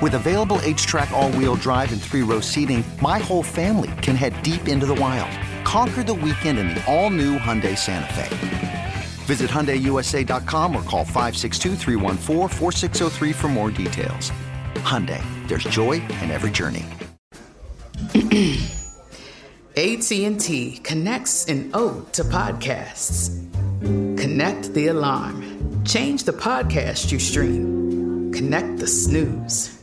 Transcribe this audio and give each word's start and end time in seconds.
With 0.00 0.14
available 0.14 0.56
HTRAC 0.60 1.10
all-wheel 1.10 1.56
drive 1.56 1.92
and 1.92 2.00
three-row 2.00 2.40
seating, 2.40 2.82
my 3.02 3.18
whole 3.18 3.42
family 3.42 3.90
can 4.00 4.16
head 4.16 4.42
deep 4.42 4.66
into 4.66 4.86
the 4.86 4.94
wild. 4.94 5.30
Conquer 5.62 6.02
the 6.02 6.14
weekend 6.14 6.58
in 6.58 6.68
the 6.68 6.82
all-new 6.90 7.36
Hyundai 7.38 7.76
Santa 7.76 8.10
Fe. 8.14 8.94
Visit 9.26 9.50
HyundaiUSA.com 9.50 10.74
or 10.74 10.82
call 10.84 11.04
562 11.04 11.76
for 13.34 13.48
more 13.48 13.70
details. 13.70 14.32
Hyundai, 14.76 15.22
there's 15.48 15.64
joy 15.64 16.00
in 16.22 16.30
every 16.30 16.50
journey. 16.50 16.86
AT&T 19.76 20.80
connects 20.82 21.44
an 21.44 21.70
ode 21.74 22.10
to 22.14 22.24
podcasts. 22.24 23.36
Connect 24.18 24.72
the 24.72 24.86
alarm. 24.86 25.84
Change 25.84 26.24
the 26.24 26.32
podcast 26.32 27.12
you 27.12 27.18
stream. 27.18 28.32
Connect 28.32 28.78
the 28.78 28.86
snooze. 28.86 29.79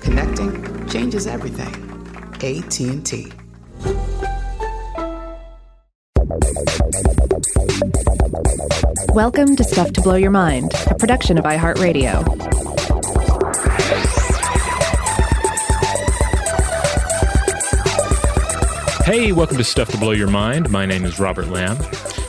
Connecting 0.00 0.88
changes 0.88 1.26
everything. 1.26 1.74
AT&T. 2.42 3.32
Welcome 9.14 9.56
to 9.56 9.64
Stuff 9.64 9.92
to 9.92 10.00
Blow 10.00 10.14
Your 10.14 10.30
Mind, 10.30 10.72
a 10.86 10.94
production 10.94 11.36
of 11.36 11.44
iHeartRadio. 11.44 12.24
Hey, 19.04 19.32
welcome 19.32 19.56
to 19.56 19.64
Stuff 19.64 19.90
to 19.90 19.98
Blow 19.98 20.12
Your 20.12 20.28
Mind. 20.28 20.70
My 20.70 20.86
name 20.86 21.04
is 21.04 21.18
Robert 21.18 21.48
Lamb. 21.48 21.76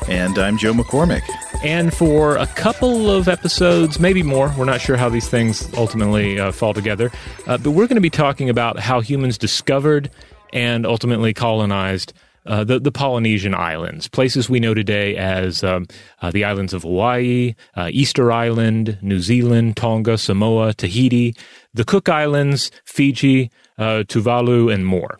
And 0.07 0.37
I'm 0.39 0.57
Joe 0.57 0.73
McCormick. 0.73 1.21
And 1.63 1.93
for 1.93 2.37
a 2.37 2.47
couple 2.47 3.11
of 3.11 3.27
episodes, 3.27 3.99
maybe 3.99 4.23
more, 4.23 4.51
we're 4.57 4.65
not 4.65 4.81
sure 4.81 4.97
how 4.97 5.09
these 5.09 5.29
things 5.29 5.71
ultimately 5.75 6.39
uh, 6.39 6.51
fall 6.51 6.73
together, 6.73 7.11
uh, 7.45 7.59
but 7.59 7.71
we're 7.71 7.85
going 7.85 7.95
to 7.95 8.01
be 8.01 8.09
talking 8.09 8.49
about 8.49 8.79
how 8.79 8.99
humans 8.99 9.37
discovered 9.37 10.09
and 10.51 10.87
ultimately 10.87 11.35
colonized 11.35 12.13
uh, 12.47 12.63
the, 12.63 12.79
the 12.79 12.91
Polynesian 12.91 13.53
islands, 13.53 14.07
places 14.07 14.49
we 14.49 14.59
know 14.59 14.73
today 14.73 15.15
as 15.15 15.63
um, 15.63 15.85
uh, 16.23 16.31
the 16.31 16.43
islands 16.43 16.73
of 16.73 16.81
Hawaii, 16.81 17.53
uh, 17.75 17.89
Easter 17.91 18.31
Island, 18.31 18.97
New 19.03 19.19
Zealand, 19.19 19.77
Tonga, 19.77 20.17
Samoa, 20.17 20.73
Tahiti, 20.73 21.35
the 21.75 21.85
Cook 21.85 22.09
Islands, 22.09 22.71
Fiji, 22.85 23.51
uh, 23.77 24.03
Tuvalu, 24.07 24.73
and 24.73 24.85
more. 24.85 25.19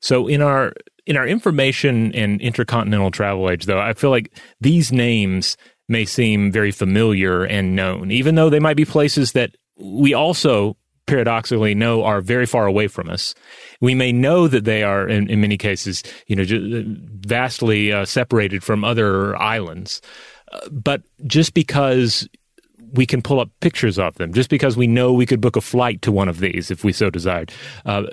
So 0.00 0.26
in 0.28 0.40
our 0.40 0.72
in 1.06 1.18
our 1.18 1.26
information 1.26 2.14
and 2.14 2.40
intercontinental 2.40 3.10
travel 3.10 3.50
age, 3.50 3.66
though, 3.66 3.80
I 3.80 3.92
feel 3.92 4.08
like 4.08 4.34
these 4.60 4.90
names 4.90 5.58
may 5.88 6.04
seem 6.04 6.50
very 6.50 6.70
familiar 6.70 7.44
and 7.44 7.76
known, 7.76 8.10
even 8.10 8.34
though 8.34 8.50
they 8.50 8.60
might 8.60 8.76
be 8.76 8.84
places 8.84 9.32
that 9.32 9.54
we 9.76 10.14
also 10.14 10.76
paradoxically 11.06 11.74
know 11.74 12.02
are 12.02 12.20
very 12.20 12.46
far 12.46 12.66
away 12.66 12.88
from 12.88 13.10
us. 13.10 13.34
We 13.80 13.94
may 13.94 14.12
know 14.12 14.48
that 14.48 14.64
they 14.64 14.82
are, 14.82 15.06
in, 15.06 15.28
in 15.28 15.40
many 15.40 15.58
cases, 15.58 16.02
you 16.26 16.36
know, 16.36 16.44
vastly 17.26 17.92
uh, 17.92 18.04
separated 18.04 18.62
from 18.62 18.84
other 18.84 19.36
islands. 19.36 20.00
Uh, 20.52 20.68
but 20.70 21.02
just 21.26 21.52
because 21.54 22.28
we 22.92 23.06
can 23.06 23.20
pull 23.20 23.40
up 23.40 23.50
pictures 23.60 23.98
of 23.98 24.14
them, 24.14 24.32
just 24.32 24.48
because 24.48 24.76
we 24.76 24.86
know 24.86 25.12
we 25.12 25.26
could 25.26 25.40
book 25.40 25.56
a 25.56 25.60
flight 25.60 26.00
to 26.02 26.12
one 26.12 26.28
of 26.28 26.38
these 26.38 26.70
if 26.70 26.84
we 26.84 26.92
so 26.92 27.10
desired, 27.10 27.52
uh, 27.84 28.04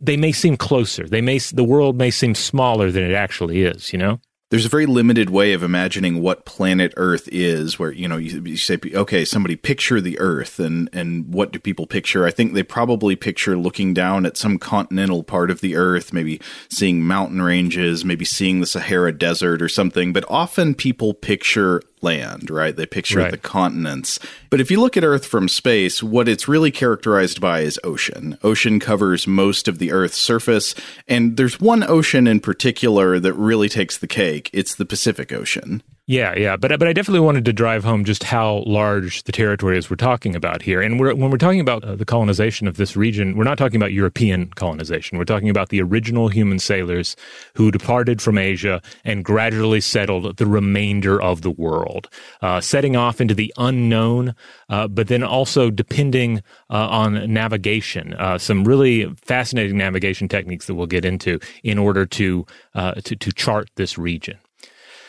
they 0.00 0.16
may 0.16 0.30
seem 0.30 0.56
closer. 0.56 1.08
They 1.08 1.20
may 1.20 1.38
the 1.38 1.64
world 1.64 1.96
may 1.96 2.10
seem 2.10 2.34
smaller 2.34 2.92
than 2.92 3.02
it 3.02 3.14
actually 3.14 3.62
is. 3.62 3.92
You 3.92 3.98
know 3.98 4.20
there's 4.50 4.64
a 4.64 4.70
very 4.70 4.86
limited 4.86 5.28
way 5.28 5.52
of 5.52 5.62
imagining 5.62 6.22
what 6.22 6.46
planet 6.46 6.94
Earth 6.96 7.28
is, 7.30 7.78
where 7.78 7.92
you 7.92 8.08
know 8.08 8.16
you, 8.16 8.42
you, 8.42 8.56
say, 8.56 8.78
okay, 8.94 9.24
somebody 9.24 9.56
picture 9.56 10.00
the 10.00 10.18
Earth, 10.18 10.58
and 10.58 10.88
and 10.92 11.32
what 11.32 11.52
do 11.52 11.58
people 11.58 11.86
picture? 11.86 12.24
I 12.24 12.30
think 12.30 12.54
they 12.54 12.62
probably 12.62 13.14
picture 13.14 13.58
looking 13.58 13.92
down 13.92 14.24
at 14.24 14.38
some 14.38 14.58
continental 14.58 15.22
part 15.22 15.50
of 15.50 15.60
the 15.60 15.76
Earth, 15.76 16.12
maybe 16.14 16.40
seeing 16.70 17.02
mountain 17.02 17.42
ranges, 17.42 18.04
maybe 18.04 18.24
seeing 18.24 18.60
the 18.60 18.66
Sahara 18.66 19.12
Desert 19.12 19.60
or 19.60 19.68
something. 19.68 20.14
But 20.14 20.24
often 20.28 20.74
people 20.74 21.12
picture 21.12 21.82
land, 22.02 22.50
right? 22.50 22.74
They 22.74 22.86
picture 22.86 23.18
right. 23.18 23.30
the 23.30 23.38
continents. 23.38 24.18
But 24.50 24.60
if 24.60 24.70
you 24.70 24.80
look 24.80 24.96
at 24.96 25.04
Earth 25.04 25.26
from 25.26 25.48
space, 25.48 26.02
what 26.02 26.28
it's 26.28 26.48
really 26.48 26.70
characterized 26.70 27.40
by 27.40 27.60
is 27.60 27.80
ocean. 27.84 28.38
Ocean 28.42 28.80
covers 28.80 29.26
most 29.26 29.68
of 29.68 29.78
the 29.78 29.92
Earth's 29.92 30.18
surface, 30.18 30.74
and 31.06 31.36
there's 31.36 31.60
one 31.60 31.82
ocean 31.82 32.26
in 32.26 32.40
particular 32.40 33.18
that 33.18 33.34
really 33.34 33.68
takes 33.68 33.98
the 33.98 34.06
cake. 34.06 34.50
It's 34.52 34.74
the 34.74 34.86
Pacific 34.86 35.32
Ocean. 35.32 35.82
Yeah, 36.10 36.34
yeah, 36.38 36.56
but 36.56 36.70
but 36.78 36.88
I 36.88 36.94
definitely 36.94 37.20
wanted 37.20 37.44
to 37.44 37.52
drive 37.52 37.84
home 37.84 38.02
just 38.02 38.24
how 38.24 38.64
large 38.66 39.24
the 39.24 39.32
territory 39.32 39.76
is 39.76 39.90
we're 39.90 39.96
talking 39.96 40.34
about 40.34 40.62
here. 40.62 40.80
And 40.80 40.98
we're, 40.98 41.14
when 41.14 41.30
we're 41.30 41.36
talking 41.36 41.60
about 41.60 41.84
uh, 41.84 41.96
the 41.96 42.06
colonization 42.06 42.66
of 42.66 42.78
this 42.78 42.96
region, 42.96 43.36
we're 43.36 43.44
not 43.44 43.58
talking 43.58 43.76
about 43.76 43.92
European 43.92 44.48
colonization. 44.48 45.18
We're 45.18 45.26
talking 45.26 45.50
about 45.50 45.68
the 45.68 45.82
original 45.82 46.28
human 46.28 46.60
sailors 46.60 47.14
who 47.56 47.70
departed 47.70 48.22
from 48.22 48.38
Asia 48.38 48.80
and 49.04 49.22
gradually 49.22 49.82
settled 49.82 50.38
the 50.38 50.46
remainder 50.46 51.20
of 51.20 51.42
the 51.42 51.50
world, 51.50 52.08
uh, 52.40 52.62
setting 52.62 52.96
off 52.96 53.20
into 53.20 53.34
the 53.34 53.52
unknown, 53.58 54.34
uh, 54.70 54.88
but 54.88 55.08
then 55.08 55.22
also 55.22 55.70
depending 55.70 56.38
uh, 56.70 56.88
on 56.88 57.30
navigation, 57.30 58.14
uh, 58.14 58.38
some 58.38 58.64
really 58.64 59.14
fascinating 59.16 59.76
navigation 59.76 60.26
techniques 60.26 60.68
that 60.68 60.74
we'll 60.74 60.86
get 60.86 61.04
into 61.04 61.38
in 61.62 61.76
order 61.76 62.06
to 62.06 62.46
uh, 62.74 62.94
to, 62.94 63.14
to 63.14 63.30
chart 63.30 63.68
this 63.76 63.98
region. 63.98 64.38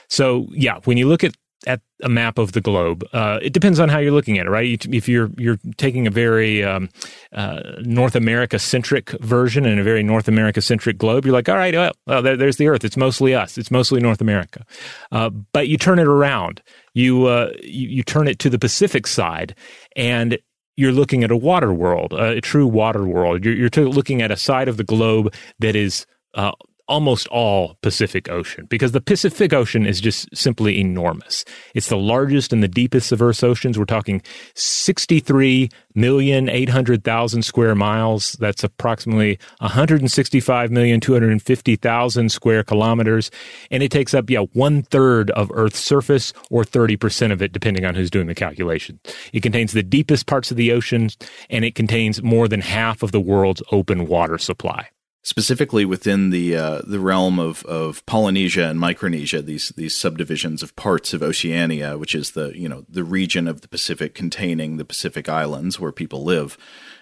So, 0.10 0.48
yeah, 0.52 0.80
when 0.86 0.98
you 0.98 1.08
look 1.08 1.24
at 1.24 1.36
at 1.68 1.82
a 2.02 2.10
map 2.10 2.38
of 2.38 2.54
the 2.54 2.62
globe. 2.62 3.04
Uh, 3.12 3.40
it 3.42 3.52
depends 3.52 3.80
on 3.80 3.90
how 3.90 4.00
you're 4.00 4.14
looking 4.14 4.38
at 4.38 4.46
it, 4.46 4.50
right? 4.50 4.86
If 4.86 5.10
you're 5.10 5.30
you're 5.38 5.60
taking 5.78 6.08
a 6.08 6.10
very 6.10 6.64
um, 6.64 6.90
uh, 7.34 7.62
North 7.82 8.16
America 8.16 8.60
centric 8.60 9.10
version 9.20 9.66
and 9.66 9.80
a 9.80 9.84
very 9.84 10.02
North 10.02 10.28
America 10.28 10.62
centric 10.62 10.98
globe, 10.98 11.26
you're 11.26 11.34
like, 11.34 11.50
all 11.50 11.58
right, 11.58 11.74
well, 11.74 11.92
well 12.08 12.22
there, 12.22 12.38
there's 12.38 12.58
the 12.58 12.68
Earth. 12.68 12.86
It's 12.86 12.98
mostly 12.98 13.36
us. 13.36 13.58
It's 13.58 13.72
mostly 13.72 14.00
North 14.00 14.22
America. 14.22 14.66
Uh, 15.12 15.30
but 15.30 15.68
you 15.68 15.78
turn 15.78 16.00
it 16.00 16.08
around. 16.08 16.62
You, 16.94 17.26
uh, 17.26 17.52
you 17.62 17.90
you 17.90 18.04
turn 18.04 18.28
it 18.28 18.40
to 18.40 18.50
the 18.50 18.60
Pacific 18.60 19.06
side, 19.06 19.54
and 19.96 20.38
you're 20.78 20.94
looking 20.94 21.26
at 21.26 21.32
a 21.32 21.38
water 21.38 21.74
world, 21.74 22.14
a 22.14 22.40
true 22.40 22.66
water 22.68 23.06
world. 23.06 23.44
You're, 23.44 23.54
you're 23.54 23.70
looking 23.86 24.22
at 24.22 24.32
a 24.32 24.38
side 24.38 24.70
of 24.70 24.78
the 24.78 24.84
globe 24.86 25.34
that 25.60 25.76
is 25.76 26.06
uh, 26.36 26.54
almost 26.90 27.28
all 27.28 27.78
Pacific 27.82 28.30
Ocean 28.30 28.66
because 28.66 28.92
the 28.92 29.00
Pacific 29.00 29.54
Ocean 29.54 29.86
is 29.86 30.02
just 30.02 30.28
simply 30.36 30.78
enormous. 30.80 31.46
It's 31.76 31.88
the 31.88 31.98
largest 31.98 32.52
and 32.52 32.64
the 32.64 32.68
deepest 32.68 33.12
of 33.12 33.22
Earth's 33.22 33.44
oceans. 33.44 33.78
We're 33.78 33.86
talking 33.86 34.24
63,800,000 34.56 37.44
square 37.44 37.76
miles. 37.76 38.32
That's 38.34 38.64
approximately 38.64 39.38
165,250,000 39.62 42.32
square 42.32 42.64
kilometers. 42.64 43.30
And 43.70 43.84
it 43.84 43.92
takes 43.92 44.16
up, 44.16 44.30
yeah, 44.30 44.46
one 44.54 44.82
third 44.82 45.30
of 45.32 45.52
Earth's 45.54 45.80
surface 45.80 46.34
or 46.50 46.64
30% 46.64 47.32
of 47.32 47.42
it, 47.42 47.54
depending 47.54 47.86
on 47.86 47.96
who's 47.96 48.10
doing 48.10 48.28
the 48.28 48.36
calculation. 48.36 49.00
It 49.32 49.44
contains 49.44 49.72
the 49.74 49.84
deepest 49.84 50.26
parts 50.26 50.50
of 50.52 50.58
the 50.58 50.72
ocean 50.72 51.10
and 51.50 51.64
it 51.64 51.76
contains 51.76 52.24
more 52.24 52.48
than 52.48 52.62
half 52.62 53.04
of 53.04 53.12
the 53.12 53.22
world's 53.22 53.62
open 53.72 54.08
water 54.08 54.40
supply 54.40 54.90
specifically 55.30 55.86
within 55.86 56.32
the 56.32 56.56
uh, 56.56 56.82
the 56.88 57.00
realm 57.00 57.38
of, 57.38 57.64
of 57.66 58.04
Polynesia 58.08 58.68
and 58.68 58.80
Micronesia, 58.80 59.44
these 59.44 59.70
these 59.78 59.96
subdivisions 59.96 60.64
of 60.64 60.76
parts 60.76 61.14
of 61.14 61.22
Oceania, 61.22 62.00
which 62.00 62.16
is 62.16 62.32
the 62.32 62.52
you 62.58 62.68
know 62.68 62.84
the 62.90 63.04
region 63.04 63.48
of 63.48 63.62
the 63.62 63.68
Pacific 63.68 64.16
containing 64.16 64.78
the 64.78 64.86
Pacific 64.86 65.30
Islands 65.30 65.80
where 65.80 65.92
people 65.92 66.24
live. 66.24 66.58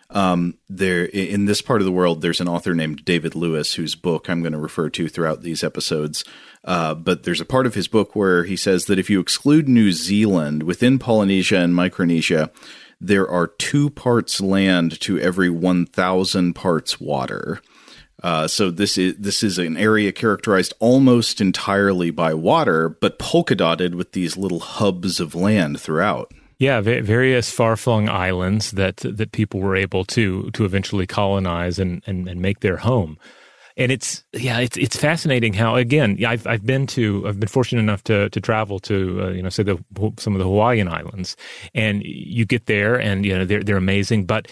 Um, 0.10 0.58
there 0.68 1.06
in 1.06 1.46
this 1.46 1.62
part 1.62 1.80
of 1.80 1.86
the 1.86 1.92
world, 1.92 2.22
there's 2.22 2.42
an 2.42 2.50
author 2.50 2.76
named 2.76 3.06
David 3.06 3.34
Lewis 3.34 3.76
whose 3.76 3.96
book 3.96 4.30
I'm 4.30 4.42
going 4.42 4.52
to 4.54 4.60
refer 4.60 4.90
to 4.90 5.08
throughout 5.08 5.42
these 5.42 5.64
episodes. 5.64 6.26
Uh, 6.66 6.96
but 6.96 7.24
there's 7.24 7.42
a 7.42 7.46
part 7.46 7.66
of 7.66 7.76
his 7.76 7.88
book 7.88 8.14
where 8.14 8.44
he 8.44 8.58
says 8.58 8.86
that 8.86 9.00
if 9.00 9.10
you 9.10 9.22
exclude 9.22 9.70
New 9.70 9.94
Zealand 9.94 10.64
within 10.64 11.00
Polynesia 11.00 11.60
and 11.60 11.74
Micronesia, 11.74 12.52
there 13.00 13.30
are 13.30 13.48
two 13.48 13.90
parts 13.90 14.42
land 14.42 15.00
to 15.02 15.18
every 15.20 15.50
1,000 15.50 16.54
parts 16.54 17.00
water. 17.00 17.62
Uh, 18.24 18.48
so 18.48 18.72
this 18.72 18.98
is 18.98 19.16
this 19.18 19.44
is 19.44 19.60
an 19.60 19.78
area 19.78 20.12
characterized 20.12 20.74
almost 20.80 21.40
entirely 21.40 22.10
by 22.10 22.34
water, 22.34 22.90
but 22.90 23.20
polka 23.20 23.56
dotted 23.56 23.94
with 23.94 24.14
these 24.14 24.36
little 24.36 24.60
hubs 24.60 25.20
of 25.20 25.36
land 25.36 25.80
throughout. 25.80 26.32
Yeah, 26.60 26.82
various 26.82 27.52
far-flung 27.52 28.10
islands 28.10 28.72
that 28.72 28.98
that 28.98 29.32
people 29.32 29.60
were 29.60 29.76
able 29.76 30.04
to 30.06 30.50
to 30.52 30.66
eventually 30.66 31.06
colonize 31.06 31.78
and, 31.78 32.02
and, 32.08 32.28
and 32.28 32.42
make 32.42 32.62
their 32.62 32.78
home. 32.78 33.20
And 33.78 33.92
it's 33.92 34.24
yeah, 34.34 34.62
it's 34.62 34.76
it's 34.76 34.98
fascinating 34.98 35.54
how 35.54 35.76
again 35.76 36.18
I've 36.26 36.48
I've 36.48 36.66
been 36.66 36.88
to 36.88 37.24
I've 37.28 37.40
been 37.40 37.48
fortunate 37.48 37.82
enough 37.82 38.04
to 38.06 38.32
to 38.32 38.42
travel 38.42 38.80
to 38.80 39.22
uh, 39.22 39.30
you 39.30 39.44
know 39.44 39.50
say 39.50 39.62
the 39.62 39.78
some 40.18 40.34
of 40.34 40.40
the 40.40 40.46
Hawaiian 40.46 40.88
islands, 40.88 41.36
and 41.76 42.02
you 42.04 42.44
get 42.46 42.66
there 42.66 43.00
and 43.00 43.24
you 43.24 43.38
know 43.38 43.46
they're 43.46 43.62
they're 43.62 43.78
amazing, 43.78 44.26
but 44.26 44.48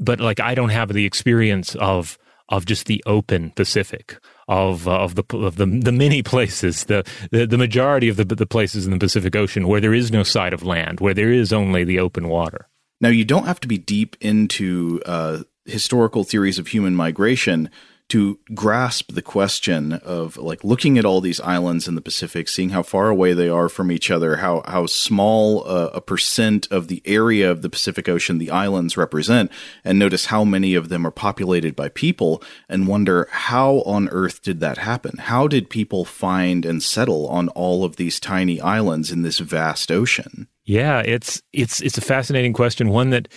but 0.00 0.20
like 0.20 0.40
I 0.40 0.54
don't 0.54 0.70
have 0.70 0.90
the 0.94 1.04
experience 1.04 1.74
of 1.74 2.16
of 2.48 2.66
just 2.66 2.86
the 2.86 3.02
open 3.06 3.50
Pacific 3.50 4.18
of 4.48 4.86
uh, 4.86 5.00
of 5.00 5.14
the 5.14 5.24
of 5.36 5.56
the 5.56 5.66
the 5.66 5.92
many 5.92 6.22
places 6.22 6.84
the, 6.84 7.04
the 7.30 7.46
the 7.46 7.58
majority 7.58 8.08
of 8.08 8.16
the 8.16 8.24
the 8.24 8.46
places 8.46 8.86
in 8.86 8.92
the 8.92 8.98
Pacific 8.98 9.34
Ocean 9.34 9.66
where 9.66 9.80
there 9.80 9.94
is 9.94 10.12
no 10.12 10.22
side 10.22 10.52
of 10.52 10.62
land 10.62 11.00
where 11.00 11.14
there 11.14 11.32
is 11.32 11.52
only 11.52 11.84
the 11.84 11.98
open 11.98 12.28
water. 12.28 12.68
Now 13.00 13.08
you 13.08 13.24
don't 13.24 13.46
have 13.46 13.60
to 13.60 13.68
be 13.68 13.78
deep 13.78 14.16
into 14.20 15.02
uh, 15.04 15.42
historical 15.64 16.24
theories 16.24 16.58
of 16.58 16.68
human 16.68 16.94
migration 16.94 17.70
to 18.08 18.38
grasp 18.54 19.12
the 19.12 19.22
question 19.22 19.94
of 19.94 20.36
like 20.36 20.62
looking 20.62 20.96
at 20.96 21.04
all 21.04 21.20
these 21.20 21.40
islands 21.40 21.88
in 21.88 21.96
the 21.96 22.00
Pacific, 22.00 22.48
seeing 22.48 22.70
how 22.70 22.82
far 22.82 23.08
away 23.08 23.32
they 23.32 23.48
are 23.48 23.68
from 23.68 23.90
each 23.90 24.10
other, 24.10 24.36
how 24.36 24.62
how 24.66 24.86
small 24.86 25.66
uh, 25.66 25.90
a 25.92 26.00
percent 26.00 26.68
of 26.70 26.86
the 26.86 27.02
area 27.04 27.50
of 27.50 27.62
the 27.62 27.68
Pacific 27.68 28.08
Ocean 28.08 28.38
the 28.38 28.50
islands 28.50 28.96
represent, 28.96 29.50
and 29.84 29.98
notice 29.98 30.26
how 30.26 30.44
many 30.44 30.74
of 30.74 30.88
them 30.88 31.06
are 31.06 31.10
populated 31.10 31.74
by 31.74 31.88
people, 31.88 32.42
and 32.68 32.86
wonder 32.86 33.28
how 33.30 33.82
on 33.82 34.08
earth 34.10 34.42
did 34.42 34.60
that 34.60 34.78
happen? 34.78 35.18
How 35.18 35.48
did 35.48 35.68
people 35.68 36.04
find 36.04 36.64
and 36.64 36.82
settle 36.82 37.26
on 37.28 37.48
all 37.50 37.84
of 37.84 37.96
these 37.96 38.20
tiny 38.20 38.60
islands 38.60 39.10
in 39.10 39.22
this 39.22 39.38
vast 39.38 39.90
ocean? 39.90 40.48
Yeah, 40.64 41.00
it's 41.00 41.42
it's 41.52 41.80
it's 41.80 41.98
a 41.98 42.02
fascinating 42.02 42.52
question, 42.52 42.88
one 42.88 43.10
that 43.10 43.28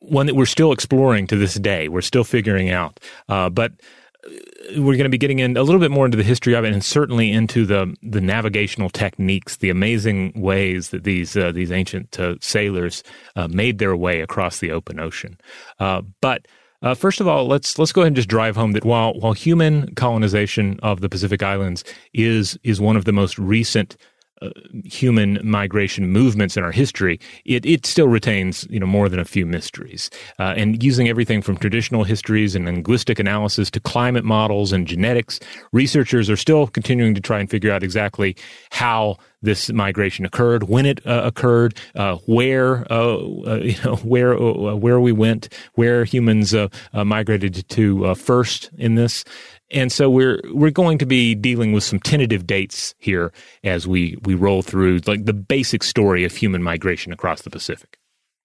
one 0.00 0.26
that 0.26 0.34
we're 0.34 0.46
still 0.46 0.72
exploring 0.72 1.26
to 1.28 1.36
this 1.36 1.54
day. 1.54 1.88
We're 1.88 2.00
still 2.00 2.24
figuring 2.24 2.70
out, 2.70 3.00
uh, 3.28 3.50
but 3.50 3.72
we're 4.70 4.96
going 4.96 5.04
to 5.04 5.08
be 5.08 5.18
getting 5.18 5.38
in 5.38 5.56
a 5.56 5.62
little 5.62 5.80
bit 5.80 5.90
more 5.90 6.04
into 6.04 6.16
the 6.16 6.22
history 6.22 6.54
of 6.54 6.64
it, 6.64 6.72
and 6.72 6.84
certainly 6.84 7.30
into 7.30 7.64
the 7.64 7.94
the 8.02 8.20
navigational 8.20 8.90
techniques, 8.90 9.56
the 9.56 9.70
amazing 9.70 10.32
ways 10.34 10.90
that 10.90 11.04
these 11.04 11.36
uh, 11.36 11.52
these 11.52 11.70
ancient 11.70 12.18
uh, 12.18 12.34
sailors 12.40 13.02
uh, 13.36 13.48
made 13.48 13.78
their 13.78 13.96
way 13.96 14.20
across 14.20 14.58
the 14.58 14.70
open 14.70 15.00
ocean. 15.00 15.38
Uh, 15.78 16.02
but 16.20 16.46
uh, 16.82 16.94
first 16.94 17.20
of 17.20 17.28
all, 17.28 17.46
let's 17.46 17.78
let's 17.78 17.92
go 17.92 18.02
ahead 18.02 18.08
and 18.08 18.16
just 18.16 18.28
drive 18.28 18.56
home 18.56 18.72
that 18.72 18.84
while 18.84 19.14
while 19.14 19.32
human 19.32 19.94
colonization 19.94 20.78
of 20.82 21.00
the 21.00 21.08
Pacific 21.08 21.42
Islands 21.42 21.84
is 22.12 22.58
is 22.62 22.80
one 22.80 22.96
of 22.96 23.04
the 23.04 23.12
most 23.12 23.38
recent 23.38 23.96
uh, 24.42 24.50
human 24.84 25.38
migration 25.42 26.10
movements 26.10 26.56
in 26.56 26.62
our 26.64 26.72
history, 26.72 27.18
it, 27.44 27.64
it 27.64 27.86
still 27.86 28.08
retains 28.08 28.66
you 28.68 28.78
know 28.78 28.86
more 28.86 29.08
than 29.08 29.18
a 29.18 29.24
few 29.24 29.46
mysteries. 29.46 30.10
Uh, 30.38 30.54
and 30.56 30.82
using 30.82 31.08
everything 31.08 31.42
from 31.42 31.56
traditional 31.56 32.04
histories 32.04 32.54
and 32.54 32.66
linguistic 32.66 33.18
analysis 33.18 33.70
to 33.70 33.80
climate 33.80 34.24
models 34.24 34.72
and 34.72 34.86
genetics, 34.86 35.40
researchers 35.72 36.28
are 36.28 36.36
still 36.36 36.66
continuing 36.66 37.14
to 37.14 37.20
try 37.20 37.38
and 37.38 37.50
figure 37.50 37.72
out 37.72 37.82
exactly 37.82 38.36
how 38.70 39.16
this 39.42 39.70
migration 39.70 40.24
occurred, 40.26 40.64
when 40.64 40.86
it 40.86 41.06
uh, 41.06 41.22
occurred, 41.24 41.78
uh, 41.94 42.16
where 42.26 42.90
uh, 42.92 43.16
uh 43.16 43.60
you 43.62 43.76
know 43.84 43.96
where 43.96 44.34
uh, 44.34 44.74
where 44.74 45.00
we 45.00 45.12
went, 45.12 45.48
where 45.74 46.04
humans 46.04 46.54
uh, 46.54 46.68
migrated 46.92 47.68
to 47.68 48.14
first 48.14 48.70
in 48.76 48.94
this, 48.96 49.24
and 49.70 49.90
so 49.90 50.08
we're 50.08 50.40
we're 50.52 50.70
going 50.70 50.98
to 50.98 51.06
be 51.06 51.34
dealing 51.34 51.72
with 51.72 51.84
some 51.84 52.00
tentative 52.00 52.46
dates 52.46 52.94
here 52.98 53.32
as 53.64 53.86
we 53.86 54.16
we 54.22 54.34
roll 54.34 54.62
through 54.62 55.00
like 55.06 55.24
the 55.24 55.32
basic 55.32 55.82
story 55.82 56.24
of 56.24 56.34
human 56.34 56.62
migration 56.62 57.12
across 57.12 57.42
the 57.42 57.50
Pacific. 57.50 57.98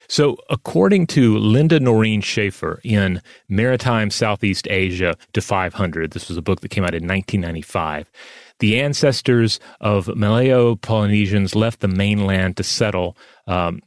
So, 0.08 0.36
according 0.50 1.08
to 1.08 1.36
Lynda 1.36 1.80
Norene 1.80 2.22
Shaffer 2.22 2.82
in 2.84 3.22
Maritime 3.48 4.10
Southeast 4.10 4.68
Asia 4.70 5.16
to 5.32 5.42
500, 5.42 6.12
this 6.12 6.28
was 6.28 6.38
a 6.38 6.42
book 6.42 6.60
that 6.60 6.70
came 6.70 6.84
out 6.84 6.94
in 6.94 7.08
1995, 7.08 8.12
the 8.60 8.82
ancestors 8.82 9.62
of 9.80 10.08
Malayo 10.08 10.76
Polynesians 10.76 11.56
left 11.56 11.80
the 11.80 11.88
mainland 11.88 12.58
to 12.58 12.64
settle 12.64 13.16
um, 13.48 13.82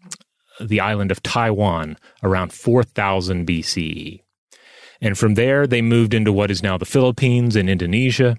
the 0.61 0.81
island 0.81 1.11
of 1.11 1.23
Taiwan 1.23 1.99
around 2.23 2.55
4000 2.55 3.47
BCE. 3.47 4.24
And 5.05 5.19
from 5.19 5.35
there, 5.35 5.67
they 5.67 5.83
moved 5.83 6.15
into 6.15 6.33
what 6.33 6.51
is 6.51 6.63
now 6.63 6.79
the 6.79 6.87
Philippines 6.87 7.57
and 7.57 7.69
Indonesia. 7.69 8.39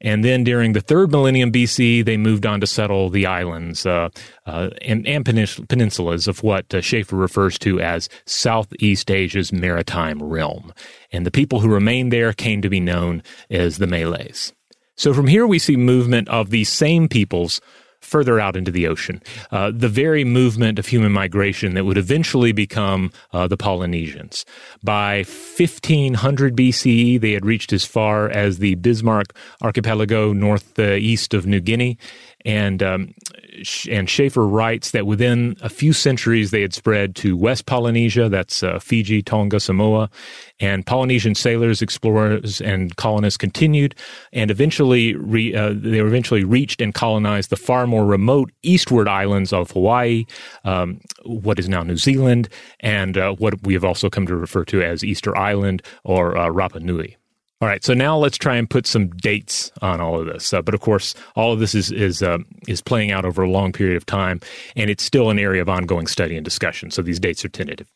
And 0.00 0.24
then 0.24 0.44
during 0.44 0.72
the 0.72 0.80
third 0.80 1.10
millennium 1.10 1.50
BC, 1.50 2.04
they 2.04 2.16
moved 2.16 2.46
on 2.46 2.60
to 2.60 2.66
settle 2.66 3.10
the 3.10 3.26
islands 3.26 3.84
uh, 3.84 4.10
uh, 4.46 4.70
and, 4.82 5.04
and 5.04 5.24
peninsulas 5.24 6.28
of 6.28 6.44
what 6.44 6.72
uh, 6.72 6.80
Shaffer 6.80 7.16
refers 7.16 7.58
to 7.60 7.80
as 7.80 8.08
Southeast 8.24 9.10
Asia's 9.10 9.52
maritime 9.52 10.22
realm. 10.22 10.72
And 11.10 11.26
the 11.26 11.32
people 11.32 11.58
who 11.58 11.68
remained 11.68 12.12
there 12.12 12.32
came 12.32 12.62
to 12.62 12.68
be 12.68 12.78
known 12.78 13.24
as 13.50 13.78
the 13.78 13.88
Malays. 13.88 14.52
So 14.94 15.12
from 15.12 15.26
here, 15.26 15.46
we 15.46 15.58
see 15.58 15.76
movement 15.76 16.28
of 16.28 16.50
these 16.50 16.68
same 16.68 17.08
peoples 17.08 17.60
further 18.06 18.40
out 18.40 18.56
into 18.56 18.70
the 18.70 18.86
ocean. 18.86 19.22
Uh, 19.50 19.70
the 19.74 19.88
very 19.88 20.24
movement 20.24 20.78
of 20.78 20.86
human 20.86 21.12
migration 21.12 21.74
that 21.74 21.84
would 21.84 21.98
eventually 21.98 22.52
become 22.52 23.10
uh, 23.32 23.46
the 23.46 23.56
Polynesians. 23.56 24.44
By 24.82 25.24
1500 25.58 26.56
BCE, 26.56 27.20
they 27.20 27.32
had 27.32 27.44
reached 27.44 27.72
as 27.72 27.84
far 27.84 28.28
as 28.30 28.58
the 28.58 28.76
Bismarck 28.76 29.34
archipelago 29.62 30.32
northeast 30.32 31.34
of 31.34 31.46
New 31.46 31.60
Guinea, 31.60 31.98
and 32.44 32.82
um, 32.82 33.14
and 33.90 34.08
Shaffer 34.08 34.46
writes 34.46 34.90
that 34.90 35.06
within 35.06 35.56
a 35.60 35.68
few 35.68 35.92
centuries 35.92 36.50
they 36.50 36.62
had 36.62 36.74
spread 36.74 37.14
to 37.16 37.36
West 37.36 37.66
Polynesia, 37.66 38.28
that's 38.28 38.62
uh, 38.62 38.78
Fiji, 38.78 39.22
Tonga, 39.22 39.60
Samoa, 39.60 40.10
and 40.60 40.86
Polynesian 40.86 41.34
sailors, 41.34 41.82
explorers, 41.82 42.60
and 42.60 42.94
colonists 42.96 43.36
continued, 43.36 43.94
and 44.32 44.50
eventually 44.50 45.14
re, 45.14 45.54
uh, 45.54 45.72
they 45.74 46.00
eventually 46.00 46.44
reached 46.44 46.80
and 46.80 46.94
colonized 46.94 47.50
the 47.50 47.56
far 47.56 47.86
more 47.86 48.04
remote 48.04 48.50
eastward 48.62 49.08
islands 49.08 49.52
of 49.52 49.70
Hawaii, 49.72 50.24
um, 50.64 51.00
what 51.24 51.58
is 51.58 51.68
now 51.68 51.82
New 51.82 51.96
Zealand, 51.96 52.48
and 52.80 53.18
uh, 53.18 53.34
what 53.34 53.62
we 53.62 53.74
have 53.74 53.84
also 53.84 54.08
come 54.08 54.26
to 54.26 54.36
refer 54.36 54.64
to 54.66 54.82
as 54.82 55.04
Easter 55.04 55.36
Island 55.36 55.82
or 56.04 56.36
uh, 56.36 56.48
Rapa 56.48 56.80
Nui. 56.80 57.16
All 57.62 57.68
right, 57.68 57.82
so 57.82 57.94
now 57.94 58.18
let's 58.18 58.36
try 58.36 58.56
and 58.56 58.68
put 58.68 58.86
some 58.86 59.08
dates 59.08 59.72
on 59.80 59.98
all 59.98 60.20
of 60.20 60.26
this. 60.26 60.52
Uh, 60.52 60.60
but 60.60 60.74
of 60.74 60.80
course, 60.80 61.14
all 61.36 61.54
of 61.54 61.58
this 61.58 61.74
is 61.74 61.90
is 61.90 62.22
uh, 62.22 62.38
is 62.68 62.82
playing 62.82 63.12
out 63.12 63.24
over 63.24 63.42
a 63.42 63.50
long 63.50 63.72
period 63.72 63.96
of 63.96 64.04
time, 64.04 64.40
and 64.76 64.90
it's 64.90 65.02
still 65.02 65.30
an 65.30 65.38
area 65.38 65.62
of 65.62 65.68
ongoing 65.68 66.06
study 66.06 66.36
and 66.36 66.44
discussion. 66.44 66.90
So 66.90 67.00
these 67.00 67.18
dates 67.18 67.44
are 67.46 67.48
tentative. 67.48 67.90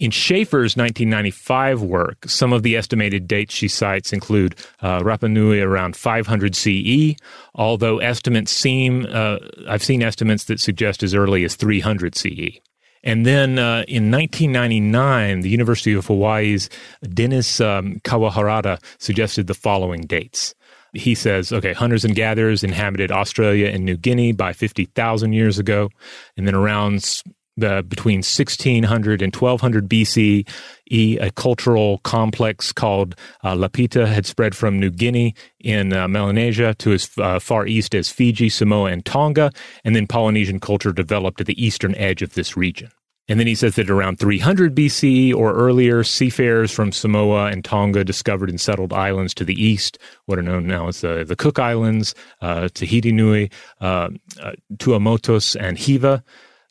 In 0.00 0.10
Shaffer's 0.10 0.76
1995 0.76 1.80
work, 1.80 2.28
some 2.28 2.52
of 2.52 2.62
the 2.62 2.76
estimated 2.76 3.28
dates 3.28 3.54
she 3.54 3.68
cites 3.68 4.12
include 4.12 4.56
uh, 4.82 5.00
Rapa 5.00 5.30
Nui 5.30 5.60
around 5.60 5.96
500 5.96 6.54
CE, 6.56 7.14
although 7.54 7.98
estimates 7.98 8.50
seem, 8.50 9.06
uh, 9.08 9.38
I've 9.68 9.84
seen 9.84 10.02
estimates 10.02 10.44
that 10.44 10.58
suggest 10.58 11.04
as 11.04 11.14
early 11.14 11.44
as 11.44 11.54
300 11.54 12.16
CE. 12.16 12.60
And 13.04 13.24
then 13.24 13.58
uh, 13.58 13.84
in 13.86 14.10
1999, 14.10 15.40
the 15.40 15.50
University 15.50 15.92
of 15.92 16.06
Hawaii's 16.06 16.68
Dennis 17.12 17.60
um, 17.60 18.00
Kawaharada 18.02 18.82
suggested 18.98 19.46
the 19.46 19.54
following 19.54 20.06
dates. 20.06 20.54
He 20.94 21.14
says, 21.14 21.52
okay, 21.52 21.72
hunters 21.72 22.04
and 22.04 22.14
gatherers 22.14 22.64
inhabited 22.64 23.12
Australia 23.12 23.66
and 23.66 23.84
New 23.84 23.96
Guinea 23.96 24.32
by 24.32 24.52
50,000 24.52 25.32
years 25.32 25.58
ago. 25.58 25.90
And 26.36 26.46
then 26.46 26.54
around 26.54 27.22
the, 27.56 27.84
between 27.86 28.18
1600 28.18 29.22
and 29.22 29.34
1200 29.34 29.88
BC, 29.88 30.48
a 30.90 31.30
cultural 31.32 31.98
complex 31.98 32.72
called 32.72 33.14
uh, 33.42 33.54
Lapita 33.54 34.06
had 34.06 34.26
spread 34.26 34.54
from 34.54 34.78
New 34.78 34.90
Guinea 34.90 35.34
in 35.60 35.92
uh, 35.92 36.08
Melanesia 36.08 36.74
to 36.74 36.92
as 36.92 37.10
uh, 37.18 37.38
far 37.38 37.66
east 37.66 37.94
as 37.94 38.10
Fiji, 38.10 38.48
Samoa, 38.48 38.90
and 38.90 39.04
Tonga, 39.04 39.50
and 39.84 39.96
then 39.96 40.06
Polynesian 40.06 40.60
culture 40.60 40.92
developed 40.92 41.40
at 41.40 41.46
the 41.46 41.64
eastern 41.64 41.94
edge 41.94 42.22
of 42.22 42.34
this 42.34 42.56
region. 42.56 42.90
And 43.26 43.40
then 43.40 43.46
he 43.46 43.54
says 43.54 43.76
that 43.76 43.88
around 43.88 44.18
300 44.18 44.74
BC 44.74 45.34
or 45.34 45.54
earlier, 45.54 46.04
seafarers 46.04 46.70
from 46.70 46.92
Samoa 46.92 47.46
and 47.46 47.64
Tonga 47.64 48.04
discovered 48.04 48.50
and 48.50 48.60
settled 48.60 48.92
islands 48.92 49.32
to 49.34 49.44
the 49.44 49.54
east, 49.54 49.98
what 50.26 50.38
are 50.38 50.42
known 50.42 50.66
now 50.66 50.88
as 50.88 51.00
the, 51.00 51.24
the 51.24 51.36
Cook 51.36 51.58
Islands, 51.58 52.14
uh, 52.42 52.68
Tahiti 52.74 53.12
Nui, 53.12 53.50
uh, 53.80 54.10
uh, 54.42 54.52
Tuamotus, 54.76 55.56
and 55.58 55.78
Hiva. 55.78 56.22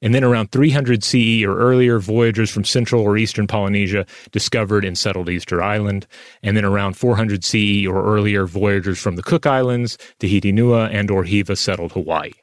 And 0.04 0.14
then 0.14 0.24
around 0.24 0.52
300 0.52 1.02
CE 1.02 1.44
or 1.44 1.58
earlier, 1.58 1.98
voyagers 1.98 2.52
from 2.52 2.66
central 2.66 3.02
or 3.02 3.18
eastern 3.18 3.48
Polynesia 3.48 4.06
discovered 4.32 4.84
and 4.84 4.98
settled 4.98 5.30
Easter 5.30 5.64
Island. 5.64 6.06
And 6.44 6.58
then 6.58 6.66
around 6.66 6.98
400 6.98 7.44
CE 7.44 7.88
or 7.88 8.04
earlier, 8.06 8.46
voyagers 8.46 9.00
from 9.00 9.16
the 9.16 9.24
Cook 9.24 9.46
Islands, 9.46 9.98
Tahiti 10.20 10.52
Nui, 10.52 10.94
and 10.94 11.10
or 11.10 11.24
Hiva 11.24 11.56
settled 11.56 11.94
Hawaii. 11.94 12.34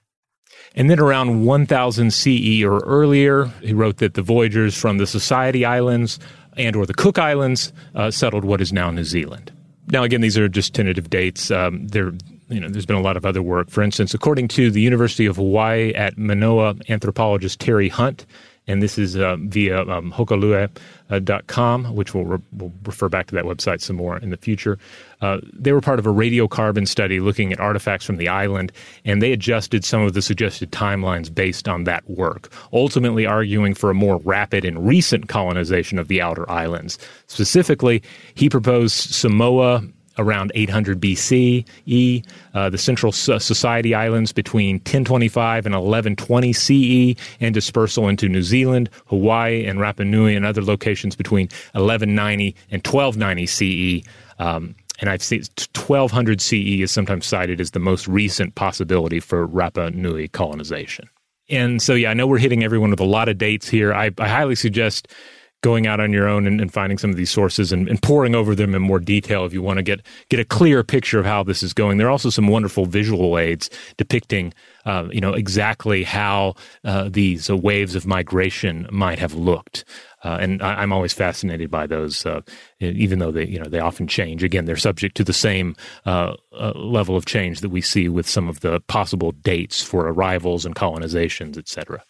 And 0.75 0.89
then 0.89 0.99
around 0.99 1.45
1000 1.45 2.13
CE 2.13 2.63
or 2.63 2.79
earlier, 2.79 3.47
he 3.61 3.75
wrote 3.75 3.99
that 3.99 4.15
the 4.15 4.23
voyagers 4.23 4.75
from 4.75 4.97
the 4.97 5.07
Society 5.07 5.67
Islands 5.67 6.19
and 6.57 6.75
or 6.75 6.87
the 6.87 6.95
Cook 6.95 7.19
Islands 7.19 7.75
uh, 7.95 8.11
settled 8.11 8.45
what 8.45 8.63
is 8.63 8.73
now 8.73 8.91
New 8.91 9.05
Zealand. 9.05 9.53
Now, 9.89 10.03
again, 10.03 10.23
these 10.23 10.39
are 10.39 10.49
just 10.49 10.75
tentative 10.75 11.11
dates. 11.11 11.51
Um, 11.51 11.89
they're 11.89 12.13
you 12.51 12.61
know, 12.61 12.69
there's 12.69 12.87
been 12.87 12.97
a 12.97 13.03
lot 13.03 13.17
of 13.17 13.25
other 13.25 13.43
work. 13.43 13.71
For 13.71 13.83
instance, 13.83 14.13
according 14.13 14.49
to 14.49 14.71
the 14.71 14.81
University 14.81 15.27
of 15.27 15.37
Hawaii 15.37 15.95
at 15.95 16.19
Manoa 16.19 16.75
anthropologist 16.89 17.61
Terry 17.61 17.89
Hunt, 17.89 18.27
and 18.67 18.83
this 18.83 18.99
is 18.99 19.17
uh, 19.17 19.37
via 19.41 19.81
um, 19.83 20.13
hokulea.com, 20.13 21.95
which 21.95 22.15
we'll, 22.15 22.25
re- 22.25 22.39
we'll, 22.53 22.73
refer 22.85 23.09
back 23.09 23.27
to 23.29 23.35
that 23.35 23.45
website 23.45 23.81
some 23.81 23.97
more 23.97 24.19
in 24.19 24.31
the 24.31 24.37
future. 24.37 24.79
Uh, 25.21 25.39
they 25.53 25.73
were 25.73 25.81
part 25.81 25.99
of 25.99 26.07
a 26.07 26.13
radiocarbon 26.13 26.87
study 26.87 27.21
looking 27.21 27.53
at 27.53 27.59
artifacts 27.59 28.05
from 28.05 28.17
the 28.17 28.29
island, 28.29 28.71
and 29.05 29.21
they 29.21 29.33
adjusted 29.33 29.85
some 29.85 30.03
of 30.03 30.13
the 30.13 30.23
suggested 30.23 30.71
timelines 30.71 31.35
based 31.35 31.69
on 31.69 31.85
that 31.85 32.09
work, 32.09 32.53
ultimately 32.73 33.27
arguing 33.27 33.75
for 33.75 33.91
a 33.91 33.95
more 33.95 34.19
rapid 34.19 34.65
and 34.65 34.87
recent 34.87 35.29
colonization 35.29 35.99
of 35.99 36.09
the 36.09 36.21
outer 36.21 36.49
islands. 36.51 36.99
Specifically, 37.27 38.03
he 38.35 38.49
proposed 38.49 38.95
Samoa 38.95 39.83
around 40.21 40.53
800 40.55 41.01
BCE, 41.01 42.25
uh, 42.55 42.71
the 42.71 42.79
Central 42.79 43.11
Society 43.11 43.95
Islands 43.95 44.33
between 44.33 44.77
1025 44.77 45.67
and 45.67 45.75
1120 45.75 46.53
CE, 46.53 47.21
and 47.41 47.55
dispersal 47.55 48.09
into 48.09 48.29
New 48.29 48.43
Zealand, 48.43 48.91
Hawaii, 49.07 49.65
and 49.65 49.79
Rapa 49.79 50.07
Nui, 50.07 50.37
and 50.37 50.45
other 50.45 50.63
locations 50.63 51.17
between 51.17 51.47
1190 51.73 52.55
and 52.71 52.87
1290 52.87 53.47
CE. 53.47 54.07
Um, 54.39 54.75
and 55.01 55.09
I've 55.09 55.23
seen 55.23 55.43
1200 55.75 56.41
CE 56.41 56.83
is 56.83 56.91
sometimes 56.91 57.27
cited 57.27 57.61
as 57.61 57.71
the 57.71 57.79
most 57.79 58.07
recent 58.07 58.55
possibility 58.55 59.19
for 59.19 59.49
Rapa 59.49 59.95
Nui 59.95 60.29
colonization. 60.29 61.09
And 61.49 61.83
so, 61.83 61.95
yeah, 61.95 62.11
I 62.11 62.15
know 62.15 62.27
we're 62.27 62.39
hitting 62.39 62.63
everyone 62.63 62.91
with 62.91 63.01
a 63.01 63.05
lot 63.05 63.29
of 63.29 63.39
dates 63.39 63.69
here. 63.69 63.93
I, 63.93 64.11
I 64.19 64.29
highly 64.29 64.55
suggest 64.55 65.09
going 65.63 65.87
out 65.87 66.01
on 66.01 66.13
your 66.13 66.27
own 66.27 66.47
and, 66.47 66.61
and 66.61 66.73
finding 66.73 66.99
some 66.99 67.11
of 67.11 67.17
these 67.17 67.31
sources 67.31 67.73
and, 67.73 67.89
and, 67.89 68.01
poring 68.03 68.35
over 68.35 68.55
them 68.55 68.75
in 68.75 68.81
more 68.81 68.99
detail 68.99 69.45
if 69.45 69.53
you 69.53 69.61
want 69.63 69.77
to 69.77 69.83
get 69.83 70.01
get 70.31 70.41
a 70.41 70.45
clear 70.45 70.83
picture 70.83 71.19
of 71.19 71.27
how 71.27 71.43
this 71.43 71.63
is 71.63 71.75
going. 71.75 71.99
There 71.99 72.07
are 72.07 72.11
also 72.11 72.31
some 72.31 72.49
wonderful 72.49 72.87
visual 72.87 73.39
aids 73.39 73.69
depicting, 73.97 74.55
uh, 74.87 75.09
you 75.13 75.21
know, 75.21 75.35
exactly 75.35 76.03
how 76.03 76.55
uh, 76.85 77.09
these 77.11 77.51
uh, 77.51 77.57
waves 77.57 77.95
of 77.95 78.07
migration 78.07 78.89
might 78.91 79.19
have 79.19 79.35
looked. 79.35 79.85
Uh, 80.23 80.39
and 80.41 80.63
I, 80.63 80.83
am 80.83 80.93
always 80.93 81.15
fascinated 81.15 81.71
by 81.71 81.87
those, 81.87 82.27
uh, 82.27 82.43
even 82.81 83.21
though 83.21 83.31
they, 83.31 83.47
you 83.47 83.59
know, 83.59 83.69
they 83.69 83.81
often 83.81 84.07
change. 84.07 84.43
Again, 84.43 84.67
they're 84.67 84.77
subject 84.77 85.17
to 85.17 85.25
the 85.25 85.33
same 85.33 85.77
uh, 86.05 86.35
level 86.53 87.17
of 87.17 87.25
change 87.25 87.61
that 87.61 87.71
we 87.71 87.81
see 87.81 88.09
with 88.09 88.29
some 88.29 88.49
of 88.49 88.61
the 88.61 88.81
possible 88.81 89.33
dates 89.33 89.83
for 89.83 90.09
arrivals 90.09 90.67
and 90.67 90.75
colonizations, 90.75 91.57
et 91.57 91.69
cetera. 91.69 92.03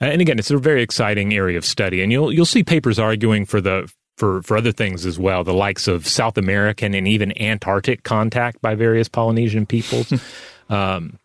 Uh, 0.00 0.06
and 0.06 0.20
again, 0.20 0.38
it's 0.38 0.50
a 0.50 0.58
very 0.58 0.82
exciting 0.82 1.34
area 1.34 1.58
of 1.58 1.64
study, 1.64 2.02
and 2.02 2.12
you'll 2.12 2.32
you'll 2.32 2.46
see 2.46 2.62
papers 2.62 2.98
arguing 2.98 3.44
for 3.44 3.60
the 3.60 3.92
for 4.16 4.42
for 4.42 4.56
other 4.56 4.72
things 4.72 5.06
as 5.06 5.18
well, 5.18 5.44
the 5.44 5.54
likes 5.54 5.88
of 5.88 6.06
South 6.06 6.36
American 6.36 6.94
and 6.94 7.08
even 7.08 7.40
Antarctic 7.40 8.02
contact 8.02 8.60
by 8.60 8.74
various 8.74 9.08
Polynesian 9.08 9.66
peoples. 9.66 10.12
um, 10.68 11.18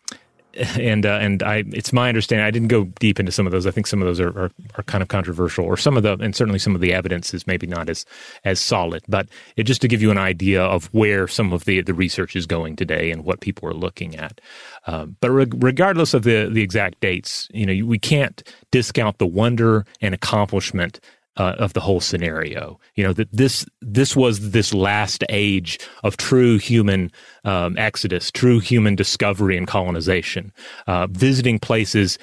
and 0.56 1.06
uh, 1.06 1.18
and 1.20 1.42
I 1.42 1.64
it's 1.72 1.92
my 1.92 2.08
understanding 2.08 2.46
I 2.46 2.50
didn't 2.50 2.68
go 2.68 2.84
deep 2.98 3.18
into 3.18 3.32
some 3.32 3.46
of 3.46 3.52
those. 3.52 3.66
I 3.66 3.70
think 3.70 3.86
some 3.86 4.00
of 4.00 4.06
those 4.06 4.20
are, 4.20 4.28
are, 4.38 4.50
are 4.76 4.82
kind 4.84 5.02
of 5.02 5.08
controversial, 5.08 5.64
or 5.64 5.76
some 5.76 5.96
of 5.96 6.02
the 6.02 6.12
and 6.14 6.34
certainly 6.34 6.58
some 6.58 6.74
of 6.74 6.80
the 6.80 6.92
evidence 6.92 7.34
is 7.34 7.46
maybe 7.46 7.66
not 7.66 7.88
as 7.88 8.04
as 8.44 8.60
solid. 8.60 9.02
But 9.08 9.28
it, 9.56 9.64
just 9.64 9.80
to 9.82 9.88
give 9.88 10.02
you 10.02 10.10
an 10.10 10.18
idea 10.18 10.62
of 10.62 10.86
where 10.92 11.26
some 11.28 11.52
of 11.52 11.64
the 11.64 11.80
the 11.82 11.94
research 11.94 12.36
is 12.36 12.46
going 12.46 12.76
today 12.76 13.10
and 13.10 13.24
what 13.24 13.40
people 13.40 13.68
are 13.68 13.74
looking 13.74 14.16
at. 14.16 14.40
Um, 14.86 15.16
but 15.20 15.30
re- 15.30 15.46
regardless 15.56 16.14
of 16.14 16.22
the 16.22 16.48
the 16.50 16.62
exact 16.62 17.00
dates, 17.00 17.48
you 17.52 17.66
know 17.66 17.86
we 17.86 17.98
can't 17.98 18.42
discount 18.70 19.18
the 19.18 19.26
wonder 19.26 19.86
and 20.00 20.14
accomplishment 20.14 21.00
uh, 21.36 21.54
of 21.58 21.72
the 21.72 21.80
whole 21.80 22.00
scenario. 22.00 22.78
You 22.94 23.04
know 23.04 23.12
that 23.12 23.28
this 23.32 23.66
this 23.80 24.14
was 24.16 24.50
this 24.50 24.72
last 24.72 25.24
age 25.28 25.78
of 26.02 26.16
true 26.16 26.58
human 26.58 27.10
um, 27.44 27.76
exodus, 27.78 28.30
true 28.30 28.60
human 28.60 28.94
discovery 28.94 29.56
and 29.56 29.66
colonization, 29.66 30.52
uh, 30.86 31.06
visiting 31.10 31.58
places 31.58 32.18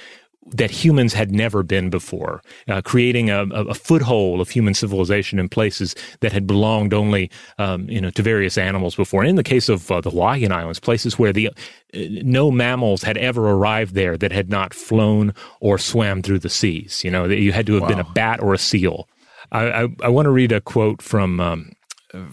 that 0.47 0.71
humans 0.71 1.13
had 1.13 1.31
never 1.31 1.61
been 1.61 1.89
before, 1.89 2.41
uh, 2.67 2.81
creating 2.81 3.29
a, 3.29 3.43
a, 3.43 3.75
foothold 3.75 4.41
of 4.41 4.49
human 4.49 4.73
civilization 4.73 5.37
in 5.37 5.47
places 5.47 5.95
that 6.21 6.31
had 6.31 6.47
belonged 6.47 6.93
only, 6.93 7.29
um, 7.59 7.87
you 7.87 8.01
know, 8.01 8.09
to 8.09 8.23
various 8.23 8.57
animals 8.57 8.95
before. 8.95 9.21
And 9.21 9.29
in 9.29 9.35
the 9.35 9.43
case 9.43 9.69
of 9.69 9.91
uh, 9.91 10.01
the 10.01 10.09
Hawaiian 10.09 10.51
Islands, 10.51 10.79
places 10.79 11.19
where 11.19 11.31
the 11.31 11.49
uh, 11.49 11.51
no 11.93 12.49
mammals 12.49 13.03
had 13.03 13.17
ever 13.17 13.51
arrived 13.51 13.93
there 13.93 14.17
that 14.17 14.31
had 14.31 14.49
not 14.49 14.73
flown 14.73 15.33
or 15.59 15.77
swam 15.77 16.23
through 16.23 16.39
the 16.39 16.49
seas. 16.49 17.03
You 17.03 17.11
know, 17.11 17.25
you 17.25 17.51
had 17.51 17.67
to 17.67 17.73
have 17.73 17.83
wow. 17.83 17.89
been 17.89 17.99
a 17.99 18.11
bat 18.13 18.41
or 18.41 18.53
a 18.53 18.57
seal. 18.57 19.07
I, 19.51 19.83
I, 19.83 19.87
I 20.03 20.09
want 20.09 20.25
to 20.25 20.31
read 20.31 20.51
a 20.51 20.61
quote 20.61 21.01
from. 21.01 21.39
Um, 21.39 21.71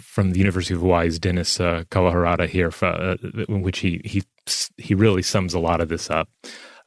from 0.01 0.33
the 0.33 0.41
University 0.41 0.75
of 0.75 0.81
Hawaii's 0.81 1.21
Dennis 1.21 1.61
uh, 1.61 1.85
Kawaharada 1.89 2.49
here, 2.49 2.73
uh, 2.83 3.15
in 3.49 3.63
which 3.63 3.79
he 3.79 4.01
he 4.05 4.25
he 4.77 4.93
really 4.93 5.23
sums 5.23 5.55
a 5.55 5.61
lot 5.61 5.81
of 5.81 5.89
this 5.89 6.11
up. 6.11 6.29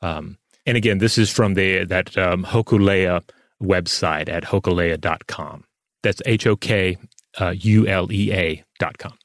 Um, 0.01 0.37
and 0.65 0.77
again, 0.77 0.99
this 0.99 1.17
is 1.17 1.29
from 1.31 1.53
the 1.55 1.85
that 1.85 2.17
um, 2.17 2.43
Hokulea 2.45 3.23
website 3.61 4.29
at 4.29 4.43
hokulea.com. 4.43 5.63
That's 6.03 6.21
H 6.25 6.47
O 6.47 6.55
K 6.55 6.97
uh, 7.39 7.53
U 7.57 7.87
L 7.87 8.11
E 8.11 8.33
A 8.33 8.63
dot 8.79 8.97
com. 8.97 9.17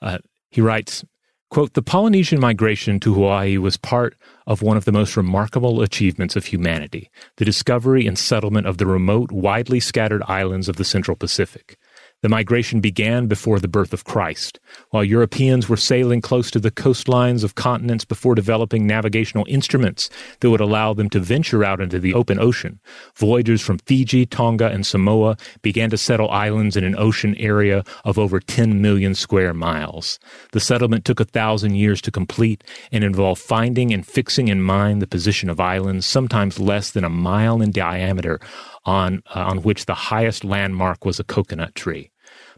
Uh, 0.00 0.18
he 0.50 0.60
writes, 0.60 1.04
quote, 1.50 1.74
The 1.74 1.82
Polynesian 1.82 2.40
migration 2.40 3.00
to 3.00 3.14
Hawaii 3.14 3.56
was 3.58 3.76
part 3.76 4.16
of 4.46 4.62
one 4.62 4.76
of 4.76 4.84
the 4.84 4.92
most 4.92 5.16
remarkable 5.16 5.82
achievements 5.82 6.36
of 6.36 6.46
humanity, 6.46 7.10
the 7.36 7.44
discovery 7.44 8.06
and 8.06 8.18
settlement 8.18 8.66
of 8.66 8.78
the 8.78 8.86
remote, 8.86 9.32
widely 9.32 9.80
scattered 9.80 10.22
islands 10.26 10.68
of 10.68 10.76
the 10.76 10.84
Central 10.84 11.16
Pacific. 11.16 11.76
The 12.22 12.28
migration 12.28 12.80
began 12.80 13.26
before 13.26 13.58
the 13.58 13.66
birth 13.66 13.92
of 13.92 14.04
Christ, 14.04 14.60
while 14.90 15.02
Europeans 15.02 15.68
were 15.68 15.76
sailing 15.76 16.20
close 16.20 16.52
to 16.52 16.60
the 16.60 16.70
coastlines 16.70 17.42
of 17.42 17.56
continents 17.56 18.04
before 18.04 18.36
developing 18.36 18.86
navigational 18.86 19.44
instruments 19.48 20.08
that 20.38 20.48
would 20.48 20.60
allow 20.60 20.94
them 20.94 21.10
to 21.10 21.18
venture 21.18 21.64
out 21.64 21.80
into 21.80 21.98
the 21.98 22.14
open 22.14 22.38
ocean. 22.38 22.78
Voyagers 23.16 23.60
from 23.60 23.78
Fiji, 23.78 24.24
Tonga, 24.24 24.68
and 24.68 24.86
Samoa 24.86 25.36
began 25.62 25.90
to 25.90 25.98
settle 25.98 26.30
islands 26.30 26.76
in 26.76 26.84
an 26.84 26.94
ocean 26.96 27.34
area 27.38 27.82
of 28.04 28.20
over 28.20 28.38
10 28.38 28.80
million 28.80 29.16
square 29.16 29.52
miles. 29.52 30.20
The 30.52 30.60
settlement 30.60 31.04
took 31.04 31.18
a 31.18 31.24
thousand 31.24 31.74
years 31.74 32.00
to 32.02 32.12
complete 32.12 32.62
and 32.92 33.02
involved 33.02 33.42
finding 33.42 33.92
and 33.92 34.06
fixing 34.06 34.46
in 34.46 34.62
mind 34.62 35.02
the 35.02 35.08
position 35.08 35.50
of 35.50 35.58
islands, 35.58 36.06
sometimes 36.06 36.60
less 36.60 36.92
than 36.92 37.02
a 37.02 37.10
mile 37.10 37.60
in 37.60 37.72
diameter, 37.72 38.38
on, 38.84 39.24
uh, 39.34 39.40
on 39.40 39.62
which 39.62 39.86
the 39.86 39.94
highest 39.94 40.44
landmark 40.44 41.04
was 41.04 41.18
a 41.18 41.24
coconut 41.24 41.74
tree. 41.74 42.11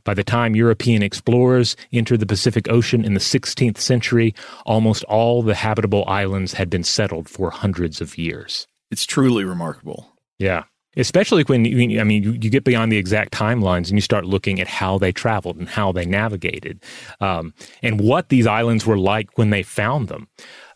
By 0.04 0.14
the 0.14 0.25
time 0.25 0.54
European 0.54 1.02
explorers 1.02 1.76
entered 1.92 2.20
the 2.20 2.26
Pacific 2.26 2.68
Ocean 2.68 3.04
in 3.04 3.14
the 3.14 3.20
16th 3.20 3.78
century, 3.78 4.34
almost 4.66 5.02
all 5.04 5.42
the 5.42 5.54
habitable 5.54 6.04
islands 6.06 6.52
had 6.52 6.70
been 6.70 6.84
settled 6.84 7.28
for 7.28 7.50
hundreds 7.50 8.00
of 8.00 8.18
years. 8.18 8.66
It's 8.90 9.06
truly 9.06 9.44
remarkable. 9.44 10.12
Yeah. 10.38 10.64
Especially 10.96 11.42
when, 11.44 11.64
you, 11.64 12.00
I 12.00 12.04
mean, 12.04 12.23
you, 12.23 12.32
you, 12.32 12.50
get 12.50 12.62
beyond 12.62 12.92
the 12.92 12.99
exact 12.99 13.32
timelines 13.32 13.88
and 13.88 13.94
you 13.94 14.00
start 14.00 14.25
looking 14.25 14.61
at 14.61 14.68
how 14.68 14.96
they 14.96 15.11
traveled 15.11 15.56
and 15.56 15.68
how 15.68 15.90
they 15.90 16.06
navigated 16.06 16.80
um, 17.20 17.52
and 17.82 18.00
what 18.00 18.28
these 18.28 18.46
islands 18.46 18.87
were 18.87 18.99
like 18.99 19.37
when 19.37 19.50
they 19.50 19.64
found 19.64 20.06
them. 20.06 20.28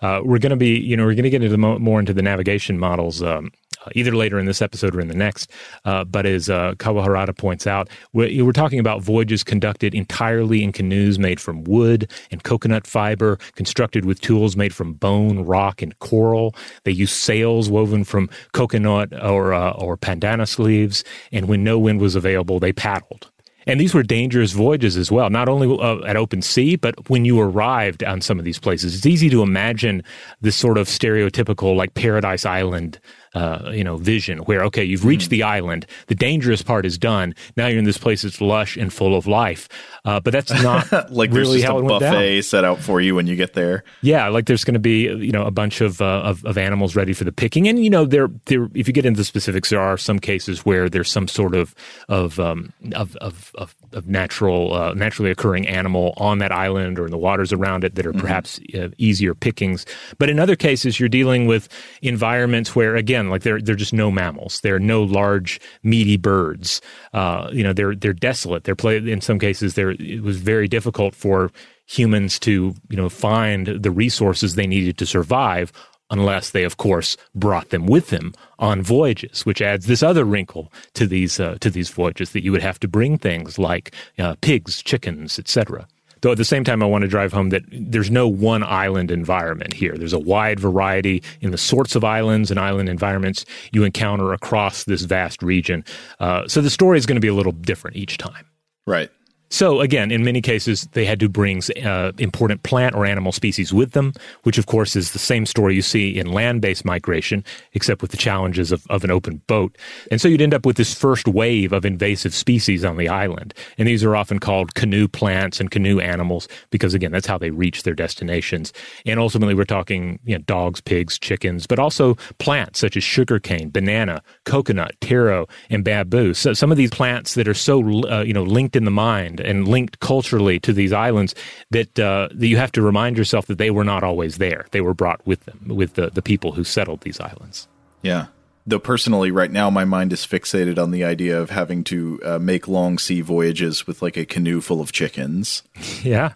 Uh, 0.02 0.20
we're 0.25 0.40
going 0.40 0.50
to 0.50 0.56
be, 0.56 0.76
you 0.76 0.97
know, 0.97 1.04
we're 1.04 1.14
going 1.14 1.23
to 1.23 1.30
get 1.30 1.44
into 1.44 1.56
mo- 1.56 1.78
more 1.78 2.00
into 2.00 2.12
the 2.12 2.23
navigation 2.23 2.78
models 2.78 3.23
um, 3.23 3.52
either 3.95 4.14
later 4.14 4.38
in 4.38 4.47
this 4.47 4.62
episode 4.62 4.95
or 4.95 5.00
in 5.00 5.09
the 5.09 5.14
next. 5.14 5.50
Uh, 5.85 6.04
but 6.04 6.26
as 6.26 6.49
uh, 6.49 6.75
Kawaharada 6.75 7.37
points 7.37 7.66
out, 7.66 7.88
we're, 8.12 8.45
we're, 8.45 8.52
talking 8.52 8.80
about 8.80 9.02
voyages 9.02 9.45
conducted 9.45 9.95
entirely 9.95 10.64
in 10.64 10.73
canoes 10.73 11.18
made 11.18 11.40
from 11.40 11.62
wood 11.64 12.11
and 12.33 12.42
coconut 12.42 12.87
fiber, 12.87 13.38
constructed 13.54 14.04
with 14.04 14.21
tools 14.21 14.57
made 14.57 14.75
from 14.75 14.95
bone, 14.95 15.45
rock, 15.45 15.80
and 15.80 15.97
coral. 16.00 16.54
They 16.85 16.90
use 16.90 17.12
sails 17.12 17.71
woven 17.71 18.04
from 18.04 18.28
coconut 18.52 19.12
or 19.23 19.52
uh, 19.52 19.73
or 19.73 19.97
pandanus 19.97 20.59
leaves, 20.59 21.04
and 21.30 21.49
when 21.49 21.62
no 21.62 21.78
wind 21.78 22.00
was 22.00 22.16
available, 22.16 22.59
they 22.59 22.73
paddled. 22.73 23.30
And 23.68 23.78
these 23.78 23.92
were 23.92 24.02
dangerous 24.02 24.52
voyages 24.52 24.97
as 24.97 25.12
well, 25.12 25.28
not 25.28 25.47
only 25.47 25.68
uh, 25.78 26.02
at 26.07 26.16
open 26.16 26.40
sea, 26.40 26.76
but 26.76 27.11
when 27.11 27.26
you 27.26 27.38
arrived 27.38 28.02
on 28.02 28.23
some 28.23 28.38
of 28.38 28.47
these 28.47 28.59
places. 28.59 28.97
It's 28.97 29.04
easy 29.04 29.28
to 29.28 29.42
imagine 29.42 30.02
this 30.40 30.57
sort 30.57 30.78
of 30.78 30.88
stereotypical, 30.88 31.76
like 31.76 31.92
Paradise 31.92 32.47
Island 32.47 32.99
uh, 33.35 33.70
you 33.73 33.85
know, 33.85 33.97
vision 33.97 34.38
where, 34.40 34.62
okay, 34.64 34.85
you've 34.85 35.04
reached 35.04 35.26
mm. 35.26 35.30
the 35.30 35.42
island. 35.42 35.87
The 36.06 36.14
dangerous 36.14 36.62
part 36.62 36.87
is 36.87 36.99
done. 36.99 37.35
Now 37.56 37.66
you're 37.66 37.78
in 37.78 37.85
this 37.85 37.99
place 37.99 38.23
that's 38.23 38.40
lush 38.40 38.76
and 38.76 38.92
full 38.92 39.16
of 39.16 39.26
life. 39.26 39.68
Uh, 40.04 40.20
but 40.20 40.32
that's 40.32 40.50
not 40.62 41.12
like 41.12 41.30
really 41.32 41.61
how 41.62 41.78
it 41.78 41.85
went 41.85 42.00
buffet 42.00 42.35
down. 42.35 42.42
set 42.42 42.64
out 42.64 42.78
for 42.78 43.00
you 43.00 43.14
when 43.14 43.26
you 43.26 43.37
get 43.37 43.54
there. 43.54 43.85
Yeah, 44.02 44.28
like 44.28 44.47
there's 44.47 44.64
going 44.64 44.75
to 44.75 44.80
be 44.80 45.02
you 45.02 45.32
know 45.32 45.44
a 45.44 45.50
bunch 45.50 45.80
of, 45.80 46.00
uh, 46.00 46.23
of, 46.25 46.44
of 46.44 46.56
animals 46.56 46.97
ready 46.97 47.12
for 47.12 47.25
the 47.25 47.32
picking, 47.32 47.68
and 47.68 47.82
you 47.82 47.90
know 47.90 48.04
there 48.04 48.28
there 48.47 48.68
if 48.75 48.87
you 48.87 48.94
get 48.94 49.04
into 49.04 49.18
the 49.18 49.25
specifics, 49.25 49.70
there 49.70 49.80
are 49.80 49.99
some 49.99 50.18
cases 50.18 50.64
where 50.64 50.88
there's 50.88 51.11
some 51.11 51.28
sort 51.28 51.54
of 51.54 51.75
of 52.08 52.40
um, 52.40 52.73
of, 52.94 53.16
of, 53.16 53.52
of 53.56 53.75
of 53.92 54.06
natural 54.06 54.73
uh, 54.73 54.94
naturally 54.94 55.30
occurring 55.30 55.66
animal 55.66 56.14
on 56.16 56.38
that 56.38 56.52
island 56.52 56.99
or 56.99 57.04
in 57.04 57.11
the 57.11 57.18
waters 57.18 57.52
around 57.52 57.85
it 57.85 57.94
that 57.97 58.06
are 58.06 58.11
mm-hmm. 58.12 58.20
perhaps 58.20 58.61
uh, 58.75 58.88
easier 58.99 59.35
pickings. 59.35 59.85
But 60.18 60.28
in 60.28 60.38
other 60.38 60.56
cases, 60.56 60.99
you're 60.99 61.08
dealing 61.08 61.47
with 61.47 61.68
environments 62.02 62.75
where 62.75 62.97
again, 62.97 63.18
like 63.27 63.43
there 63.43 63.61
there 63.61 63.75
are 63.75 63.77
just 63.77 63.93
no 63.93 64.11
mammals, 64.11 64.61
there 64.61 64.77
are 64.77 64.81
no 64.81 65.03
large 65.03 65.61
meaty 65.83 66.17
birds. 66.17 66.81
Uh, 67.13 67.51
you 67.53 67.63
know, 67.63 67.73
they're 67.73 67.95
they're 67.95 68.13
desolate. 68.13 68.65
They're 68.65 68.77
play 68.77 68.97
in 68.97 69.21
some 69.21 69.39
cases. 69.39 69.75
There 69.75 69.91
it 69.91 70.23
was 70.23 70.39
very 70.39 70.69
difficult 70.69 71.15
for 71.15 71.51
humans 71.87 72.39
to 72.41 72.75
you 72.89 72.97
know 72.97 73.09
find 73.09 73.67
the 73.67 73.91
resources 73.91 74.55
they 74.55 74.67
needed 74.67 74.99
to 74.99 75.07
survive 75.07 75.73
unless 76.11 76.51
they, 76.51 76.65
of 76.65 76.77
course, 76.77 77.17
brought 77.35 77.71
them 77.71 77.87
with 77.87 78.09
them 78.09 78.33
on 78.59 78.83
voyages, 78.83 79.45
which 79.45 79.61
adds 79.61 79.87
this 79.87 80.03
other 80.03 80.25
wrinkle 80.25 80.73
to 80.95 81.07
these 81.07 81.39
uh, 81.41 81.57
to 81.61 81.71
these 81.71 81.91
voyages 81.91 82.33
that 82.33 82.45
you 82.45 82.53
would 82.53 82.63
have 82.63 82.81
to 82.81 82.89
bring 82.89 83.19
things 83.19 83.59
like 83.59 83.95
uh, 84.19 84.35
pigs, 84.41 84.83
chickens, 84.83 85.39
etc. 85.39 85.87
Though 86.21 86.33
at 86.33 86.39
the 86.39 86.45
same 86.45 86.65
time, 86.65 86.83
I 86.83 86.87
want 86.87 87.03
to 87.03 87.09
drive 87.09 87.33
home 87.33 87.51
that 87.51 87.63
there's 87.71 88.11
no 88.11 88.29
one 88.29 88.63
island 88.63 89.11
environment 89.11 89.75
here. 89.75 89.95
There's 89.97 90.13
a 90.13 90.19
wide 90.19 90.61
variety 90.61 91.23
in 91.41 91.51
the 91.51 91.59
sorts 91.59 91.95
of 91.95 92.05
islands 92.05 92.51
and 92.51 92.59
island 92.59 92.89
environments 92.89 93.45
you 93.73 93.85
encounter 93.85 94.33
across 94.33 94.85
this 94.85 95.03
vast 95.03 95.43
region. 95.43 95.85
Uh, 96.21 96.47
so 96.49 96.61
the 96.61 96.71
story 96.71 96.99
is 96.99 97.07
going 97.07 97.17
to 97.17 97.21
be 97.21 97.29
a 97.29 97.35
little 97.35 97.53
different 97.53 97.97
each 97.97 98.19
time. 98.19 98.47
Right. 98.87 99.11
So, 99.50 99.81
again, 99.81 100.11
in 100.11 100.25
many 100.25 100.43
cases, 100.43 100.88
they 100.93 101.05
had 101.05 101.21
to 101.21 101.28
bring 101.28 101.62
uh, 101.83 102.12
important 102.19 102.62
plant 102.64 102.95
or 102.95 103.07
animal 103.07 103.33
species 103.33 103.73
with 103.73 103.93
them, 103.93 104.12
which, 104.43 104.59
of 104.59 104.67
course, 104.67 104.95
is 104.95 105.12
the 105.12 105.19
same 105.19 105.47
story 105.47 105.75
you 105.75 105.83
see 105.83 106.19
in 106.19 106.33
land 106.33 106.61
based 106.61 106.85
migration, 106.85 107.45
except 107.73 108.02
with 108.02 108.11
the 108.11 108.17
challenges 108.17 108.73
of, 108.73 108.85
of 108.90 109.05
an 109.05 109.11
open 109.11 109.40
boat. 109.47 109.76
And 110.11 110.21
so 110.21 110.28
you'd 110.28 110.43
end 110.43 110.55
up 110.55 110.67
with 110.67 110.76
this 110.76 110.95
first 110.95 111.26
wave 111.26 111.73
of 111.73 111.87
invasive 111.87 112.35
species 112.35 112.85
on 112.85 112.99
the 112.99 113.09
island. 113.09 113.55
And 113.78 113.88
these 113.88 114.05
are 114.05 114.14
often 114.14 114.38
called 114.38 114.75
canoe 114.75 115.09
plants 115.09 115.61
and 115.61 115.71
canoe 115.71 115.99
animals 115.99 116.47
because, 116.71 116.93
again, 116.93 117.12
that's 117.12 117.26
how 117.26 117.38
they 117.38 117.50
reach 117.50 117.85
their 117.85 117.95
destinations. 117.95 118.73
And 119.07 119.19
ultimately, 119.19 119.55
we're 119.55 119.64
talking 119.64 120.19
you 120.25 120.37
know, 120.37 120.43
dogs, 120.45 120.81
pigs, 120.81 121.19
chickens, 121.19 121.67
but 121.67 121.78
also 121.78 122.17
plants 122.38 122.81
such 122.81 122.97
as 122.97 123.05
sugarcane, 123.05 123.71
banana, 123.71 124.23
coconut, 124.45 124.95
taro, 125.00 125.47
and 125.71 125.85
bamboo. 125.85 126.35
So 126.35 126.52
some 126.52 126.71
of 126.71 126.76
these 126.76 126.90
plants 126.90 127.34
that 127.34 127.49
are 127.49 127.54
so 127.54 127.80
uh, 128.08 128.23
you 128.23 128.34
know 128.34 128.43
linked 128.43 128.76
in 128.76 128.84
the 128.84 128.91
mind 128.91 129.38
and 129.41 129.69
linked 129.69 130.01
culturally 130.01 130.59
to 130.61 130.73
these 130.73 130.93
islands 130.93 131.35
that 131.71 131.99
uh, 131.99 132.29
that 132.33 132.47
you 132.47 132.57
have 132.57 132.73
to 132.73 132.83
remind 132.83 133.17
yourself 133.17 133.47
that 133.47 133.59
they 133.59 133.71
were 133.71 133.85
not 133.85 134.03
always 134.03 134.39
there. 134.39 134.67
They 134.71 134.81
were 134.81 134.95
brought 134.95 135.27
with 135.27 135.45
them, 135.45 135.61
with 135.67 135.95
the, 135.95 136.11
the 136.11 136.23
people 136.23 136.53
who 136.53 136.65
settled 136.65 137.01
these 137.03 137.21
islands. 137.21 137.69
Yeah. 138.03 138.27
Though 138.69 138.79
personally, 138.79 139.31
right 139.31 139.51
now, 139.51 139.71
my 139.71 139.87
mind 139.87 140.13
is 140.13 140.27
fixated 140.27 140.79
on 140.79 140.91
the 140.91 141.03
idea 141.03 141.41
of 141.41 141.49
having 141.49 141.83
to 141.85 142.21
uh, 142.23 142.39
make 142.39 142.69
long 142.69 142.99
sea 142.99 143.23
voyages 143.23 143.87
with 143.87 144.03
like 144.03 144.19
a 144.19 144.27
canoe 144.27 144.61
full 144.61 144.83
of 144.83 144.93
chickens. 144.93 145.63
Yeah, 146.03 146.35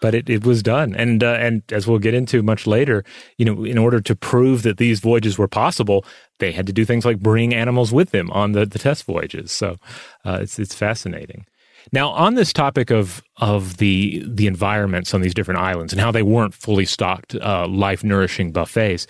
but 0.00 0.14
it, 0.14 0.28
it 0.28 0.44
was 0.44 0.62
done, 0.62 0.94
and 0.96 1.22
uh, 1.22 1.34
and 1.34 1.62
as 1.70 1.86
we'll 1.86 2.00
get 2.00 2.14
into 2.14 2.42
much 2.42 2.66
later, 2.66 3.04
you 3.38 3.44
know, 3.44 3.64
in 3.64 3.78
order 3.78 4.00
to 4.00 4.16
prove 4.16 4.62
that 4.62 4.78
these 4.78 4.98
voyages 4.98 5.38
were 5.38 5.46
possible, 5.46 6.04
they 6.38 6.52
had 6.52 6.66
to 6.66 6.72
do 6.72 6.84
things 6.84 7.04
like 7.04 7.20
bring 7.20 7.54
animals 7.54 7.92
with 7.92 8.10
them 8.10 8.30
on 8.32 8.52
the, 8.52 8.66
the 8.66 8.78
test 8.78 9.04
voyages. 9.04 9.52
So 9.52 9.76
uh, 10.24 10.38
it's 10.42 10.58
it's 10.58 10.74
fascinating. 10.74 11.46
Now, 11.92 12.10
on 12.10 12.34
this 12.34 12.52
topic 12.52 12.90
of 12.90 13.22
of 13.38 13.78
the 13.78 14.22
the 14.26 14.46
environments 14.46 15.14
on 15.14 15.20
these 15.20 15.34
different 15.34 15.60
islands 15.60 15.92
and 15.92 16.00
how 16.00 16.10
they 16.12 16.22
weren't 16.22 16.54
fully 16.54 16.84
stocked, 16.84 17.34
uh, 17.34 17.66
life 17.68 18.04
nourishing 18.04 18.52
buffets, 18.52 19.06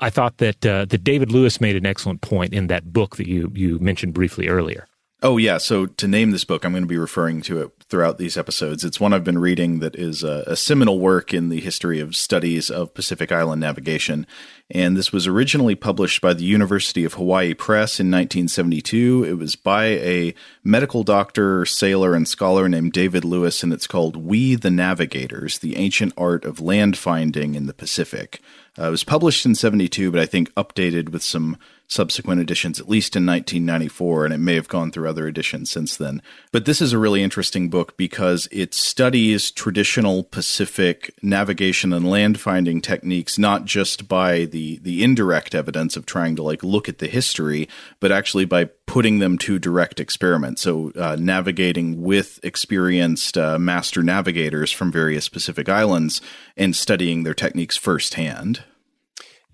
I 0.00 0.10
thought 0.10 0.38
that 0.38 0.64
uh, 0.66 0.84
that 0.86 1.04
David 1.04 1.30
Lewis 1.30 1.60
made 1.60 1.76
an 1.76 1.86
excellent 1.86 2.20
point 2.20 2.52
in 2.52 2.66
that 2.68 2.92
book 2.92 3.16
that 3.16 3.28
you 3.28 3.52
you 3.54 3.78
mentioned 3.78 4.14
briefly 4.14 4.48
earlier. 4.48 4.87
Oh 5.20 5.36
yeah, 5.36 5.58
so 5.58 5.86
to 5.86 6.06
name 6.06 6.30
this 6.30 6.44
book, 6.44 6.64
I'm 6.64 6.70
going 6.70 6.84
to 6.84 6.88
be 6.88 6.96
referring 6.96 7.42
to 7.42 7.60
it 7.60 7.72
throughout 7.88 8.18
these 8.18 8.36
episodes. 8.36 8.84
It's 8.84 9.00
one 9.00 9.12
I've 9.12 9.24
been 9.24 9.40
reading 9.40 9.80
that 9.80 9.96
is 9.96 10.22
a, 10.22 10.44
a, 10.46 10.54
seminal 10.54 11.00
work 11.00 11.34
in 11.34 11.48
the 11.48 11.60
history 11.60 11.98
of 11.98 12.14
studies 12.14 12.70
of 12.70 12.94
Pacific 12.94 13.32
Island 13.32 13.60
navigation. 13.60 14.28
And 14.70 14.96
this 14.96 15.10
was 15.10 15.26
originally 15.26 15.74
published 15.74 16.20
by 16.20 16.34
the 16.34 16.44
University 16.44 17.04
of 17.04 17.14
Hawaii 17.14 17.52
Press 17.52 17.98
in 17.98 18.12
1972. 18.12 19.24
It 19.24 19.32
was 19.32 19.56
by 19.56 19.86
a 19.86 20.34
medical 20.62 21.02
doctor, 21.02 21.66
sailor, 21.66 22.14
and 22.14 22.28
scholar 22.28 22.68
named 22.68 22.92
David 22.92 23.24
Lewis, 23.24 23.64
and 23.64 23.72
it's 23.72 23.88
called 23.88 24.14
We 24.14 24.54
the 24.54 24.70
Navigators: 24.70 25.58
The 25.58 25.78
Ancient 25.78 26.12
Art 26.16 26.44
of 26.44 26.60
Land 26.60 26.96
Finding 26.96 27.56
in 27.56 27.66
the 27.66 27.74
Pacific. 27.74 28.40
Uh, 28.78 28.86
it 28.86 28.90
was 28.90 29.02
published 29.02 29.44
in 29.44 29.56
72, 29.56 30.12
but 30.12 30.20
I 30.20 30.26
think 30.26 30.54
updated 30.54 31.08
with 31.08 31.24
some 31.24 31.58
subsequent 31.88 32.38
editions, 32.38 32.78
at 32.78 32.88
least 32.88 33.16
in 33.16 33.24
1994, 33.24 34.26
and 34.26 34.34
it 34.34 34.38
may 34.38 34.54
have 34.54 34.68
gone 34.68 34.90
through 34.90 35.08
other 35.08 35.26
editions 35.26 35.70
since 35.70 35.96
then. 35.96 36.22
But 36.52 36.66
this 36.66 36.82
is 36.82 36.92
a 36.92 36.98
really 36.98 37.22
interesting 37.22 37.70
book 37.70 37.96
because 37.96 38.46
it 38.52 38.74
studies 38.74 39.50
traditional 39.50 40.22
Pacific 40.22 41.14
navigation 41.22 41.94
and 41.94 42.08
land 42.08 42.38
finding 42.38 42.82
techniques, 42.82 43.38
not 43.38 43.64
just 43.64 44.06
by 44.06 44.44
the, 44.44 44.78
the 44.82 45.02
indirect 45.02 45.54
evidence 45.54 45.96
of 45.96 46.04
trying 46.04 46.36
to 46.36 46.42
like 46.42 46.62
look 46.62 46.90
at 46.90 46.98
the 46.98 47.08
history, 47.08 47.68
but 48.00 48.12
actually 48.12 48.44
by 48.44 48.66
putting 48.86 49.18
them 49.18 49.38
to 49.38 49.58
direct 49.58 49.98
experiment. 49.98 50.58
So, 50.58 50.92
uh, 50.92 51.16
navigating 51.18 52.02
with 52.02 52.38
experienced 52.42 53.38
uh, 53.38 53.58
master 53.58 54.02
navigators 54.02 54.70
from 54.72 54.92
various 54.92 55.28
Pacific 55.28 55.68
islands 55.70 56.20
and 56.56 56.76
studying 56.76 57.22
their 57.22 57.34
techniques 57.34 57.76
firsthand. 57.78 58.64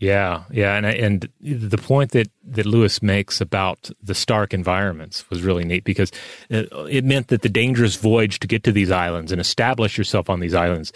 Yeah, 0.00 0.44
yeah, 0.50 0.74
and 0.74 0.84
and 0.86 1.28
the 1.40 1.78
point 1.78 2.10
that 2.12 2.28
that 2.48 2.66
Lewis 2.66 3.00
makes 3.00 3.40
about 3.40 3.90
the 4.02 4.14
stark 4.14 4.52
environments 4.52 5.28
was 5.30 5.42
really 5.42 5.64
neat 5.64 5.84
because 5.84 6.10
it, 6.50 6.68
it, 6.90 7.04
meant 7.04 7.28
that 7.28 7.42
the 7.42 7.48
dangerous 7.48 7.94
voyage 7.94 8.40
to 8.40 8.48
get 8.48 8.64
to 8.64 8.72
these 8.72 8.90
islands 8.90 9.30
and 9.30 9.40
establish 9.40 9.96
yourself 9.96 10.28
on 10.28 10.40
these 10.40 10.52
islands, 10.54 10.92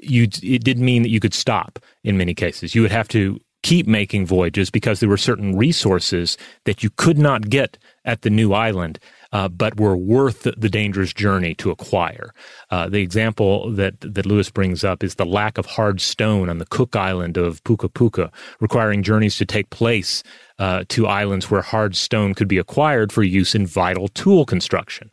you 0.00 0.24
it 0.42 0.64
didn't 0.64 0.84
mean 0.84 1.02
that 1.02 1.10
you 1.10 1.20
could 1.20 1.34
stop 1.34 1.78
in 2.04 2.16
many 2.16 2.34
cases. 2.34 2.74
You 2.74 2.80
would 2.80 2.90
have 2.90 3.08
to 3.08 3.38
keep 3.62 3.86
making 3.86 4.26
voyages 4.26 4.70
because 4.70 5.00
there 5.00 5.08
were 5.08 5.18
certain 5.18 5.56
resources 5.56 6.38
that 6.64 6.82
you 6.82 6.88
could 6.90 7.18
not 7.18 7.50
get 7.50 7.76
at 8.06 8.22
the 8.22 8.30
new 8.30 8.54
island 8.54 8.98
uh, 9.32 9.48
but 9.48 9.78
were 9.78 9.96
worth 9.96 10.42
the 10.42 10.68
dangerous 10.68 11.12
journey 11.12 11.54
to 11.54 11.70
acquire. 11.70 12.32
Uh, 12.70 12.88
the 12.88 13.02
example 13.02 13.70
that, 13.72 14.00
that 14.00 14.26
Lewis 14.26 14.50
brings 14.50 14.84
up 14.84 15.02
is 15.02 15.16
the 15.16 15.26
lack 15.26 15.58
of 15.58 15.66
hard 15.66 16.00
stone 16.00 16.48
on 16.48 16.58
the 16.58 16.66
Cook 16.66 16.96
Island 16.96 17.36
of 17.36 17.62
Puka 17.64 17.88
Puka, 17.88 18.30
requiring 18.60 19.02
journeys 19.02 19.36
to 19.36 19.46
take 19.46 19.70
place 19.70 20.22
uh, 20.58 20.84
to 20.88 21.06
islands 21.06 21.50
where 21.50 21.62
hard 21.62 21.96
stone 21.96 22.34
could 22.34 22.48
be 22.48 22.58
acquired 22.58 23.12
for 23.12 23.22
use 23.22 23.54
in 23.54 23.66
vital 23.66 24.08
tool 24.08 24.44
construction. 24.44 25.10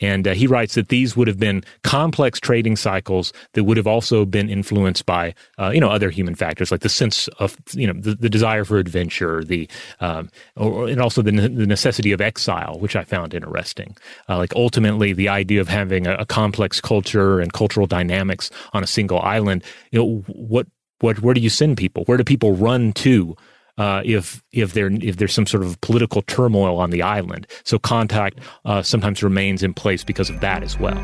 And 0.00 0.28
uh, 0.28 0.34
he 0.34 0.46
writes 0.46 0.74
that 0.74 0.88
these 0.88 1.16
would 1.16 1.28
have 1.28 1.38
been 1.38 1.64
complex 1.82 2.38
trading 2.40 2.76
cycles 2.76 3.32
that 3.54 3.64
would 3.64 3.76
have 3.76 3.86
also 3.86 4.24
been 4.24 4.48
influenced 4.48 5.06
by, 5.06 5.34
uh, 5.58 5.70
you 5.74 5.80
know, 5.80 5.90
other 5.90 6.10
human 6.10 6.34
factors 6.34 6.70
like 6.70 6.80
the 6.80 6.88
sense 6.88 7.28
of, 7.38 7.56
you 7.72 7.86
know, 7.86 8.00
the, 8.00 8.14
the 8.14 8.30
desire 8.30 8.64
for 8.64 8.78
adventure, 8.78 9.42
the, 9.42 9.68
um, 10.00 10.30
or, 10.56 10.88
and 10.88 11.00
also 11.00 11.22
the, 11.22 11.32
the 11.32 11.66
necessity 11.66 12.12
of 12.12 12.20
exile, 12.20 12.78
which 12.78 12.96
I 12.96 13.04
found 13.04 13.34
interesting. 13.34 13.96
Uh, 14.28 14.36
like 14.36 14.54
ultimately, 14.54 15.12
the 15.12 15.28
idea 15.28 15.60
of 15.60 15.68
having 15.68 16.06
a, 16.06 16.14
a 16.14 16.26
complex 16.26 16.80
culture 16.80 17.40
and 17.40 17.52
cultural 17.52 17.86
dynamics 17.86 18.50
on 18.72 18.82
a 18.82 18.86
single 18.86 19.20
island. 19.20 19.64
You 19.90 19.98
know, 19.98 20.24
what, 20.26 20.66
what, 21.00 21.20
where 21.20 21.34
do 21.34 21.40
you 21.40 21.50
send 21.50 21.76
people? 21.76 22.04
Where 22.04 22.18
do 22.18 22.24
people 22.24 22.54
run 22.54 22.92
to? 22.94 23.36
Uh, 23.78 24.02
if 24.04 24.42
if 24.52 24.74
there 24.74 24.88
if 24.88 25.16
there's 25.16 25.32
some 25.32 25.46
sort 25.46 25.62
of 25.62 25.80
political 25.80 26.22
turmoil 26.22 26.78
on 26.78 26.90
the 26.90 27.00
island. 27.00 27.46
So 27.64 27.78
contact 27.78 28.40
uh, 28.64 28.82
sometimes 28.82 29.22
remains 29.22 29.62
in 29.62 29.72
place 29.72 30.04
because 30.04 30.28
of 30.28 30.40
that 30.40 30.62
as 30.62 30.78
well. 30.78 31.02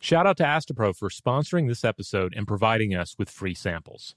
Shout 0.00 0.26
out 0.26 0.36
to 0.38 0.42
Astepro 0.42 0.96
for 0.96 1.08
sponsoring 1.08 1.68
this 1.68 1.84
episode 1.84 2.34
and 2.36 2.46
providing 2.46 2.92
us 2.92 3.14
with 3.18 3.30
free 3.30 3.54
samples. 3.54 4.16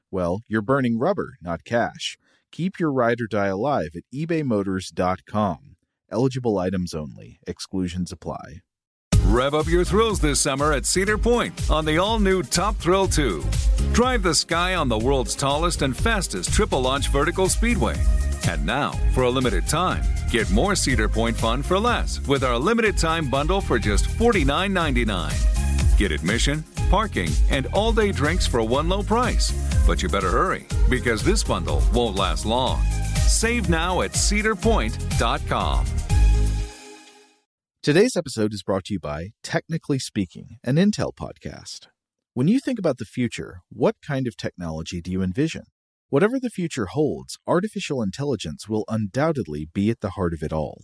well, 0.11 0.41
you're 0.47 0.61
burning 0.61 0.99
rubber, 0.99 1.37
not 1.41 1.63
cash. 1.63 2.17
Keep 2.51 2.79
your 2.79 2.91
ride 2.91 3.21
or 3.21 3.27
die 3.27 3.47
alive 3.47 3.91
at 3.95 4.03
ebaymotors.com. 4.13 5.75
Eligible 6.11 6.57
items 6.57 6.93
only, 6.93 7.39
exclusions 7.47 8.11
apply. 8.11 8.61
Rev 9.25 9.53
up 9.53 9.67
your 9.67 9.85
thrills 9.85 10.19
this 10.19 10.41
summer 10.41 10.73
at 10.73 10.85
Cedar 10.85 11.17
Point 11.17 11.71
on 11.71 11.85
the 11.85 11.97
all 11.97 12.19
new 12.19 12.43
Top 12.43 12.75
Thrill 12.75 13.07
2. 13.07 13.41
Drive 13.93 14.23
the 14.23 14.35
sky 14.35 14.75
on 14.75 14.89
the 14.89 14.97
world's 14.97 15.35
tallest 15.35 15.83
and 15.83 15.95
fastest 15.95 16.51
triple 16.51 16.81
launch 16.81 17.07
vertical 17.07 17.47
speedway. 17.47 17.95
And 18.49 18.65
now, 18.65 18.91
for 19.13 19.23
a 19.23 19.29
limited 19.29 19.67
time, 19.67 20.03
get 20.29 20.51
more 20.51 20.75
Cedar 20.75 21.07
Point 21.07 21.37
fun 21.37 21.63
for 21.63 21.79
less 21.79 22.19
with 22.27 22.43
our 22.43 22.57
limited 22.57 22.97
time 22.97 23.29
bundle 23.29 23.61
for 23.61 23.79
just 23.79 24.05
$49.99. 24.05 25.97
Get 25.97 26.11
admission, 26.11 26.65
parking, 26.91 27.29
and 27.49 27.65
all 27.67 27.91
day 27.93 28.11
drinks 28.11 28.45
for 28.45 28.61
one 28.61 28.89
low 28.89 29.01
price. 29.01 29.51
But 29.87 30.03
you 30.03 30.09
better 30.09 30.29
hurry 30.29 30.65
because 30.89 31.23
this 31.23 31.43
bundle 31.43 31.81
won't 31.93 32.17
last 32.17 32.45
long. 32.45 32.83
Save 33.27 33.69
now 33.69 34.01
at 34.01 34.11
cedarpoint.com. 34.11 35.85
Today's 37.81 38.15
episode 38.15 38.53
is 38.53 38.61
brought 38.61 38.83
to 38.85 38.93
you 38.93 38.99
by 38.99 39.29
Technically 39.41 39.97
Speaking, 39.97 40.57
an 40.63 40.75
Intel 40.75 41.11
podcast. 41.15 41.87
When 42.35 42.47
you 42.47 42.59
think 42.59 42.77
about 42.77 42.99
the 42.99 43.05
future, 43.05 43.61
what 43.69 43.95
kind 44.05 44.27
of 44.27 44.37
technology 44.37 45.01
do 45.01 45.09
you 45.09 45.23
envision? 45.23 45.63
Whatever 46.09 46.39
the 46.39 46.49
future 46.49 46.87
holds, 46.87 47.39
artificial 47.47 48.03
intelligence 48.03 48.67
will 48.69 48.83
undoubtedly 48.87 49.67
be 49.73 49.89
at 49.89 50.01
the 50.01 50.11
heart 50.11 50.33
of 50.33 50.43
it 50.43 50.53
all. 50.53 50.83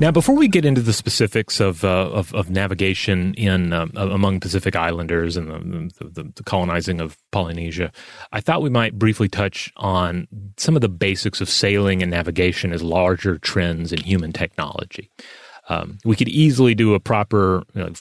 Now, 0.00 0.12
before 0.12 0.36
we 0.36 0.46
get 0.46 0.64
into 0.64 0.80
the 0.80 0.92
specifics 0.92 1.58
of 1.58 1.82
uh, 1.82 2.10
of, 2.10 2.32
of, 2.32 2.50
navigation 2.50 3.34
in 3.34 3.72
uh, 3.72 3.88
among 3.96 4.38
Pacific 4.38 4.76
Islanders 4.76 5.36
and 5.36 5.90
the, 5.90 6.04
the, 6.04 6.32
the, 6.36 6.42
colonizing 6.44 7.00
of 7.00 7.16
Polynesia, 7.32 7.90
I 8.30 8.40
thought 8.40 8.62
we 8.62 8.70
might 8.70 8.96
briefly 8.96 9.28
touch 9.28 9.72
on 9.76 10.28
some 10.56 10.76
of 10.76 10.82
the 10.82 10.88
basics 10.88 11.40
of 11.40 11.48
sailing 11.48 12.00
and 12.00 12.12
navigation 12.12 12.72
as 12.72 12.80
larger 12.80 13.38
trends 13.38 13.92
in 13.92 14.00
human 14.00 14.32
technology. 14.32 15.10
Um, 15.68 15.98
we 16.04 16.14
could 16.14 16.28
easily 16.28 16.76
do 16.76 16.94
a 16.94 17.00
proper, 17.00 17.64
you 17.74 17.82
know, 17.82 17.92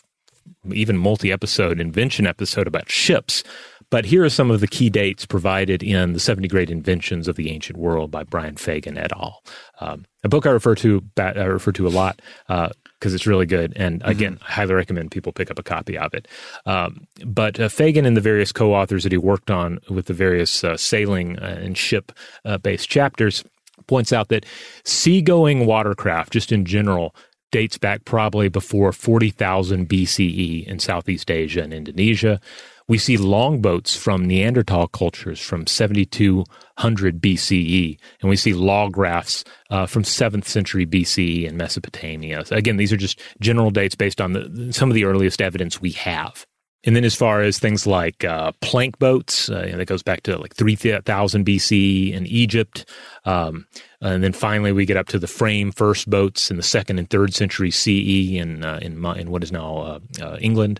even 0.71 0.97
multi 0.99 1.31
episode 1.31 1.79
invention 1.79 2.27
episode 2.27 2.67
about 2.67 2.91
ships, 2.91 3.43
But 3.89 4.05
here 4.05 4.23
are 4.23 4.29
some 4.29 4.51
of 4.51 4.59
the 4.59 4.67
key 4.67 4.89
dates 4.89 5.25
provided 5.25 5.81
in 5.81 6.13
the 6.13 6.19
70 6.19 6.47
Great 6.49 6.69
Inventions 6.69 7.27
of 7.27 7.37
the 7.37 7.49
Ancient 7.49 7.77
World 7.77 8.11
by 8.11 8.23
Brian 8.23 8.57
Fagan 8.57 8.97
et 8.97 9.13
al. 9.13 9.41
Um, 9.79 10.05
a 10.23 10.29
book 10.29 10.45
I 10.45 10.49
refer 10.49 10.75
to 10.75 11.01
I 11.17 11.43
refer 11.43 11.71
to 11.71 11.87
a 11.87 11.89
lot 11.89 12.21
because 12.47 13.13
uh, 13.13 13.15
it's 13.15 13.27
really 13.27 13.45
good. 13.45 13.71
And 13.77 14.01
mm-hmm. 14.01 14.09
again, 14.09 14.35
mm-hmm. 14.35 14.43
I 14.43 14.51
highly 14.51 14.73
recommend 14.73 15.11
people 15.11 15.31
pick 15.31 15.49
up 15.49 15.59
a 15.59 15.63
copy 15.63 15.97
of 15.97 16.13
it. 16.13 16.27
Um, 16.65 17.07
but 17.25 17.59
uh, 17.59 17.69
Fagan 17.69 18.05
and 18.05 18.17
the 18.17 18.21
various 18.21 18.51
co-authors 18.51 19.03
that 19.03 19.11
he 19.13 19.17
worked 19.17 19.49
on 19.49 19.79
with 19.89 20.07
the 20.07 20.13
various 20.13 20.63
uh, 20.63 20.75
sailing 20.75 21.39
uh, 21.39 21.59
and 21.61 21.77
ship 21.77 22.11
uh, 22.43 22.57
based 22.57 22.89
chapters 22.89 23.43
points 23.87 24.11
out 24.11 24.27
that 24.27 24.45
seagoing 24.83 25.65
watercraft, 25.65 26.33
just 26.33 26.51
in 26.51 26.65
general, 26.65 27.15
dates 27.51 27.77
back 27.77 28.03
probably 28.03 28.49
before 28.49 28.91
40,000 28.91 29.87
BCE 29.87 30.67
in 30.67 30.79
Southeast 30.79 31.31
Asia 31.31 31.61
and 31.61 31.73
Indonesia. 31.73 32.41
We 32.87 32.97
see 32.97 33.17
longboats 33.17 33.97
from 33.97 34.25
Neanderthal 34.25 34.87
cultures 34.87 35.41
from 35.41 35.67
7200 35.67 37.21
BCE, 37.21 37.99
and 38.21 38.29
we 38.29 38.37
see 38.37 38.53
log 38.53 38.97
rafts 38.97 39.43
uh, 39.69 39.85
from 39.87 40.03
7th 40.03 40.45
century 40.45 40.85
BCE 40.85 41.45
in 41.45 41.57
Mesopotamia. 41.57 42.45
So 42.45 42.55
again, 42.55 42.77
these 42.77 42.93
are 42.93 42.97
just 42.97 43.19
general 43.41 43.71
dates 43.71 43.95
based 43.95 44.21
on 44.21 44.33
the, 44.33 44.71
some 44.71 44.89
of 44.89 44.95
the 44.95 45.03
earliest 45.03 45.41
evidence 45.41 45.81
we 45.81 45.91
have. 45.91 46.45
And 46.83 46.95
then, 46.95 47.03
as 47.03 47.15
far 47.15 47.41
as 47.41 47.59
things 47.59 47.85
like 47.85 48.23
uh, 48.23 48.53
plank 48.61 48.97
boats, 48.99 49.49
uh, 49.49 49.63
you 49.65 49.71
know, 49.71 49.79
that 49.79 49.87
goes 49.87 50.03
back 50.03 50.21
to 50.23 50.37
like 50.37 50.55
3000 50.55 51.45
BC 51.45 52.13
in 52.13 52.25
Egypt. 52.27 52.89
Um, 53.25 53.67
and 53.99 54.23
then 54.23 54.31
finally, 54.31 54.71
we 54.71 54.85
get 54.85 54.95
up 54.95 55.07
to 55.07 55.19
the 55.19 55.27
frame 55.27 55.73
first 55.73 56.09
boats 56.09 56.49
in 56.49 56.55
the 56.55 56.63
second 56.63 56.99
and 56.99 57.09
third 57.09 57.33
century 57.33 57.71
CE 57.71 58.37
in, 58.37 58.63
uh, 58.63 58.79
in, 58.81 59.03
in 59.17 59.31
what 59.31 59.43
is 59.43 59.51
now 59.51 59.77
uh, 59.77 59.99
uh, 60.21 60.37
England. 60.39 60.79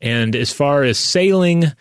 And 0.00 0.36
as 0.36 0.52
far 0.52 0.82
as 0.82 0.98
sailing, 0.98 1.72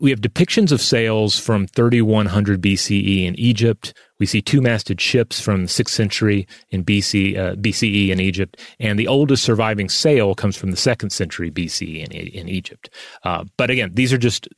we 0.00 0.10
have 0.10 0.20
depictions 0.20 0.70
of 0.70 0.80
sails 0.80 1.38
from 1.38 1.66
3100 1.66 2.62
BCE 2.62 3.26
in 3.26 3.34
Egypt. 3.34 3.94
We 4.20 4.26
see 4.26 4.40
two-masted 4.40 5.00
ships 5.00 5.40
from 5.40 5.62
the 5.62 5.68
6th 5.68 5.88
century 5.88 6.46
in 6.70 6.84
BC, 6.84 7.36
uh, 7.36 7.54
BCE 7.56 8.10
in 8.10 8.20
Egypt, 8.20 8.60
and 8.78 8.98
the 8.98 9.08
oldest 9.08 9.42
surviving 9.42 9.88
sail 9.88 10.34
comes 10.34 10.56
from 10.56 10.70
the 10.70 10.76
2nd 10.76 11.10
century 11.10 11.50
BCE 11.50 12.04
in, 12.04 12.12
in 12.12 12.48
Egypt. 12.48 12.90
Uh, 13.24 13.44
but 13.56 13.70
again, 13.70 13.90
these 13.94 14.12
are 14.12 14.18
just 14.18 14.48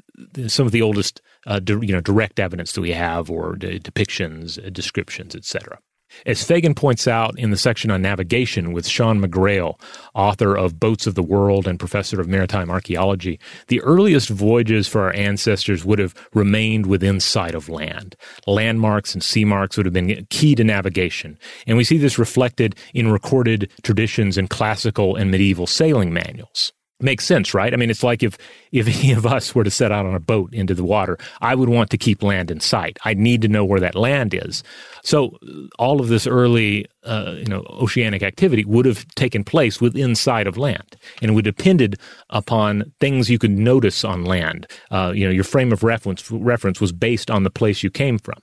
some 0.47 0.67
of 0.67 0.73
the 0.73 0.83
oldest, 0.83 1.23
uh, 1.47 1.59
di- 1.59 1.87
you 1.87 1.93
know, 1.93 2.01
direct 2.01 2.39
evidence 2.39 2.73
that 2.73 2.83
we 2.83 2.91
have, 2.91 3.31
or 3.31 3.57
de- 3.57 3.81
depictions, 3.81 4.73
descriptions, 4.73 5.35
etc. 5.35 5.79
As 6.27 6.45
Fagan 6.45 6.75
points 6.75 7.07
out 7.07 7.39
in 7.39 7.51
the 7.51 7.57
section 7.57 7.91
on 7.91 8.03
navigation 8.03 8.73
with 8.73 8.87
Sean 8.87 9.21
McGrail, 9.21 9.81
author 10.15 10.57
of 10.57 10.81
Boats 10.81 11.07
of 11.07 11.15
the 11.15 11.23
World 11.23 11.67
and 11.67 11.79
professor 11.79 12.21
of 12.21 12.29
maritime 12.29 12.71
archaeology, 12.71 13.39
the 13.69 13.81
earliest 13.83 14.29
voyages 14.29 14.87
for 14.87 15.03
our 15.03 15.15
ancestors 15.15 15.85
would 15.85 15.99
have 15.99 16.15
remained 16.35 16.87
within 16.87 17.21
sight 17.21 17.55
of 17.55 17.69
land. 17.69 18.17
Landmarks 18.47 19.15
and 19.15 19.23
sea 19.23 19.45
marks 19.45 19.77
would 19.77 19.87
have 19.87 19.93
been 19.93 20.27
key 20.31 20.55
to 20.55 20.65
navigation, 20.65 21.39
and 21.67 21.77
we 21.77 21.85
see 21.85 21.99
this 21.99 22.19
reflected 22.19 22.77
in 22.95 23.11
recorded 23.11 23.71
traditions 23.83 24.37
in 24.37 24.49
classical 24.49 25.17
and 25.17 25.31
medieval 25.31 25.67
sailing 25.67 26.13
manuals 26.13 26.73
makes 27.03 27.25
sense, 27.25 27.53
right? 27.53 27.73
I 27.73 27.77
mean, 27.77 27.91
it's 27.91 28.03
like 28.03 28.23
if 28.23 28.39
if 28.73 28.89
any 29.01 29.13
of 29.13 29.27
us 29.27 29.55
were 29.55 29.65
to 29.65 29.71
set 29.71 29.93
out 29.93 30.07
on 30.07 30.15
a 30.15 30.21
boat 30.21 30.55
into 30.55 30.75
the 30.75 30.85
water, 30.85 31.19
I 31.41 31.55
would 31.55 31.69
want 31.69 31.91
to 31.91 31.99
keep 31.99 32.23
land 32.23 32.51
in 32.51 32.61
sight. 32.61 32.99
I'd 33.05 33.19
need 33.19 33.43
to 33.43 33.49
know 33.49 33.65
where 33.65 33.81
that 33.81 33.95
land 33.95 34.35
is. 34.35 34.63
So 35.03 35.39
all 35.79 36.01
of 36.01 36.09
this 36.09 36.27
early, 36.27 36.87
uh, 37.05 37.35
you 37.37 37.47
know, 37.47 37.65
oceanic 37.71 38.23
activity 38.23 38.65
would 38.65 38.87
have 38.87 39.07
taken 39.15 39.45
place 39.45 39.81
within 39.81 40.15
sight 40.15 40.47
of 40.47 40.57
land, 40.57 40.97
and 41.23 41.35
would 41.35 41.51
depended 41.51 41.97
upon 42.31 42.93
things 43.01 43.29
you 43.29 43.39
could 43.39 43.51
notice 43.51 44.05
on 44.05 44.25
land. 44.25 44.67
Uh, 44.91 45.13
you 45.15 45.25
know, 45.27 45.33
your 45.33 45.45
frame 45.45 45.73
of 45.73 45.83
reference 45.83 46.31
reference 46.31 46.81
was 46.81 46.93
based 46.93 47.31
on 47.31 47.43
the 47.43 47.51
place 47.51 47.83
you 47.83 47.91
came 47.91 48.19
from. 48.19 48.39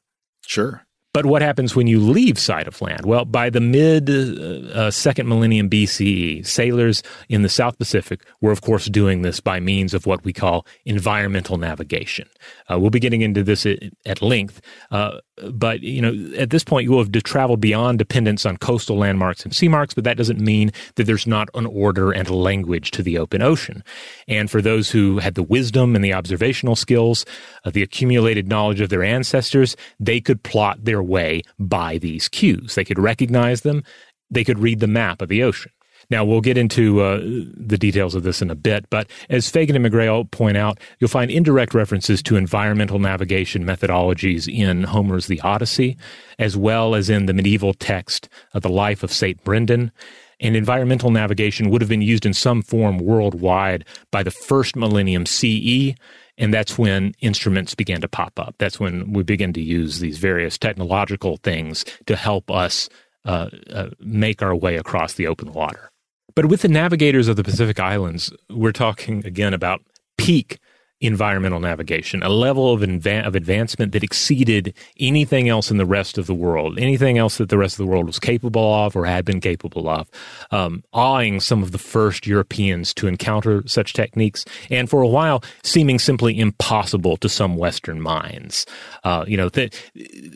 Sure. 0.46 0.87
But 1.18 1.26
what 1.26 1.42
happens 1.42 1.76
when 1.76 1.88
you 1.88 2.00
leave 2.00 2.38
sight 2.38 2.68
of 2.68 2.80
land? 2.80 3.04
Well, 3.04 3.26
by 3.26 3.50
the 3.50 3.60
mid 3.60 4.08
uh, 4.08 4.70
uh 4.82 4.92
second 4.92 5.28
millennium 5.28 5.68
BCE, 5.68 6.46
sailors 6.46 7.02
in 7.28 7.42
the 7.42 7.50
South 7.50 7.76
Pacific 7.80 8.24
were, 8.40 8.52
of 8.52 8.62
course, 8.62 8.86
doing 8.86 9.24
this 9.24 9.40
by 9.40 9.60
means 9.60 9.96
of 9.96 10.06
what 10.06 10.24
we 10.24 10.32
call 10.32 10.68
environmental 10.86 11.58
navigation. 11.58 12.28
Uh, 12.72 12.78
we'll 12.78 12.92
be 12.92 13.00
getting 13.00 13.24
into 13.24 13.42
this 13.42 13.66
at, 13.66 13.80
at 14.06 14.22
length, 14.22 14.62
uh, 14.92 15.18
but 15.52 15.82
you 15.82 16.02
know, 16.02 16.36
at 16.38 16.50
this 16.50 16.64
point, 16.64 16.86
you 16.86 16.92
will 16.92 17.04
have 17.04 17.12
traveled 17.24 17.62
beyond 17.62 18.00
dependence 18.00 18.46
on 18.46 18.58
coastal 18.58 18.98
landmarks 18.98 19.44
and 19.44 19.56
sea 19.56 19.68
marks. 19.68 19.94
But 19.94 20.04
that 20.04 20.18
doesn't 20.18 20.40
mean 20.40 20.72
that 20.96 21.06
there's 21.06 21.28
not 21.28 21.50
an 21.54 21.66
order 21.66 22.12
and 22.12 22.28
a 22.28 22.36
language 22.36 22.92
to 22.92 23.04
the 23.04 23.18
open 23.18 23.42
ocean. 23.42 23.84
And 24.28 24.50
for 24.50 24.62
those 24.62 24.90
who 24.92 25.20
had 25.20 25.36
the 25.36 25.44
wisdom 25.44 25.96
and 25.96 26.04
the 26.04 26.14
observational 26.14 26.76
skills, 26.76 27.26
uh, 27.64 27.72
the 27.72 27.84
accumulated 27.84 28.48
knowledge 28.48 28.82
of 28.82 28.90
their 28.90 29.04
ancestors, 29.04 29.76
they 30.00 30.20
could 30.20 30.44
plot 30.44 30.84
their 30.84 31.04
way 31.04 31.44
by 31.60 31.98
these 31.98 32.28
cues. 32.28 32.76
They 32.76 32.86
could 32.86 33.00
recognize 33.00 33.62
them. 33.62 33.84
They 34.30 34.44
could 34.44 34.60
read 34.60 34.80
the 34.80 34.88
map 34.88 35.22
of 35.22 35.30
the 35.30 35.44
ocean. 35.44 35.72
Now, 36.10 36.24
we'll 36.24 36.42
get 36.42 36.58
into 36.58 37.02
uh, 37.02 37.20
the 37.22 37.78
details 37.78 38.16
of 38.16 38.24
this 38.24 38.42
in 38.42 38.50
a 38.50 38.56
bit, 38.56 38.90
but 38.90 39.10
as 39.30 39.50
Fagan 39.50 39.76
and 39.76 39.86
McGrail 39.86 40.30
point 40.32 40.56
out, 40.56 40.80
you'll 41.00 41.10
find 41.10 41.30
indirect 41.30 41.74
references 41.74 42.24
to 42.24 42.38
environmental 42.38 42.98
navigation 42.98 43.66
methodologies 43.66 44.48
in 44.48 44.84
Homer's 44.84 45.28
The 45.28 45.42
Odyssey, 45.42 45.98
as 46.40 46.56
well 46.56 46.96
as 46.96 47.10
in 47.10 47.26
the 47.26 47.34
medieval 47.34 47.74
text 47.74 48.30
of 48.54 48.62
the 48.62 48.70
life 48.70 49.04
of 49.04 49.12
St. 49.12 49.44
Brendan. 49.44 49.92
And 50.40 50.56
environmental 50.56 51.12
navigation 51.12 51.70
would 51.72 51.82
have 51.82 51.90
been 51.90 52.02
used 52.02 52.26
in 52.26 52.34
some 52.34 52.62
form 52.62 53.00
worldwide 53.00 53.84
by 54.12 54.24
the 54.24 54.32
first 54.32 54.78
millennium 54.78 55.26
CE, 55.26 55.94
and 56.38 56.54
that's 56.54 56.78
when 56.78 57.14
instruments 57.20 57.76
began 57.76 58.00
to 58.02 58.08
pop 58.08 58.40
up. 58.40 58.56
That's 58.60 58.80
when 58.80 59.12
we 59.12 59.24
begin 59.24 59.52
to 59.54 59.62
use 59.62 60.00
these 60.00 60.20
various 60.20 60.58
technological 60.58 61.38
things 61.38 61.84
to 62.06 62.16
help 62.16 62.50
us 62.50 62.88
uh, 63.26 63.50
uh, 63.74 63.90
make 64.00 64.42
our 64.42 64.56
way 64.56 64.78
across 64.78 65.14
the 65.16 65.28
open 65.28 65.52
water. 65.52 65.92
But 66.38 66.46
with 66.46 66.62
the 66.62 66.68
navigators 66.68 67.28
of 67.28 67.36
the 67.36 67.44
Pacific 67.44 67.80
Islands, 67.80 68.32
we're 68.48 68.72
talking 68.72 69.26
again 69.26 69.56
about 69.56 69.82
peak 70.20 70.60
environmental 71.00 71.60
navigation, 71.60 72.24
a 72.24 72.30
level 72.30 72.74
of, 72.74 72.82
inva- 72.82 73.26
of 73.26 73.36
advancement 73.36 73.92
that 73.92 74.04
exceeded 74.04 74.74
anything 75.00 75.48
else 75.48 75.70
in 75.70 75.78
the 75.78 75.86
rest 75.86 76.18
of 76.18 76.26
the 76.26 76.34
world, 76.34 76.80
anything 76.80 77.18
else 77.20 77.38
that 77.38 77.50
the 77.50 77.58
rest 77.58 77.76
of 77.76 77.86
the 77.86 77.92
world 77.92 78.08
was 78.08 78.20
capable 78.20 78.74
of 78.74 78.96
or 78.96 79.06
had 79.06 79.24
been 79.24 79.40
capable 79.40 79.88
of, 79.88 80.10
um, 80.50 80.84
awing 80.94 81.40
some 81.40 81.62
of 81.62 81.72
the 81.72 81.78
first 81.78 82.26
Europeans 82.26 82.94
to 82.96 83.08
encounter 83.08 83.62
such 83.68 83.94
techniques, 83.94 84.44
and 84.72 84.90
for 84.90 85.02
a 85.02 85.08
while 85.08 85.44
seeming 85.64 86.00
simply 86.00 86.38
impossible 86.40 87.16
to 87.18 87.30
some 87.30 87.58
Western 87.58 88.02
minds. 88.02 88.66
Uh, 89.04 89.24
you 89.28 89.38
know, 89.38 89.50
that 89.50 89.76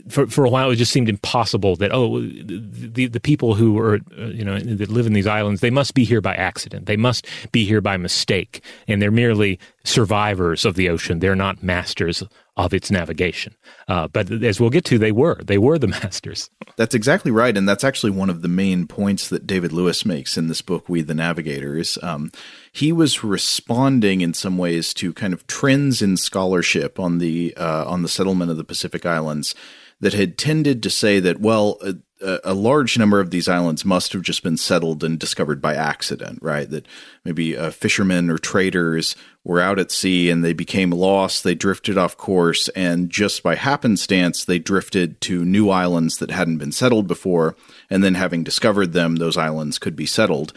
for 0.10 0.28
for 0.28 0.46
a 0.46 0.50
while 0.50 0.70
it 0.70 0.76
just 0.76 0.92
seemed 0.92 1.10
impossible 1.10 1.76
that 1.76 1.92
oh, 1.92 2.22
the 2.22 3.08
the 3.08 3.20
people 3.20 3.56
who 3.56 3.80
are 3.80 4.00
uh, 4.18 4.26
you 4.26 4.46
know 4.46 4.60
that 4.60 4.90
live 4.90 5.08
in 5.08 5.14
these 5.14 5.28
islands 5.28 5.62
they 5.62 5.70
must 5.70 5.94
be 5.94 6.04
here 6.04 6.22
by 6.22 6.36
accident, 6.36 6.86
they 6.86 6.98
must 6.98 7.26
be 7.52 7.66
here 7.66 7.82
by 7.82 7.98
mistake, 7.98 8.64
and 8.88 9.02
they're 9.02 9.12
merely 9.12 9.60
survivors 9.84 10.66
of 10.66 10.76
the 10.76 10.90
ocean. 10.90 11.20
They're 11.20 11.36
not 11.36 11.64
masters 11.64 12.24
of 12.58 12.74
its 12.74 12.92
navigation. 12.92 13.56
Uh, 13.88 14.08
but 14.08 14.32
as 14.44 14.60
we'll 14.60 14.70
get 14.70 14.86
to, 14.86 14.98
they 14.98 15.12
were. 15.12 15.42
They 15.44 15.58
were 15.58 15.80
the 15.80 15.88
masters. 16.04 16.50
That's 16.76 16.96
exactly 16.96 17.32
right. 17.32 17.56
And 17.56 17.68
that's 17.68 17.84
actually 17.84 18.12
one 18.12 18.30
of 18.30 18.42
the 18.42 18.48
main 18.48 18.88
points 18.88 19.30
that 19.30 19.48
David 19.48 19.72
Lewis 19.72 20.06
makes 20.06 20.38
in 20.38 20.48
this 20.48 20.62
book, 20.62 20.88
We 20.88 21.02
the 21.02 21.14
Navigators. 21.14 21.98
Um, 22.02 22.32
he 22.72 22.92
was 22.92 23.24
responding 23.24 24.22
in 24.22 24.34
some 24.34 24.58
ways 24.58 24.94
to 24.96 25.14
kind 25.14 25.34
of 25.34 25.48
trends 25.48 26.02
in 26.02 26.18
scholarship 26.18 27.00
on 27.00 27.18
the 27.18 27.56
uh, 27.58 27.86
on 27.86 28.02
the 28.02 28.10
settlement 28.10 28.52
of 28.52 28.58
the 28.58 28.64
Pacific 28.64 29.06
Islands 29.06 29.56
that 30.02 30.14
had 30.14 30.38
tended 30.38 30.84
to 30.84 30.90
say 30.90 31.20
that, 31.20 31.40
well, 31.40 31.78
uh, 31.82 31.94
a, 32.44 32.54
large 32.54 32.98
number 33.00 33.20
of 33.20 33.32
these 33.32 33.48
islands 33.48 33.84
must 33.84 34.14
have 34.14 34.22
just 34.22 34.44
been 34.44 34.58
settled 34.58 35.04
and 35.04 35.18
discovered 35.18 35.62
by 35.62 35.76
accident, 35.76 36.40
right? 36.42 36.70
That 36.70 36.88
maybe 37.26 37.58
uh, 37.58 37.72
fishermen 37.72 38.30
or 38.30 38.38
traders 38.38 39.16
were 39.44 39.60
out 39.60 39.80
at 39.80 39.92
sea 39.92 40.30
and 40.30 40.44
they 40.44 40.54
became 40.54 40.92
lost, 40.92 41.44
they 41.44 41.56
drifted 41.56 41.98
off 41.98 42.18
course, 42.18 42.68
and 42.70 43.10
just 43.10 43.42
by 43.42 43.56
happenstance, 43.56 44.46
they 44.46 44.60
drifted 44.60 45.20
to 45.22 45.46
new 45.46 45.70
islands 45.70 46.18
that 46.18 46.32
hadn't 46.32 46.58
been 46.58 46.72
settled 46.72 47.08
before. 47.08 47.56
And 47.90 48.04
then, 48.04 48.16
having 48.16 48.44
discovered 48.44 48.94
them, 48.94 49.16
those 49.16 49.38
islands 49.38 49.80
could 49.80 49.96
be 49.96 50.06
settled. 50.06 50.54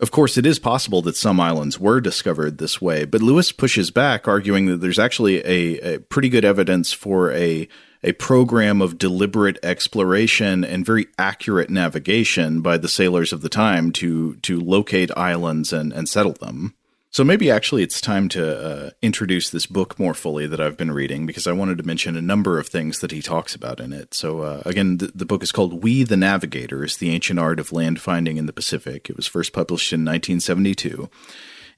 Of 0.00 0.12
course, 0.12 0.38
it 0.38 0.46
is 0.46 0.60
possible 0.60 1.02
that 1.02 1.16
some 1.16 1.40
islands 1.40 1.80
were 1.80 2.00
discovered 2.00 2.58
this 2.58 2.80
way, 2.80 3.04
but 3.04 3.20
Lewis 3.20 3.50
pushes 3.50 3.90
back, 3.90 4.28
arguing 4.28 4.66
that 4.66 4.76
there's 4.76 4.98
actually 4.98 5.38
a, 5.38 5.94
a 5.94 5.98
pretty 5.98 6.28
good 6.28 6.44
evidence 6.44 6.92
for 6.92 7.32
a 7.32 7.68
a 8.04 8.12
program 8.12 8.80
of 8.80 8.96
deliberate 8.96 9.58
exploration 9.64 10.64
and 10.64 10.86
very 10.86 11.08
accurate 11.18 11.68
navigation 11.68 12.60
by 12.60 12.78
the 12.78 12.88
sailors 12.88 13.32
of 13.32 13.42
the 13.42 13.48
time 13.48 13.90
to 13.90 14.36
to 14.36 14.60
locate 14.60 15.10
islands 15.16 15.72
and, 15.72 15.92
and 15.92 16.08
settle 16.08 16.34
them. 16.34 16.74
So 17.10 17.24
maybe 17.24 17.50
actually 17.50 17.82
it's 17.82 18.00
time 18.00 18.28
to 18.30 18.58
uh, 18.58 18.90
introduce 19.00 19.48
this 19.48 19.64
book 19.64 19.98
more 19.98 20.12
fully 20.12 20.46
that 20.46 20.60
I've 20.60 20.76
been 20.76 20.92
reading 20.92 21.24
because 21.24 21.46
I 21.46 21.52
wanted 21.52 21.78
to 21.78 21.84
mention 21.84 22.16
a 22.16 22.22
number 22.22 22.58
of 22.58 22.68
things 22.68 22.98
that 22.98 23.12
he 23.12 23.22
talks 23.22 23.54
about 23.54 23.80
in 23.80 23.92
it. 23.94 24.12
So 24.12 24.40
uh, 24.40 24.62
again, 24.66 24.98
the, 24.98 25.06
the, 25.14 25.24
book 25.24 25.42
is 25.42 25.50
called 25.50 25.82
"We 25.82 26.02
the 26.02 26.18
Navigators: 26.18 26.98
The 26.98 27.10
Ancient 27.10 27.38
Art 27.38 27.58
of 27.58 27.72
Land 27.72 28.00
Finding 28.00 28.36
in 28.36 28.46
the 28.46 28.52
Pacific." 28.52 29.08
It 29.08 29.16
was 29.16 29.26
first 29.26 29.54
published 29.54 29.92
in 29.92 30.00
1972. 30.00 31.08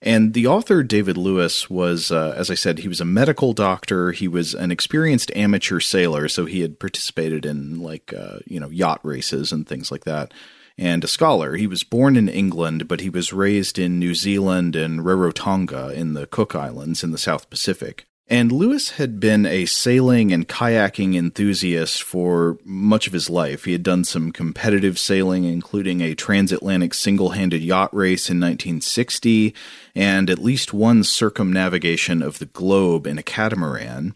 And 0.02 0.32
the 0.32 0.46
author, 0.46 0.82
David 0.82 1.18
Lewis, 1.18 1.68
was, 1.68 2.10
uh, 2.10 2.34
as 2.34 2.50
I 2.50 2.54
said, 2.54 2.78
he 2.78 2.88
was 2.88 3.02
a 3.02 3.04
medical 3.04 3.52
doctor. 3.52 4.12
He 4.12 4.28
was 4.28 4.54
an 4.54 4.70
experienced 4.70 5.30
amateur 5.36 5.78
sailor, 5.78 6.26
so 6.28 6.46
he 6.46 6.62
had 6.62 6.78
participated 6.78 7.44
in 7.44 7.82
like, 7.82 8.14
uh, 8.14 8.38
you 8.46 8.58
know, 8.58 8.70
yacht 8.70 9.00
races 9.02 9.52
and 9.52 9.68
things 9.68 9.92
like 9.92 10.04
that. 10.04 10.32
And 10.80 11.04
a 11.04 11.08
scholar. 11.08 11.56
He 11.56 11.66
was 11.66 11.84
born 11.84 12.16
in 12.16 12.26
England, 12.26 12.88
but 12.88 13.02
he 13.02 13.10
was 13.10 13.34
raised 13.34 13.78
in 13.78 13.98
New 13.98 14.14
Zealand 14.14 14.74
and 14.74 15.00
Rarotonga 15.00 15.92
in 15.92 16.14
the 16.14 16.26
Cook 16.26 16.54
Islands 16.54 17.04
in 17.04 17.10
the 17.10 17.18
South 17.18 17.50
Pacific. 17.50 18.06
And 18.26 18.50
Lewis 18.50 18.92
had 18.92 19.20
been 19.20 19.44
a 19.44 19.66
sailing 19.66 20.32
and 20.32 20.48
kayaking 20.48 21.16
enthusiast 21.16 22.02
for 22.02 22.58
much 22.64 23.06
of 23.06 23.12
his 23.12 23.28
life. 23.28 23.64
He 23.64 23.72
had 23.72 23.82
done 23.82 24.04
some 24.04 24.32
competitive 24.32 24.98
sailing, 24.98 25.44
including 25.44 26.00
a 26.00 26.14
transatlantic 26.14 26.94
single 26.94 27.30
handed 27.30 27.60
yacht 27.60 27.92
race 27.92 28.30
in 28.30 28.40
1960 28.40 29.54
and 29.94 30.30
at 30.30 30.38
least 30.38 30.72
one 30.72 31.04
circumnavigation 31.04 32.22
of 32.22 32.38
the 32.38 32.46
globe 32.46 33.06
in 33.06 33.18
a 33.18 33.22
catamaran 33.22 34.14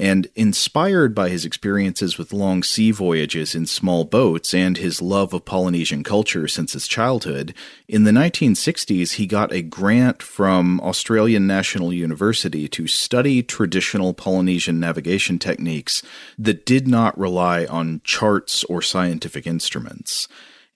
and 0.00 0.28
inspired 0.34 1.14
by 1.14 1.28
his 1.28 1.44
experiences 1.44 2.16
with 2.16 2.32
long 2.32 2.62
sea 2.62 2.90
voyages 2.90 3.54
in 3.54 3.66
small 3.66 4.04
boats 4.04 4.54
and 4.54 4.78
his 4.78 5.02
love 5.02 5.34
of 5.34 5.44
Polynesian 5.44 6.02
culture 6.02 6.48
since 6.48 6.72
his 6.72 6.88
childhood, 6.88 7.52
in 7.86 8.04
the 8.04 8.10
1960s 8.10 9.12
he 9.12 9.26
got 9.26 9.52
a 9.52 9.60
grant 9.60 10.22
from 10.22 10.80
Australian 10.80 11.46
National 11.46 11.92
University 11.92 12.66
to 12.66 12.86
study 12.86 13.42
traditional 13.42 14.14
Polynesian 14.14 14.80
navigation 14.80 15.38
techniques 15.38 16.02
that 16.38 16.64
did 16.64 16.88
not 16.88 17.18
rely 17.18 17.66
on 17.66 18.00
charts 18.02 18.64
or 18.64 18.80
scientific 18.80 19.46
instruments. 19.46 20.28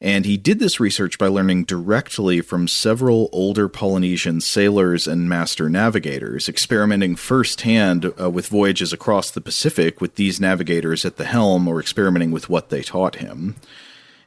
And 0.04 0.26
he 0.26 0.36
did 0.36 0.58
this 0.58 0.78
research 0.78 1.16
by 1.16 1.28
learning 1.28 1.64
directly 1.64 2.42
from 2.42 2.68
several 2.68 3.30
older 3.32 3.70
Polynesian 3.70 4.42
sailors 4.42 5.06
and 5.06 5.30
master 5.30 5.70
navigators, 5.70 6.46
experimenting 6.46 7.16
firsthand 7.16 8.12
uh, 8.20 8.28
with 8.28 8.48
voyages 8.48 8.92
across 8.92 9.30
the 9.30 9.40
Pacific 9.40 10.02
with 10.02 10.16
these 10.16 10.38
navigators 10.38 11.06
at 11.06 11.16
the 11.16 11.24
helm 11.24 11.66
or 11.66 11.80
experimenting 11.80 12.32
with 12.32 12.50
what 12.50 12.68
they 12.68 12.82
taught 12.82 13.16
him. 13.16 13.56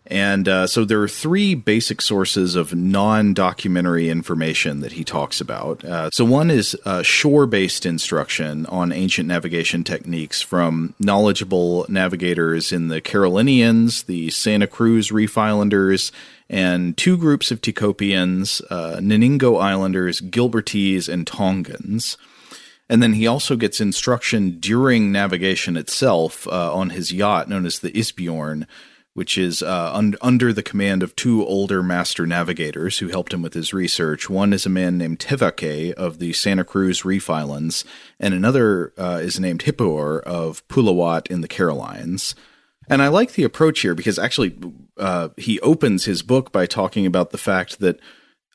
And 0.09 0.47
uh, 0.47 0.67
so 0.67 0.85
there 0.85 1.01
are 1.01 1.07
three 1.07 1.53
basic 1.53 2.01
sources 2.01 2.55
of 2.55 2.73
non 2.73 3.33
documentary 3.33 4.09
information 4.09 4.79
that 4.79 4.93
he 4.93 5.03
talks 5.03 5.41
about. 5.41 5.83
Uh, 5.83 6.09
so 6.11 6.23
one 6.23 6.49
is 6.49 6.77
uh, 6.85 7.03
shore 7.03 7.45
based 7.45 7.85
instruction 7.85 8.65
on 8.67 8.93
ancient 8.93 9.27
navigation 9.27 9.83
techniques 9.83 10.41
from 10.41 10.93
knowledgeable 10.97 11.85
navigators 11.89 12.71
in 12.71 12.87
the 12.87 13.01
Carolinians, 13.01 14.03
the 14.03 14.29
Santa 14.29 14.67
Cruz 14.67 15.11
Reef 15.11 15.37
Islanders, 15.37 16.13
and 16.49 16.95
two 16.95 17.17
groups 17.17 17.51
of 17.51 17.61
Tikopians, 17.61 18.61
uh, 18.69 19.01
Ninigo 19.01 19.57
Islanders, 19.57 20.21
Gilbertese, 20.21 21.09
and 21.09 21.27
Tongans. 21.27 22.15
And 22.89 23.03
then 23.03 23.11
he 23.11 23.27
also 23.27 23.57
gets 23.57 23.81
instruction 23.81 24.59
during 24.61 25.11
navigation 25.11 25.75
itself 25.75 26.47
uh, 26.47 26.73
on 26.73 26.91
his 26.91 27.11
yacht 27.11 27.49
known 27.49 27.65
as 27.65 27.79
the 27.79 27.91
Isbjorn 27.91 28.65
which 29.17 29.35
is 29.35 29.63
uh, 29.63 29.89
un- 29.95 30.13
under 30.21 30.53
the 30.53 30.61
command 30.61 31.01
of 31.01 31.15
two 31.15 31.43
older 31.43 31.81
master 31.81 32.27
navigators 32.27 32.99
who 32.99 33.07
helped 33.07 33.33
him 33.33 33.41
with 33.41 33.55
his 33.55 33.73
research. 33.73 34.29
One 34.29 34.53
is 34.53 34.67
a 34.67 34.69
man 34.69 34.95
named 34.95 35.17
Tevake 35.17 35.91
of 35.93 36.19
the 36.19 36.33
Santa 36.33 36.63
Cruz 36.63 37.03
Reef 37.03 37.27
Islands, 37.27 37.83
and 38.19 38.35
another 38.35 38.93
uh, 38.95 39.19
is 39.19 39.39
named 39.39 39.63
Hipour 39.63 40.21
of 40.21 40.65
Puluwat 40.67 41.31
in 41.31 41.41
the 41.41 41.47
Carolines. 41.47 42.35
And 42.87 43.01
I 43.01 43.07
like 43.07 43.31
the 43.31 43.43
approach 43.43 43.79
here 43.79 43.95
because 43.95 44.19
actually 44.19 44.55
uh, 44.97 45.29
he 45.35 45.59
opens 45.61 46.05
his 46.05 46.21
book 46.21 46.51
by 46.51 46.67
talking 46.67 47.07
about 47.07 47.31
the 47.31 47.39
fact 47.39 47.79
that 47.79 47.99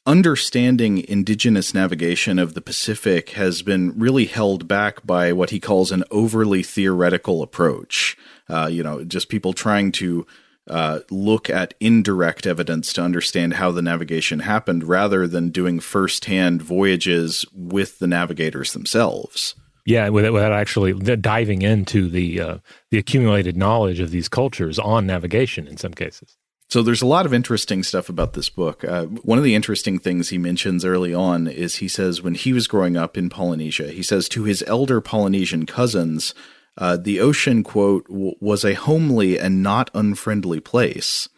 understanding 0.07 1.05
indigenous 1.09 1.75
navigation 1.75 2.39
of 2.39 2.55
the 2.55 2.61
Pacific 2.61 3.31
has 3.31 3.63
been 3.63 3.99
really 3.99 4.27
held 4.27 4.69
back 4.69 5.05
by 5.05 5.33
what 5.33 5.51
he 5.51 5.59
calls 5.59 5.91
an 5.91 6.05
overly 6.13 6.63
theoretical 6.63 7.43
approach. 7.43 8.17
Uh, 8.49 8.69
you 8.71 8.85
know, 8.85 9.03
just 9.03 9.29
people 9.29 9.53
trying 9.53 9.91
to 9.91 10.25
uh, 10.69 11.01
look 11.11 11.51
at 11.51 11.75
indirect 11.81 12.47
evidence 12.47 12.93
to 12.93 13.03
understand 13.03 13.55
how 13.55 13.71
the 13.71 13.83
navigation 13.83 14.41
happened 14.41 14.85
rather 14.85 15.27
than 15.27 15.51
doing 15.51 15.81
firsthand 15.81 16.63
voyages 16.63 17.45
with 17.53 17.99
the 17.99 18.07
navigators 18.07 18.73
themselves. 18.73 19.55
Yeah, 19.85 20.09
without 20.11 20.53
actually 20.53 20.93
diving 20.93 21.63
into 21.63 22.09
the 22.09 22.41
uh, 22.41 22.59
the 22.91 22.99
accumulated 22.99 23.57
knowledge 23.57 23.99
of 23.99 24.13
these 24.13 24.29
cultures 24.29 24.79
on 24.79 25.07
navigation 25.07 25.67
in 25.67 25.77
some 25.77 25.93
cases. 25.93 26.37
So 26.69 26.83
there's 26.83 27.03
a 27.03 27.07
lot 27.07 27.27
of 27.27 27.35
interesting 27.35 27.83
stuff 27.83 28.09
about 28.09 28.33
this 28.33 28.49
book. 28.49 28.83
Uh, 28.83 29.05
one 29.05 29.37
of 29.37 29.45
the 29.45 29.55
interesting 29.55 29.99
things 29.99 30.31
he 30.31 30.39
mentions 30.39 30.87
early 30.87 31.13
on 31.13 31.47
is 31.47 31.77
he 31.77 31.89
says 31.89 32.23
when 32.23 32.35
he 32.35 32.55
was 32.55 32.67
growing 32.67 32.97
up 32.97 33.19
in 33.19 33.29
Polynesia, 33.29 33.89
he 33.89 34.03
says 34.03 34.27
to 34.31 34.45
his 34.45 34.65
elder 34.67 35.03
Polynesian 35.03 35.67
cousins, 35.67 36.33
uh, 36.79 36.97
the 36.97 37.21
ocean, 37.21 37.63
quote, 37.63 38.07
w- 38.09 38.35
was 38.41 38.65
a 38.65 38.75
homely 38.75 39.39
and 39.39 39.63
not 39.63 39.91
unfriendly 39.95 40.61
place. 40.61 41.29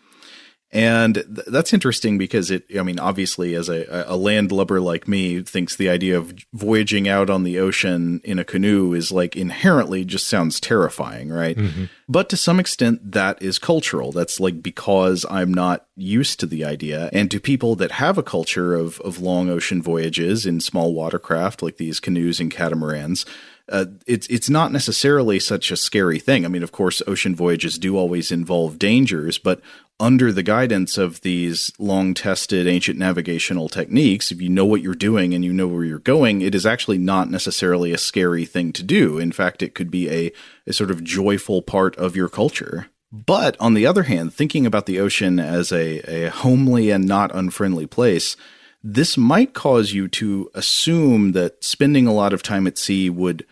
And 0.74 1.14
th- 1.14 1.46
that's 1.46 1.72
interesting 1.72 2.18
because 2.18 2.50
it, 2.50 2.64
I 2.76 2.82
mean, 2.82 2.98
obviously, 2.98 3.54
as 3.54 3.68
a, 3.68 4.04
a 4.08 4.16
landlubber 4.16 4.80
like 4.80 5.06
me, 5.06 5.40
thinks 5.40 5.76
the 5.76 5.88
idea 5.88 6.18
of 6.18 6.34
voyaging 6.52 7.08
out 7.08 7.30
on 7.30 7.44
the 7.44 7.60
ocean 7.60 8.20
in 8.24 8.40
a 8.40 8.44
canoe 8.44 8.92
is 8.92 9.12
like 9.12 9.36
inherently 9.36 10.04
just 10.04 10.26
sounds 10.26 10.58
terrifying, 10.58 11.28
right? 11.28 11.56
Mm-hmm. 11.56 11.84
But 12.08 12.28
to 12.30 12.36
some 12.36 12.58
extent, 12.58 13.12
that 13.12 13.40
is 13.40 13.60
cultural. 13.60 14.10
That's 14.10 14.40
like 14.40 14.62
because 14.62 15.24
I'm 15.30 15.54
not 15.54 15.86
used 15.94 16.40
to 16.40 16.46
the 16.46 16.64
idea. 16.64 17.08
And 17.12 17.30
to 17.30 17.38
people 17.38 17.76
that 17.76 17.92
have 17.92 18.18
a 18.18 18.24
culture 18.24 18.74
of, 18.74 19.00
of 19.02 19.20
long 19.20 19.48
ocean 19.48 19.80
voyages 19.80 20.44
in 20.44 20.60
small 20.60 20.92
watercraft 20.92 21.62
like 21.62 21.76
these 21.76 22.00
canoes 22.00 22.40
and 22.40 22.50
catamarans, 22.50 23.24
uh, 23.70 23.86
it's 24.06 24.26
it's 24.26 24.50
not 24.50 24.72
necessarily 24.72 25.38
such 25.38 25.70
a 25.70 25.76
scary 25.76 26.18
thing. 26.18 26.44
I 26.44 26.48
mean, 26.48 26.62
of 26.62 26.72
course, 26.72 27.00
ocean 27.06 27.34
voyages 27.34 27.78
do 27.78 27.96
always 27.96 28.30
involve 28.30 28.78
dangers, 28.78 29.38
but 29.38 29.60
under 29.98 30.32
the 30.32 30.42
guidance 30.42 30.98
of 30.98 31.20
these 31.20 31.72
long 31.78 32.14
tested 32.14 32.66
ancient 32.66 32.98
navigational 32.98 33.68
techniques, 33.68 34.30
if 34.30 34.42
you 34.42 34.48
know 34.48 34.66
what 34.66 34.82
you're 34.82 34.94
doing 34.94 35.32
and 35.32 35.44
you 35.44 35.52
know 35.52 35.68
where 35.68 35.84
you're 35.84 35.98
going, 35.98 36.42
it 36.42 36.54
is 36.54 36.66
actually 36.66 36.98
not 36.98 37.30
necessarily 37.30 37.92
a 37.92 37.98
scary 37.98 38.44
thing 38.44 38.72
to 38.72 38.82
do. 38.82 39.18
In 39.18 39.32
fact, 39.32 39.62
it 39.62 39.74
could 39.74 39.90
be 39.90 40.10
a, 40.10 40.32
a 40.66 40.72
sort 40.72 40.90
of 40.90 41.04
joyful 41.04 41.62
part 41.62 41.96
of 41.96 42.16
your 42.16 42.28
culture. 42.28 42.88
But 43.12 43.56
on 43.60 43.74
the 43.74 43.86
other 43.86 44.02
hand, 44.02 44.34
thinking 44.34 44.66
about 44.66 44.86
the 44.86 44.98
ocean 44.98 45.38
as 45.38 45.70
a, 45.70 46.26
a 46.26 46.30
homely 46.30 46.90
and 46.90 47.06
not 47.06 47.34
unfriendly 47.34 47.86
place, 47.86 48.36
this 48.82 49.16
might 49.16 49.54
cause 49.54 49.92
you 49.92 50.08
to 50.08 50.50
assume 50.52 51.32
that 51.32 51.62
spending 51.62 52.06
a 52.08 52.12
lot 52.12 52.32
of 52.32 52.42
time 52.42 52.66
at 52.66 52.76
sea 52.76 53.08
would 53.08 53.46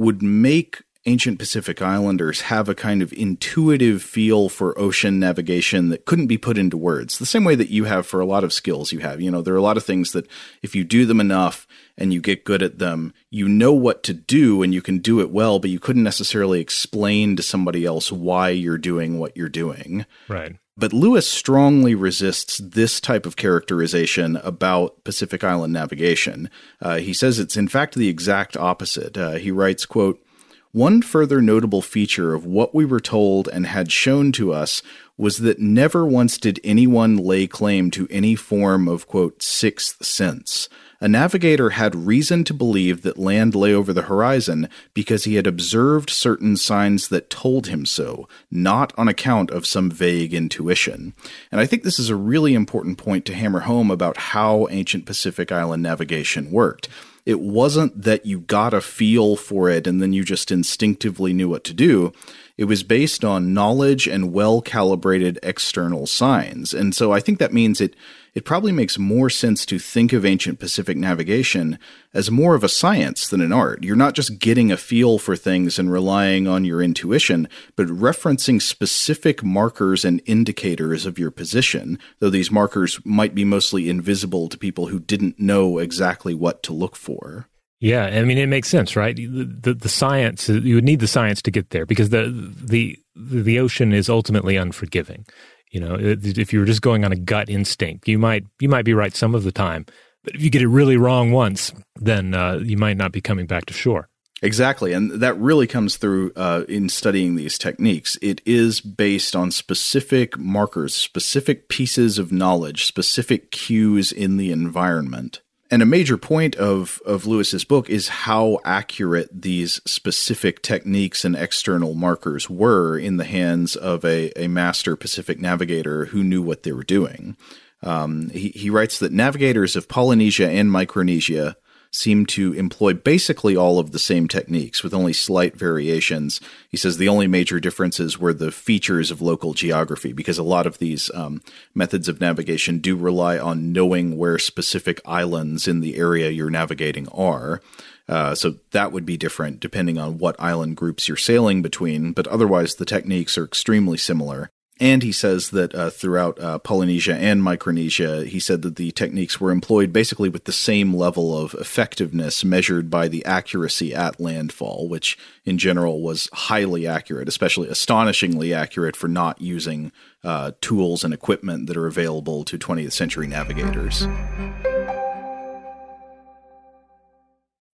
would 0.00 0.22
make 0.22 0.82
ancient 1.04 1.38
Pacific 1.38 1.82
Islanders 1.82 2.42
have 2.42 2.70
a 2.70 2.74
kind 2.74 3.02
of 3.02 3.12
intuitive 3.12 4.02
feel 4.02 4.48
for 4.48 4.78
ocean 4.78 5.20
navigation 5.20 5.90
that 5.90 6.06
couldn't 6.06 6.26
be 6.26 6.38
put 6.38 6.56
into 6.56 6.78
words. 6.78 7.18
The 7.18 7.26
same 7.26 7.44
way 7.44 7.54
that 7.54 7.68
you 7.68 7.84
have 7.84 8.06
for 8.06 8.18
a 8.18 8.24
lot 8.24 8.42
of 8.42 8.52
skills 8.52 8.92
you 8.92 9.00
have. 9.00 9.20
You 9.20 9.30
know, 9.30 9.42
there 9.42 9.52
are 9.52 9.58
a 9.58 9.62
lot 9.62 9.76
of 9.76 9.84
things 9.84 10.12
that 10.12 10.26
if 10.62 10.74
you 10.74 10.84
do 10.84 11.04
them 11.04 11.20
enough 11.20 11.66
and 11.98 12.14
you 12.14 12.20
get 12.22 12.44
good 12.44 12.62
at 12.62 12.78
them, 12.78 13.12
you 13.28 13.46
know 13.46 13.74
what 13.74 14.02
to 14.04 14.14
do 14.14 14.62
and 14.62 14.72
you 14.72 14.80
can 14.80 14.98
do 14.98 15.20
it 15.20 15.30
well, 15.30 15.58
but 15.58 15.68
you 15.68 15.78
couldn't 15.78 16.02
necessarily 16.02 16.60
explain 16.60 17.36
to 17.36 17.42
somebody 17.42 17.84
else 17.84 18.10
why 18.10 18.48
you're 18.48 18.78
doing 18.78 19.18
what 19.18 19.36
you're 19.36 19.50
doing. 19.50 20.06
Right. 20.28 20.56
But 20.80 20.94
Lewis 20.94 21.28
strongly 21.28 21.94
resists 21.94 22.56
this 22.56 23.02
type 23.02 23.26
of 23.26 23.36
characterization 23.36 24.36
about 24.36 25.04
Pacific 25.04 25.44
Island 25.44 25.74
navigation. 25.74 26.48
Uh, 26.80 26.96
he 26.96 27.12
says 27.12 27.38
it's 27.38 27.58
in 27.58 27.68
fact 27.68 27.94
the 27.94 28.08
exact 28.08 28.56
opposite. 28.56 29.18
Uh, 29.18 29.32
he 29.32 29.50
writes, 29.50 29.84
quote, 29.84 30.24
one 30.72 31.02
further 31.02 31.42
notable 31.42 31.82
feature 31.82 32.32
of 32.32 32.46
what 32.46 32.74
we 32.74 32.86
were 32.86 32.98
told 33.00 33.46
and 33.48 33.66
had 33.66 33.92
shown 33.92 34.32
to 34.32 34.54
us 34.54 34.82
was 35.18 35.38
that 35.38 35.58
never 35.58 36.06
once 36.06 36.38
did 36.38 36.58
anyone 36.64 37.18
lay 37.18 37.46
claim 37.46 37.90
to 37.90 38.08
any 38.10 38.34
form 38.34 38.88
of, 38.88 39.06
quote, 39.06 39.42
sixth 39.42 40.02
sense 40.02 40.70
a 41.00 41.08
navigator 41.08 41.70
had 41.70 41.94
reason 41.94 42.44
to 42.44 42.54
believe 42.54 43.02
that 43.02 43.18
land 43.18 43.54
lay 43.54 43.72
over 43.72 43.92
the 43.92 44.02
horizon 44.02 44.68
because 44.92 45.24
he 45.24 45.36
had 45.36 45.46
observed 45.46 46.10
certain 46.10 46.56
signs 46.56 47.08
that 47.08 47.30
told 47.30 47.68
him 47.68 47.86
so, 47.86 48.28
not 48.50 48.92
on 48.98 49.08
account 49.08 49.50
of 49.50 49.66
some 49.66 49.90
vague 49.90 50.34
intuition. 50.34 51.14
And 51.50 51.60
I 51.60 51.66
think 51.66 51.82
this 51.82 51.98
is 51.98 52.10
a 52.10 52.16
really 52.16 52.54
important 52.54 52.98
point 52.98 53.24
to 53.26 53.34
hammer 53.34 53.60
home 53.60 53.90
about 53.90 54.16
how 54.16 54.68
ancient 54.70 55.06
Pacific 55.06 55.50
Island 55.50 55.82
navigation 55.82 56.50
worked. 56.50 56.88
It 57.24 57.40
wasn't 57.40 58.02
that 58.02 58.26
you 58.26 58.40
got 58.40 58.74
a 58.74 58.80
feel 58.80 59.36
for 59.36 59.70
it 59.70 59.86
and 59.86 60.02
then 60.02 60.12
you 60.12 60.24
just 60.24 60.50
instinctively 60.50 61.32
knew 61.32 61.48
what 61.48 61.64
to 61.64 61.74
do. 61.74 62.12
It 62.58 62.64
was 62.64 62.82
based 62.82 63.24
on 63.24 63.54
knowledge 63.54 64.06
and 64.06 64.32
well 64.32 64.60
calibrated 64.60 65.38
external 65.42 66.06
signs. 66.06 66.74
And 66.74 66.94
so 66.94 67.10
I 67.12 67.20
think 67.20 67.38
that 67.38 67.54
means 67.54 67.80
it 67.80 67.94
it 68.34 68.44
probably 68.44 68.72
makes 68.72 68.98
more 68.98 69.30
sense 69.30 69.66
to 69.66 69.78
think 69.78 70.12
of 70.12 70.24
ancient 70.24 70.58
Pacific 70.58 70.96
navigation 70.96 71.78
as 72.12 72.30
more 72.30 72.54
of 72.54 72.64
a 72.64 72.68
science 72.68 73.28
than 73.28 73.40
an 73.40 73.52
art. 73.52 73.84
You're 73.84 73.96
not 73.96 74.14
just 74.14 74.38
getting 74.38 74.70
a 74.70 74.76
feel 74.76 75.18
for 75.18 75.36
things 75.36 75.78
and 75.78 75.92
relying 75.92 76.46
on 76.46 76.64
your 76.64 76.82
intuition, 76.82 77.48
but 77.76 77.86
referencing 77.88 78.60
specific 78.60 79.42
markers 79.42 80.04
and 80.04 80.22
indicators 80.26 81.06
of 81.06 81.18
your 81.18 81.30
position, 81.30 81.98
though 82.18 82.30
these 82.30 82.50
markers 82.50 83.00
might 83.04 83.34
be 83.34 83.44
mostly 83.44 83.88
invisible 83.88 84.48
to 84.48 84.58
people 84.58 84.86
who 84.86 85.00
didn't 85.00 85.38
know 85.38 85.78
exactly 85.78 86.34
what 86.34 86.62
to 86.62 86.72
look 86.72 86.96
for. 86.96 87.46
Yeah, 87.80 88.04
I 88.04 88.24
mean 88.24 88.36
it 88.36 88.46
makes 88.46 88.68
sense, 88.68 88.94
right? 88.94 89.16
The, 89.16 89.44
the, 89.44 89.74
the 89.74 89.88
science 89.88 90.50
you 90.50 90.74
would 90.74 90.84
need 90.84 91.00
the 91.00 91.08
science 91.08 91.40
to 91.42 91.50
get 91.50 91.70
there 91.70 91.86
because 91.86 92.10
the 92.10 92.30
the 92.62 92.98
the 93.16 93.58
ocean 93.58 93.92
is 93.92 94.10
ultimately 94.10 94.56
unforgiving. 94.56 95.24
You 95.70 95.80
know, 95.80 95.96
if 95.98 96.52
you 96.52 96.58
were 96.58 96.64
just 96.64 96.82
going 96.82 97.04
on 97.04 97.12
a 97.12 97.16
gut 97.16 97.48
instinct, 97.48 98.08
you 98.08 98.18
might 98.18 98.44
you 98.58 98.68
might 98.68 98.84
be 98.84 98.94
right 98.94 99.14
some 99.14 99.34
of 99.34 99.44
the 99.44 99.52
time, 99.52 99.86
but 100.24 100.34
if 100.34 100.42
you 100.42 100.50
get 100.50 100.62
it 100.62 100.68
really 100.68 100.96
wrong 100.96 101.30
once, 101.30 101.72
then 101.96 102.34
uh, 102.34 102.54
you 102.54 102.76
might 102.76 102.96
not 102.96 103.12
be 103.12 103.20
coming 103.20 103.46
back 103.46 103.66
to 103.66 103.74
shore. 103.74 104.08
Exactly, 104.42 104.92
and 104.92 105.10
that 105.12 105.38
really 105.38 105.66
comes 105.66 105.96
through 105.96 106.32
uh, 106.34 106.64
in 106.68 106.88
studying 106.88 107.36
these 107.36 107.58
techniques. 107.58 108.16
It 108.22 108.40
is 108.46 108.80
based 108.80 109.36
on 109.36 109.50
specific 109.50 110.38
markers, 110.38 110.94
specific 110.94 111.68
pieces 111.68 112.18
of 112.18 112.32
knowledge, 112.32 112.86
specific 112.86 113.50
cues 113.50 114.10
in 114.10 114.38
the 114.38 114.50
environment 114.50 115.42
and 115.70 115.82
a 115.82 115.86
major 115.86 116.16
point 116.16 116.56
of, 116.56 117.00
of 117.06 117.26
Lewis's 117.26 117.64
book 117.64 117.88
is 117.88 118.08
how 118.08 118.58
accurate 118.64 119.42
these 119.42 119.80
specific 119.84 120.62
techniques 120.62 121.24
and 121.24 121.36
external 121.36 121.94
markers 121.94 122.50
were 122.50 122.98
in 122.98 123.18
the 123.18 123.24
hands 123.24 123.76
of 123.76 124.04
a, 124.04 124.32
a 124.36 124.48
master 124.48 124.96
Pacific 124.96 125.38
navigator 125.38 126.06
who 126.06 126.24
knew 126.24 126.42
what 126.42 126.64
they 126.64 126.72
were 126.72 126.82
doing. 126.82 127.36
Um, 127.82 128.30
he, 128.30 128.48
he 128.48 128.68
writes 128.68 128.98
that 128.98 129.12
navigators 129.12 129.76
of 129.76 129.88
Polynesia 129.88 130.48
and 130.50 130.70
Micronesia 130.70 131.56
seem 131.92 132.24
to 132.24 132.52
employ 132.52 132.94
basically 132.94 133.56
all 133.56 133.78
of 133.78 133.90
the 133.90 133.98
same 133.98 134.28
techniques 134.28 134.82
with 134.82 134.94
only 134.94 135.12
slight 135.12 135.56
variations. 135.56 136.40
He 136.68 136.76
says 136.76 136.96
the 136.96 137.08
only 137.08 137.26
major 137.26 137.58
differences 137.58 138.18
were 138.18 138.32
the 138.32 138.52
features 138.52 139.10
of 139.10 139.20
local 139.20 139.54
geography 139.54 140.12
because 140.12 140.38
a 140.38 140.44
lot 140.44 140.66
of 140.66 140.78
these 140.78 141.10
um, 141.14 141.42
methods 141.74 142.08
of 142.08 142.20
navigation 142.20 142.78
do 142.78 142.96
rely 142.96 143.38
on 143.38 143.72
knowing 143.72 144.16
where 144.16 144.38
specific 144.38 145.00
islands 145.04 145.66
in 145.66 145.80
the 145.80 145.96
area 145.96 146.30
you're 146.30 146.50
navigating 146.50 147.08
are. 147.08 147.60
Uh, 148.08 148.34
so 148.34 148.56
that 148.72 148.92
would 148.92 149.06
be 149.06 149.16
different 149.16 149.60
depending 149.60 149.98
on 149.98 150.18
what 150.18 150.40
island 150.40 150.76
groups 150.76 151.08
you're 151.08 151.16
sailing 151.16 151.62
between, 151.62 152.12
but 152.12 152.26
otherwise 152.28 152.76
the 152.76 152.84
techniques 152.84 153.36
are 153.36 153.44
extremely 153.44 153.98
similar. 153.98 154.50
And 154.80 155.02
he 155.02 155.12
says 155.12 155.50
that 155.50 155.74
uh, 155.74 155.90
throughout 155.90 156.40
uh, 156.40 156.58
Polynesia 156.58 157.14
and 157.14 157.42
Micronesia, 157.42 158.24
he 158.24 158.40
said 158.40 158.62
that 158.62 158.76
the 158.76 158.90
techniques 158.92 159.38
were 159.38 159.50
employed 159.50 159.92
basically 159.92 160.30
with 160.30 160.44
the 160.44 160.52
same 160.52 160.94
level 160.94 161.36
of 161.36 161.52
effectiveness 161.52 162.42
measured 162.46 162.88
by 162.88 163.06
the 163.06 163.22
accuracy 163.26 163.94
at 163.94 164.18
landfall, 164.18 164.88
which 164.88 165.18
in 165.44 165.58
general 165.58 166.00
was 166.00 166.30
highly 166.32 166.86
accurate, 166.86 167.28
especially 167.28 167.68
astonishingly 167.68 168.54
accurate 168.54 168.96
for 168.96 169.06
not 169.06 169.38
using 169.38 169.92
uh, 170.24 170.52
tools 170.62 171.04
and 171.04 171.12
equipment 171.12 171.66
that 171.66 171.76
are 171.76 171.86
available 171.86 172.42
to 172.44 172.58
20th 172.58 172.92
century 172.92 173.26
navigators. 173.26 174.06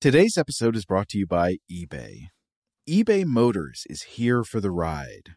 Today's 0.01 0.37
episode 0.37 0.75
is 0.75 0.85
brought 0.85 1.09
to 1.11 1.19
you 1.19 1.27
by 1.27 1.59
eBay. 1.71 2.31
eBay 2.91 3.25
Motors 3.25 3.85
is 3.89 4.03
here 4.03 4.43
for 4.43 4.61
the 4.61 4.73
ride. 4.73 5.37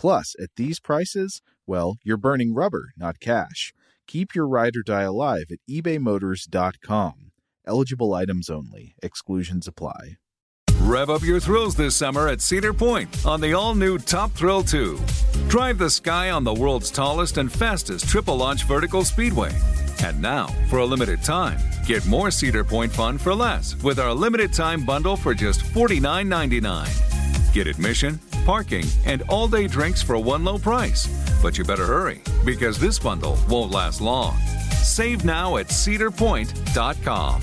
Plus, 0.00 0.34
at 0.42 0.48
these 0.56 0.80
prices, 0.80 1.42
well, 1.66 1.98
you're 2.02 2.16
burning 2.16 2.54
rubber, 2.54 2.92
not 2.96 3.20
cash. 3.20 3.74
Keep 4.06 4.34
your 4.34 4.48
ride 4.48 4.74
or 4.74 4.82
die 4.82 5.02
alive 5.02 5.44
at 5.50 5.58
ebaymotors.com. 5.68 7.32
Eligible 7.66 8.14
items 8.14 8.48
only. 8.48 8.94
Exclusions 9.02 9.68
apply. 9.68 10.16
Rev 10.78 11.10
up 11.10 11.22
your 11.22 11.38
thrills 11.38 11.74
this 11.76 11.94
summer 11.94 12.28
at 12.28 12.40
Cedar 12.40 12.72
Point 12.72 13.26
on 13.26 13.42
the 13.42 13.52
all 13.52 13.74
new 13.74 13.98
Top 13.98 14.32
Thrill 14.32 14.62
2. 14.62 14.98
Drive 15.48 15.76
the 15.76 15.90
sky 15.90 16.30
on 16.30 16.44
the 16.44 16.54
world's 16.54 16.90
tallest 16.90 17.36
and 17.36 17.52
fastest 17.52 18.08
triple 18.08 18.38
launch 18.38 18.64
vertical 18.64 19.04
speedway. 19.04 19.52
And 20.02 20.22
now, 20.22 20.46
for 20.70 20.78
a 20.78 20.86
limited 20.86 21.22
time, 21.22 21.58
get 21.84 22.06
more 22.06 22.30
Cedar 22.30 22.64
Point 22.64 22.90
fun 22.90 23.18
for 23.18 23.34
less 23.34 23.76
with 23.82 23.98
our 23.98 24.14
limited 24.14 24.54
time 24.54 24.82
bundle 24.86 25.14
for 25.14 25.34
just 25.34 25.60
$49.99. 25.60 27.09
Get 27.52 27.66
admission 27.66 28.18
parking, 28.44 28.84
and 29.04 29.22
all 29.28 29.48
day 29.48 29.66
drinks 29.66 30.02
for 30.02 30.18
one 30.18 30.44
low 30.44 30.58
price. 30.58 31.06
But 31.42 31.56
you 31.56 31.64
better 31.64 31.86
hurry 31.86 32.20
because 32.44 32.78
this 32.78 32.98
bundle 32.98 33.38
won't 33.48 33.70
last 33.70 34.00
long. 34.00 34.36
Save 34.82 35.24
now 35.24 35.56
at 35.56 35.66
cedarpoint.com. 35.66 37.42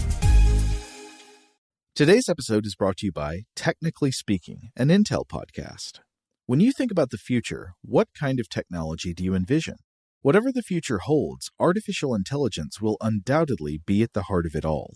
Today's 1.96 2.30
episode 2.30 2.66
is 2.66 2.76
brought 2.76 2.98
to 2.98 3.08
you 3.08 3.12
by 3.12 3.42
Technically 3.56 4.12
Speaking, 4.12 4.70
an 4.76 4.90
Intel 4.90 5.26
podcast. 5.26 6.00
When 6.46 6.60
you 6.60 6.72
think 6.72 6.92
about 6.92 7.10
the 7.10 7.18
future, 7.18 7.74
what 7.82 8.10
kind 8.14 8.40
of 8.40 8.50
technology 8.50 9.14
do 9.14 9.24
you 9.24 9.34
envision? 9.34 9.78
Whatever 10.22 10.52
the 10.52 10.62
future 10.62 11.00
holds, 11.00 11.50
artificial 11.60 12.14
intelligence 12.14 12.80
will 12.82 12.98
undoubtedly 13.02 13.80
be 13.84 14.04
at 14.04 14.14
the 14.14 14.24
heart 14.24 14.46
of 14.46 14.56
it 14.56 14.66
all. 14.66 14.96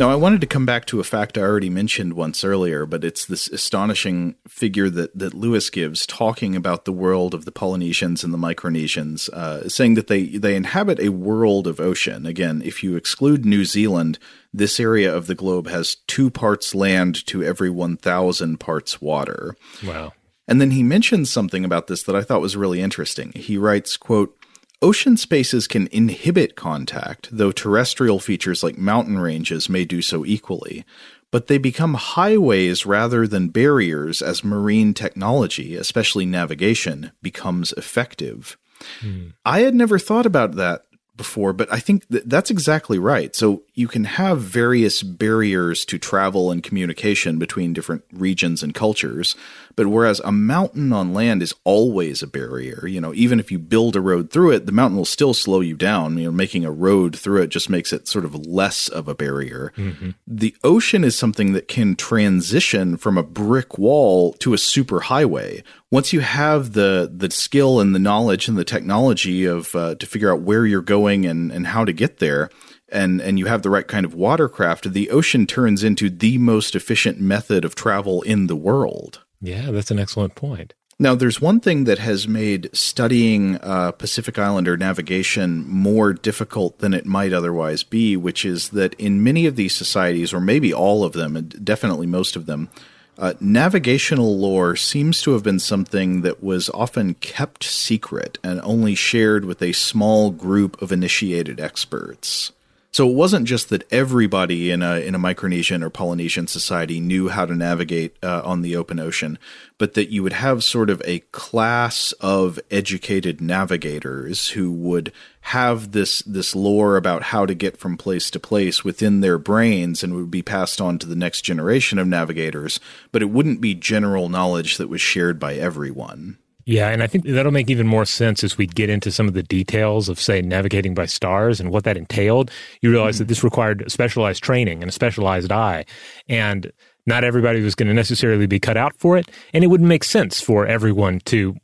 Now, 0.00 0.08
I 0.08 0.14
wanted 0.14 0.40
to 0.40 0.46
come 0.46 0.64
back 0.64 0.86
to 0.86 0.98
a 0.98 1.04
fact 1.04 1.36
I 1.36 1.42
already 1.42 1.68
mentioned 1.68 2.14
once 2.14 2.42
earlier, 2.42 2.86
but 2.86 3.04
it's 3.04 3.26
this 3.26 3.48
astonishing 3.48 4.34
figure 4.48 4.88
that, 4.88 5.18
that 5.18 5.34
Lewis 5.34 5.68
gives 5.68 6.06
talking 6.06 6.56
about 6.56 6.86
the 6.86 6.92
world 6.92 7.34
of 7.34 7.44
the 7.44 7.52
Polynesians 7.52 8.24
and 8.24 8.32
the 8.32 8.38
Micronesians, 8.38 9.28
uh, 9.28 9.68
saying 9.68 9.96
that 9.96 10.06
they, 10.06 10.38
they 10.38 10.56
inhabit 10.56 11.00
a 11.00 11.10
world 11.10 11.66
of 11.66 11.80
ocean. 11.80 12.24
Again, 12.24 12.62
if 12.64 12.82
you 12.82 12.96
exclude 12.96 13.44
New 13.44 13.66
Zealand, 13.66 14.18
this 14.54 14.80
area 14.80 15.14
of 15.14 15.26
the 15.26 15.34
globe 15.34 15.68
has 15.68 15.96
two 16.06 16.30
parts 16.30 16.74
land 16.74 17.26
to 17.26 17.44
every 17.44 17.68
1,000 17.68 18.58
parts 18.58 19.02
water. 19.02 19.54
Wow. 19.84 20.14
And 20.48 20.62
then 20.62 20.70
he 20.70 20.82
mentions 20.82 21.30
something 21.30 21.62
about 21.62 21.88
this 21.88 22.04
that 22.04 22.16
I 22.16 22.22
thought 22.22 22.40
was 22.40 22.56
really 22.56 22.80
interesting. 22.80 23.32
He 23.36 23.58
writes, 23.58 23.98
quote, 23.98 24.34
Ocean 24.82 25.16
spaces 25.16 25.68
can 25.68 25.88
inhibit 25.92 26.56
contact, 26.56 27.28
though 27.30 27.52
terrestrial 27.52 28.18
features 28.18 28.62
like 28.62 28.78
mountain 28.78 29.18
ranges 29.18 29.68
may 29.68 29.84
do 29.84 30.00
so 30.00 30.24
equally. 30.24 30.84
But 31.30 31.46
they 31.46 31.58
become 31.58 31.94
highways 31.94 32.86
rather 32.86 33.26
than 33.26 33.48
barriers 33.48 34.20
as 34.20 34.42
marine 34.42 34.94
technology, 34.94 35.76
especially 35.76 36.26
navigation, 36.26 37.12
becomes 37.22 37.72
effective. 37.72 38.56
Hmm. 39.00 39.28
I 39.44 39.60
had 39.60 39.74
never 39.74 39.98
thought 39.98 40.26
about 40.26 40.56
that 40.56 40.82
before, 41.16 41.52
but 41.52 41.70
I 41.70 41.78
think 41.78 42.08
that 42.08 42.28
that's 42.28 42.50
exactly 42.50 42.98
right. 42.98 43.36
So 43.36 43.62
you 43.80 43.88
can 43.88 44.04
have 44.04 44.42
various 44.42 45.02
barriers 45.02 45.86
to 45.86 45.98
travel 45.98 46.50
and 46.50 46.62
communication 46.62 47.38
between 47.38 47.72
different 47.72 48.04
regions 48.12 48.62
and 48.62 48.74
cultures, 48.74 49.34
but 49.74 49.86
whereas 49.86 50.20
a 50.20 50.30
mountain 50.30 50.92
on 50.92 51.14
land 51.14 51.42
is 51.42 51.54
always 51.64 52.22
a 52.22 52.26
barrier, 52.26 52.86
you 52.86 53.00
know, 53.00 53.14
even 53.14 53.40
if 53.40 53.50
you 53.50 53.58
build 53.58 53.96
a 53.96 54.00
road 54.00 54.30
through 54.30 54.50
it, 54.50 54.66
the 54.66 54.72
mountain 54.72 54.98
will 54.98 55.06
still 55.06 55.32
slow 55.32 55.60
you 55.60 55.76
down. 55.76 56.18
You 56.18 56.24
know, 56.24 56.30
making 56.30 56.66
a 56.66 56.70
road 56.70 57.16
through 57.16 57.40
it 57.40 57.48
just 57.48 57.70
makes 57.70 57.90
it 57.90 58.06
sort 58.06 58.26
of 58.26 58.46
less 58.46 58.88
of 58.88 59.08
a 59.08 59.14
barrier. 59.14 59.72
Mm-hmm. 59.78 60.10
The 60.26 60.54
ocean 60.62 61.02
is 61.02 61.16
something 61.16 61.54
that 61.54 61.66
can 61.66 61.96
transition 61.96 62.98
from 62.98 63.16
a 63.16 63.22
brick 63.22 63.78
wall 63.78 64.34
to 64.34 64.52
a 64.52 64.58
super 64.58 65.00
highway. 65.00 65.64
Once 65.90 66.12
you 66.12 66.20
have 66.20 66.74
the 66.74 67.10
the 67.10 67.30
skill 67.30 67.80
and 67.80 67.94
the 67.94 67.98
knowledge 67.98 68.46
and 68.46 68.58
the 68.58 68.64
technology 68.64 69.46
of 69.46 69.74
uh, 69.74 69.94
to 69.94 70.06
figure 70.06 70.30
out 70.30 70.42
where 70.42 70.66
you're 70.66 70.82
going 70.82 71.24
and 71.24 71.50
and 71.50 71.66
how 71.66 71.86
to 71.86 71.92
get 71.92 72.18
there, 72.18 72.50
and 72.92 73.20
and 73.20 73.38
you 73.38 73.46
have 73.46 73.62
the 73.62 73.70
right 73.70 73.86
kind 73.86 74.04
of 74.04 74.14
watercraft, 74.14 74.92
the 74.92 75.10
ocean 75.10 75.46
turns 75.46 75.82
into 75.84 76.10
the 76.10 76.38
most 76.38 76.74
efficient 76.74 77.20
method 77.20 77.64
of 77.64 77.74
travel 77.74 78.22
in 78.22 78.46
the 78.46 78.56
world. 78.56 79.20
Yeah, 79.40 79.70
that's 79.70 79.90
an 79.90 79.98
excellent 79.98 80.34
point. 80.34 80.74
Now, 80.98 81.14
there's 81.14 81.40
one 81.40 81.60
thing 81.60 81.84
that 81.84 81.98
has 81.98 82.28
made 82.28 82.68
studying 82.76 83.56
uh, 83.62 83.92
Pacific 83.92 84.38
Islander 84.38 84.76
navigation 84.76 85.66
more 85.66 86.12
difficult 86.12 86.80
than 86.80 86.92
it 86.92 87.06
might 87.06 87.32
otherwise 87.32 87.82
be, 87.82 88.18
which 88.18 88.44
is 88.44 88.68
that 88.70 88.92
in 88.94 89.24
many 89.24 89.46
of 89.46 89.56
these 89.56 89.74
societies, 89.74 90.34
or 90.34 90.42
maybe 90.42 90.74
all 90.74 91.02
of 91.02 91.14
them, 91.14 91.36
and 91.36 91.64
definitely 91.64 92.06
most 92.06 92.36
of 92.36 92.44
them, 92.44 92.68
uh, 93.16 93.32
navigational 93.40 94.36
lore 94.38 94.76
seems 94.76 95.22
to 95.22 95.32
have 95.32 95.42
been 95.42 95.58
something 95.58 96.20
that 96.20 96.42
was 96.42 96.68
often 96.70 97.14
kept 97.14 97.64
secret 97.64 98.38
and 98.44 98.60
only 98.62 98.94
shared 98.94 99.46
with 99.46 99.62
a 99.62 99.72
small 99.72 100.30
group 100.30 100.80
of 100.82 100.92
initiated 100.92 101.58
experts. 101.58 102.52
So 102.92 103.08
it 103.08 103.14
wasn't 103.14 103.46
just 103.46 103.68
that 103.68 103.90
everybody 103.92 104.72
in 104.72 104.82
a 104.82 104.96
in 104.96 105.14
a 105.14 105.18
Micronesian 105.18 105.82
or 105.82 105.90
Polynesian 105.90 106.48
society 106.48 106.98
knew 106.98 107.28
how 107.28 107.46
to 107.46 107.54
navigate 107.54 108.16
uh, 108.20 108.42
on 108.44 108.62
the 108.62 108.74
open 108.74 108.98
ocean, 108.98 109.38
but 109.78 109.94
that 109.94 110.10
you 110.10 110.24
would 110.24 110.32
have 110.32 110.64
sort 110.64 110.90
of 110.90 111.00
a 111.04 111.20
class 111.30 112.10
of 112.20 112.58
educated 112.68 113.40
navigators 113.40 114.48
who 114.48 114.72
would 114.72 115.12
have 115.42 115.92
this 115.92 116.20
this 116.22 116.56
lore 116.56 116.96
about 116.96 117.22
how 117.22 117.46
to 117.46 117.54
get 117.54 117.76
from 117.76 117.96
place 117.96 118.28
to 118.32 118.40
place 118.40 118.84
within 118.84 119.20
their 119.20 119.38
brains 119.38 120.02
and 120.02 120.14
would 120.14 120.30
be 120.30 120.42
passed 120.42 120.80
on 120.80 120.98
to 120.98 121.06
the 121.06 121.14
next 121.14 121.42
generation 121.42 121.96
of 121.96 122.08
navigators, 122.08 122.80
but 123.12 123.22
it 123.22 123.30
wouldn't 123.30 123.60
be 123.60 123.72
general 123.72 124.28
knowledge 124.28 124.78
that 124.78 124.88
was 124.88 125.00
shared 125.00 125.38
by 125.38 125.54
everyone. 125.54 126.38
Yeah, 126.66 126.88
and 126.88 127.02
I 127.02 127.06
think 127.06 127.24
that'll 127.24 127.52
make 127.52 127.70
even 127.70 127.86
more 127.86 128.04
sense 128.04 128.44
as 128.44 128.58
we 128.58 128.66
get 128.66 128.90
into 128.90 129.10
some 129.10 129.26
of 129.26 129.34
the 129.34 129.42
details 129.42 130.08
of, 130.08 130.20
say, 130.20 130.42
navigating 130.42 130.94
by 130.94 131.06
stars 131.06 131.60
and 131.60 131.70
what 131.70 131.84
that 131.84 131.96
entailed. 131.96 132.50
You 132.82 132.90
realize 132.90 133.14
mm-hmm. 133.14 133.22
that 133.22 133.28
this 133.28 133.42
required 133.42 133.90
specialized 133.90 134.42
training 134.42 134.82
and 134.82 134.88
a 134.88 134.92
specialized 134.92 135.50
eye. 135.50 135.84
And 136.28 136.70
not 137.06 137.24
everybody 137.24 137.62
was 137.62 137.74
going 137.74 137.88
to 137.88 137.94
necessarily 137.94 138.46
be 138.46 138.60
cut 138.60 138.76
out 138.76 138.94
for 138.98 139.16
it. 139.16 139.30
And 139.52 139.64
it 139.64 139.68
wouldn't 139.68 139.88
make 139.88 140.04
sense 140.04 140.40
for 140.40 140.66
everyone 140.66 141.20
to 141.26 141.56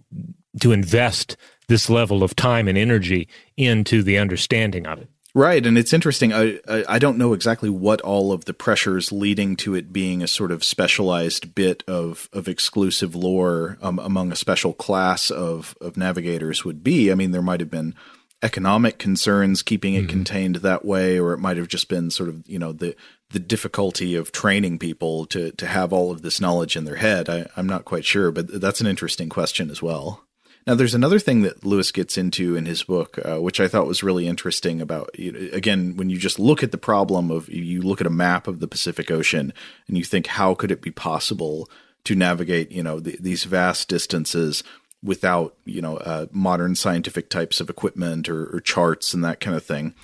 to 0.61 0.73
invest 0.73 1.37
this 1.69 1.91
level 1.91 2.23
of 2.23 2.35
time 2.35 2.67
and 2.67 2.79
energy 2.79 3.29
into 3.57 4.03
the 4.03 4.17
understanding 4.17 4.87
of 4.87 4.99
it. 4.99 5.09
Right, 5.37 5.67
and 5.67 5.77
it's 5.77 5.93
interesting. 5.93 6.33
I, 6.33 6.61
I, 6.67 6.85
I 6.89 6.99
don't 6.99 7.19
know 7.19 7.35
exactly 7.35 7.69
what 7.69 8.01
all 8.01 8.33
of 8.33 8.47
the 8.47 8.55
pressures 8.55 9.13
leading 9.13 9.55
to 9.57 9.75
it 9.75 9.93
being 9.93 10.23
a 10.23 10.27
sort 10.27 10.51
of 10.51 10.65
specialized 10.65 11.55
bit 11.55 11.85
of 11.87 12.31
of 12.33 12.49
exclusive 12.49 13.15
lore 13.15 13.77
um, 13.83 13.99
among 13.99 14.33
a 14.33 14.37
special 14.37 14.73
class 14.73 15.31
of 15.31 15.77
of 15.79 15.99
navigators 15.99 16.65
would 16.65 16.83
be. 16.83 17.13
I 17.13 17.15
mean, 17.17 17.33
there 17.33 17.43
might 17.43 17.61
have 17.61 17.69
been 17.69 17.95
economic 18.43 18.99
concerns 18.99 19.63
keeping 19.63 19.93
it 19.93 20.05
mm-hmm. 20.05 20.09
contained 20.09 20.57
that 20.57 20.87
way, 20.87 21.21
or 21.21 21.35
it 21.35 21.39
might 21.39 21.59
have 21.59 21.69
just 21.69 21.91
been 21.91 22.11
sort 22.11 22.31
of 22.31 22.43
you 22.49 22.59
know 22.59 22.73
the 22.73 22.97
the 23.29 23.39
difficulty 23.39 24.15
of 24.15 24.33
training 24.33 24.79
people 24.79 25.27
to 25.27 25.51
to 25.51 25.67
have 25.67 25.93
all 25.93 26.11
of 26.11 26.23
this 26.23 26.41
knowledge 26.41 26.77
in 26.77 26.87
their 26.87 26.97
head. 26.97 27.29
I, 27.29 27.47
I'm 27.59 27.67
not 27.67 27.85
quite 27.85 28.07
sure, 28.07 28.31
but 28.33 28.59
that's 28.59 28.81
an 28.81 28.87
interesting 28.87 29.29
question 29.29 29.69
as 29.69 29.83
well. 29.83 30.27
Now, 30.67 30.75
there's 30.75 30.95
another 30.95 31.21
thing 31.21 31.43
that 31.43 31.65
Lewis 31.65 31.93
gets 31.93 32.19
into 32.19 32.57
in 32.57 32.67
his 32.67 32.83
book, 32.83 33.19
uh, 33.25 33.41
which 33.41 33.61
I 33.61 33.69
thought 33.69 33.87
was 33.87 34.03
really 34.03 34.27
interesting. 34.27 34.81
About 34.81 35.11
again, 35.17 35.97
when 35.97 36.11
you 36.11 36.19
just 36.19 36.41
look 36.41 36.63
at 36.63 36.73
the 36.73 36.79
problem 36.79 37.31
of 37.31 37.49
you 37.49 37.83
look 37.83 38.01
at 38.01 38.07
a 38.07 38.11
map 38.11 38.49
of 38.49 38.59
the 38.59 38.67
Pacific 38.67 39.11
Ocean 39.11 39.53
and 39.87 39.97
you 39.97 40.03
think, 40.03 40.27
how 40.27 40.55
could 40.55 40.73
it 40.73 40.83
be 40.83 40.91
possible 40.91 41.71
to 42.05 42.17
navigate, 42.17 42.73
you 42.73 42.83
know, 42.83 42.99
the, 42.99 43.17
these 43.21 43.45
vast 43.45 43.89
distances 43.89 44.65
without, 45.03 45.57
you 45.65 45.81
know, 45.81 45.99
uh, 45.99 46.27
modern 46.33 46.75
scientific 46.75 47.31
types 47.31 47.61
of 47.61 47.71
equipment 47.71 48.29
or, 48.29 48.47
or, 48.57 48.61
charts 48.61 49.15
and 49.15 49.25
that 49.25 49.41
kind 49.41 49.57
of 49.57 49.65
thing. 49.65 49.95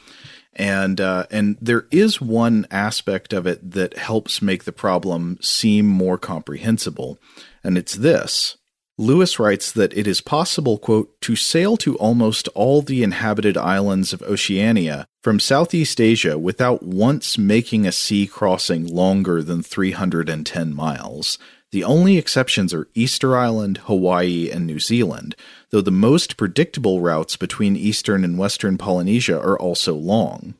And 0.55 1.01
uh, 1.01 1.27
and 1.31 1.57
there 1.61 1.87
is 1.91 2.21
one 2.21 2.67
aspect 2.71 3.33
of 3.33 3.47
it 3.47 3.71
that 3.71 3.97
helps 3.97 4.43
make 4.43 4.65
the 4.65 4.73
problem 4.73 5.39
seem 5.41 5.87
more 5.87 6.19
comprehensible, 6.19 7.19
and 7.65 7.79
it's 7.79 7.95
this 7.95 8.59
Lewis 9.03 9.41
writes 9.41 9.73
that 9.73 9.93
it 9.97 10.07
is 10.07 10.21
possible, 10.21 10.79
quote, 10.79 11.21
to 11.23 11.35
sail 11.35 11.77
to 11.77 11.97
almost 11.97 12.47
all 12.55 12.83
the 12.83 13.03
inhabited 13.03 13.57
islands 13.57 14.13
of 14.13 14.23
Oceania 14.23 15.09
from 15.25 15.41
Southeast 15.41 16.01
Asia 16.01 16.39
without 16.39 16.85
once 16.85 17.37
making 17.37 17.85
a 17.85 17.91
sea 17.91 18.29
crossing 18.29 18.87
longer 18.87 19.43
than 19.43 19.61
310 19.61 20.73
miles. 20.73 21.37
The 21.73 21.83
only 21.83 22.17
exceptions 22.17 22.73
are 22.73 22.87
Easter 22.95 23.37
Island, 23.37 23.79
Hawaii, 23.87 24.49
and 24.49 24.69
New 24.69 24.79
Zealand, 24.79 25.35
though 25.71 25.81
the 25.81 25.91
most 25.91 26.37
predictable 26.37 27.01
routes 27.01 27.37
between 27.37 27.75
eastern 27.75 28.23
and 28.23 28.39
western 28.39 28.79
Polynesia 28.79 29.37
are 29.37 29.59
also 29.59 29.95
long. 29.95 30.55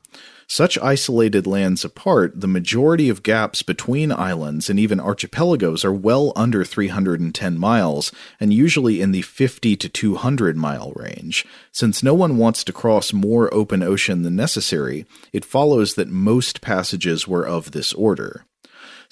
Such 0.55 0.77
isolated 0.81 1.47
lands 1.47 1.83
apart, 1.83 2.39
the 2.39 2.47
majority 2.47 3.09
of 3.09 3.23
gaps 3.23 3.63
between 3.63 4.13
islands 4.13 4.69
and 4.69 4.79
even 4.79 5.01
archipelagos 5.01 5.83
are 5.83 5.95
well 5.95 6.35
under 6.37 6.63
310 6.63 7.57
miles, 7.57 8.13
and 8.39 8.53
usually 8.53 9.01
in 9.01 9.13
the 9.13 9.23
50 9.23 9.77
to 9.77 9.89
200 9.89 10.55
mile 10.59 10.93
range. 10.95 11.47
Since 11.73 12.03
no 12.03 12.13
one 12.13 12.37
wants 12.37 12.65
to 12.65 12.73
cross 12.75 13.15
more 13.15 13.49
open 13.55 13.83
ocean 13.83 14.25
than 14.25 14.37
necessary, 14.37 15.07
it 15.33 15.47
follows 15.47 15.95
that 15.95 16.11
most 16.11 16.61
passages 16.61 17.27
were 17.27 17.47
of 17.49 17.71
this 17.71 17.95
order. 17.95 18.45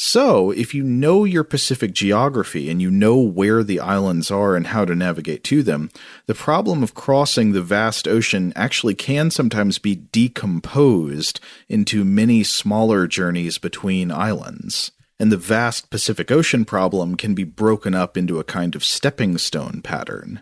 So, 0.02 0.50
if 0.50 0.72
you 0.72 0.82
know 0.82 1.24
your 1.24 1.44
Pacific 1.44 1.92
geography 1.92 2.70
and 2.70 2.80
you 2.80 2.90
know 2.90 3.18
where 3.18 3.62
the 3.62 3.80
islands 3.80 4.30
are 4.30 4.56
and 4.56 4.68
how 4.68 4.86
to 4.86 4.94
navigate 4.94 5.44
to 5.44 5.62
them, 5.62 5.90
the 6.24 6.34
problem 6.34 6.82
of 6.82 6.94
crossing 6.94 7.52
the 7.52 7.60
vast 7.60 8.08
ocean 8.08 8.54
actually 8.56 8.94
can 8.94 9.30
sometimes 9.30 9.78
be 9.78 9.96
decomposed 9.96 11.38
into 11.68 12.02
many 12.02 12.42
smaller 12.42 13.06
journeys 13.06 13.58
between 13.58 14.10
islands. 14.10 14.90
And 15.18 15.30
the 15.30 15.36
vast 15.36 15.90
Pacific 15.90 16.30
Ocean 16.30 16.64
problem 16.64 17.14
can 17.14 17.34
be 17.34 17.44
broken 17.44 17.94
up 17.94 18.16
into 18.16 18.38
a 18.38 18.42
kind 18.42 18.74
of 18.74 18.82
stepping 18.82 19.36
stone 19.36 19.82
pattern. 19.82 20.40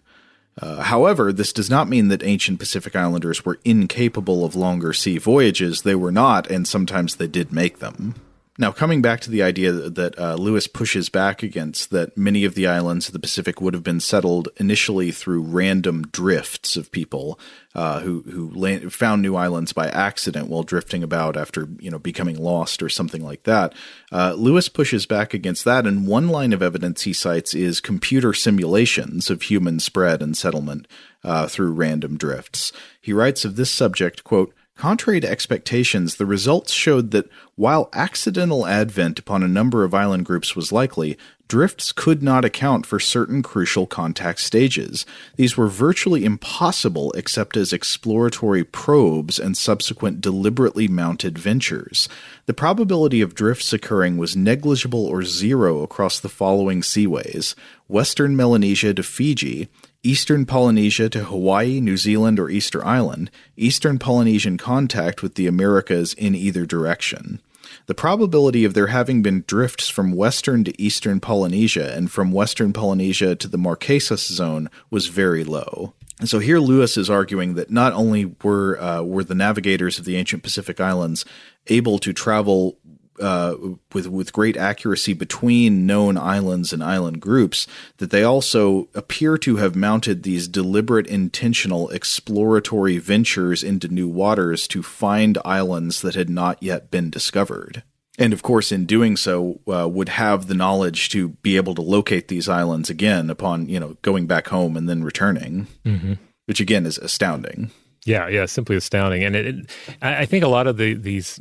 Uh, 0.56 0.82
however, 0.82 1.32
this 1.32 1.52
does 1.52 1.68
not 1.68 1.88
mean 1.88 2.06
that 2.08 2.22
ancient 2.22 2.60
Pacific 2.60 2.94
Islanders 2.94 3.44
were 3.44 3.58
incapable 3.64 4.44
of 4.44 4.54
longer 4.54 4.92
sea 4.92 5.18
voyages. 5.18 5.82
They 5.82 5.96
were 5.96 6.12
not, 6.12 6.48
and 6.48 6.68
sometimes 6.68 7.16
they 7.16 7.26
did 7.26 7.52
make 7.52 7.80
them. 7.80 8.14
Now, 8.60 8.72
coming 8.72 9.00
back 9.00 9.20
to 9.20 9.30
the 9.30 9.40
idea 9.40 9.70
that 9.70 10.18
uh, 10.18 10.34
Lewis 10.34 10.66
pushes 10.66 11.08
back 11.08 11.44
against, 11.44 11.90
that 11.90 12.18
many 12.18 12.44
of 12.44 12.56
the 12.56 12.66
islands 12.66 13.06
of 13.06 13.12
the 13.12 13.20
Pacific 13.20 13.60
would 13.60 13.72
have 13.72 13.84
been 13.84 14.00
settled 14.00 14.48
initially 14.56 15.12
through 15.12 15.42
random 15.42 16.02
drifts 16.10 16.76
of 16.76 16.90
people 16.90 17.38
uh, 17.76 18.00
who 18.00 18.22
who 18.22 18.50
land, 18.50 18.92
found 18.92 19.22
new 19.22 19.36
islands 19.36 19.72
by 19.72 19.86
accident 19.90 20.48
while 20.48 20.64
drifting 20.64 21.04
about 21.04 21.36
after 21.36 21.68
you 21.78 21.88
know 21.88 22.00
becoming 22.00 22.36
lost 22.36 22.82
or 22.82 22.88
something 22.88 23.22
like 23.22 23.44
that. 23.44 23.72
Uh, 24.10 24.34
Lewis 24.36 24.68
pushes 24.68 25.06
back 25.06 25.32
against 25.32 25.64
that, 25.64 25.86
and 25.86 26.08
one 26.08 26.26
line 26.28 26.52
of 26.52 26.60
evidence 26.60 27.02
he 27.02 27.12
cites 27.12 27.54
is 27.54 27.80
computer 27.80 28.32
simulations 28.34 29.30
of 29.30 29.42
human 29.42 29.78
spread 29.78 30.20
and 30.20 30.36
settlement 30.36 30.88
uh, 31.22 31.46
through 31.46 31.70
random 31.70 32.16
drifts. 32.16 32.72
He 33.00 33.12
writes 33.12 33.44
of 33.44 33.54
this 33.54 33.70
subject, 33.70 34.24
quote. 34.24 34.52
Contrary 34.78 35.18
to 35.18 35.28
expectations, 35.28 36.16
the 36.16 36.24
results 36.24 36.70
showed 36.72 37.10
that 37.10 37.28
while 37.56 37.88
accidental 37.92 38.64
advent 38.64 39.18
upon 39.18 39.42
a 39.42 39.48
number 39.48 39.82
of 39.82 39.92
island 39.92 40.24
groups 40.24 40.54
was 40.54 40.70
likely, 40.70 41.18
drifts 41.48 41.90
could 41.90 42.22
not 42.22 42.44
account 42.44 42.86
for 42.86 43.00
certain 43.00 43.42
crucial 43.42 43.88
contact 43.88 44.38
stages. 44.38 45.04
These 45.34 45.56
were 45.56 45.66
virtually 45.66 46.24
impossible 46.24 47.10
except 47.14 47.56
as 47.56 47.72
exploratory 47.72 48.62
probes 48.62 49.40
and 49.40 49.56
subsequent 49.56 50.20
deliberately 50.20 50.86
mounted 50.86 51.38
ventures. 51.38 52.08
The 52.46 52.54
probability 52.54 53.20
of 53.20 53.34
drifts 53.34 53.72
occurring 53.72 54.16
was 54.16 54.36
negligible 54.36 55.04
or 55.06 55.24
zero 55.24 55.82
across 55.82 56.20
the 56.20 56.28
following 56.28 56.82
seaways 56.82 57.56
Western 57.88 58.36
Melanesia 58.36 58.94
to 58.94 59.02
Fiji, 59.02 59.68
Eastern 60.02 60.46
Polynesia 60.46 61.08
to 61.10 61.24
Hawaii, 61.24 61.80
New 61.80 61.96
Zealand, 61.96 62.38
or 62.38 62.48
Easter 62.48 62.84
Island, 62.84 63.30
Eastern 63.56 63.98
Polynesian 63.98 64.56
contact 64.56 65.22
with 65.22 65.34
the 65.34 65.46
Americas 65.46 66.14
in 66.14 66.34
either 66.34 66.64
direction. 66.64 67.40
The 67.86 67.94
probability 67.94 68.64
of 68.64 68.74
there 68.74 68.86
having 68.86 69.22
been 69.22 69.44
drifts 69.46 69.88
from 69.88 70.12
western 70.12 70.64
to 70.64 70.82
eastern 70.82 71.20
Polynesia 71.20 71.94
and 71.94 72.10
from 72.10 72.32
western 72.32 72.72
Polynesia 72.72 73.34
to 73.36 73.48
the 73.48 73.58
Marquesas 73.58 74.26
zone 74.26 74.70
was 74.90 75.08
very 75.08 75.44
low. 75.44 75.94
And 76.20 76.28
so 76.28 76.38
here 76.38 76.58
Lewis 76.58 76.96
is 76.96 77.10
arguing 77.10 77.54
that 77.54 77.70
not 77.70 77.92
only 77.92 78.34
were 78.42 78.80
uh, 78.80 79.02
were 79.02 79.24
the 79.24 79.34
navigators 79.34 79.98
of 79.98 80.04
the 80.04 80.16
ancient 80.16 80.42
Pacific 80.42 80.80
Islands 80.80 81.24
able 81.68 81.98
to 82.00 82.12
travel 82.12 82.78
uh, 83.20 83.54
with 83.92 84.06
with 84.06 84.32
great 84.32 84.56
accuracy 84.56 85.12
between 85.12 85.86
known 85.86 86.16
islands 86.16 86.72
and 86.72 86.82
island 86.82 87.20
groups 87.20 87.66
that 87.98 88.10
they 88.10 88.22
also 88.22 88.88
appear 88.94 89.38
to 89.38 89.56
have 89.56 89.74
mounted 89.76 90.22
these 90.22 90.48
deliberate, 90.48 91.06
intentional 91.06 91.88
exploratory 91.90 92.98
ventures 92.98 93.62
into 93.62 93.88
new 93.88 94.08
waters 94.08 94.68
to 94.68 94.82
find 94.82 95.38
islands 95.44 96.00
that 96.02 96.14
had 96.14 96.30
not 96.30 96.62
yet 96.62 96.90
been 96.90 97.10
discovered. 97.10 97.82
And 98.18 98.32
of 98.32 98.42
course, 98.42 98.72
in 98.72 98.84
doing 98.84 99.16
so, 99.16 99.60
uh, 99.72 99.88
would 99.88 100.08
have 100.08 100.48
the 100.48 100.54
knowledge 100.54 101.08
to 101.10 101.28
be 101.28 101.56
able 101.56 101.74
to 101.76 101.82
locate 101.82 102.28
these 102.28 102.48
islands 102.48 102.90
again 102.90 103.30
upon 103.30 103.68
you 103.68 103.78
know 103.78 103.96
going 104.02 104.26
back 104.26 104.48
home 104.48 104.76
and 104.76 104.88
then 104.88 105.04
returning, 105.04 105.68
mm-hmm. 105.84 106.14
which 106.46 106.60
again 106.60 106.84
is 106.84 106.98
astounding. 106.98 107.70
Yeah, 108.04 108.26
yeah, 108.28 108.46
simply 108.46 108.74
astounding. 108.76 109.22
And 109.22 109.36
it, 109.36 109.46
it, 109.46 109.70
I 110.00 110.24
think 110.24 110.42
a 110.42 110.48
lot 110.48 110.66
of 110.66 110.78
the 110.78 110.94
these 110.94 111.40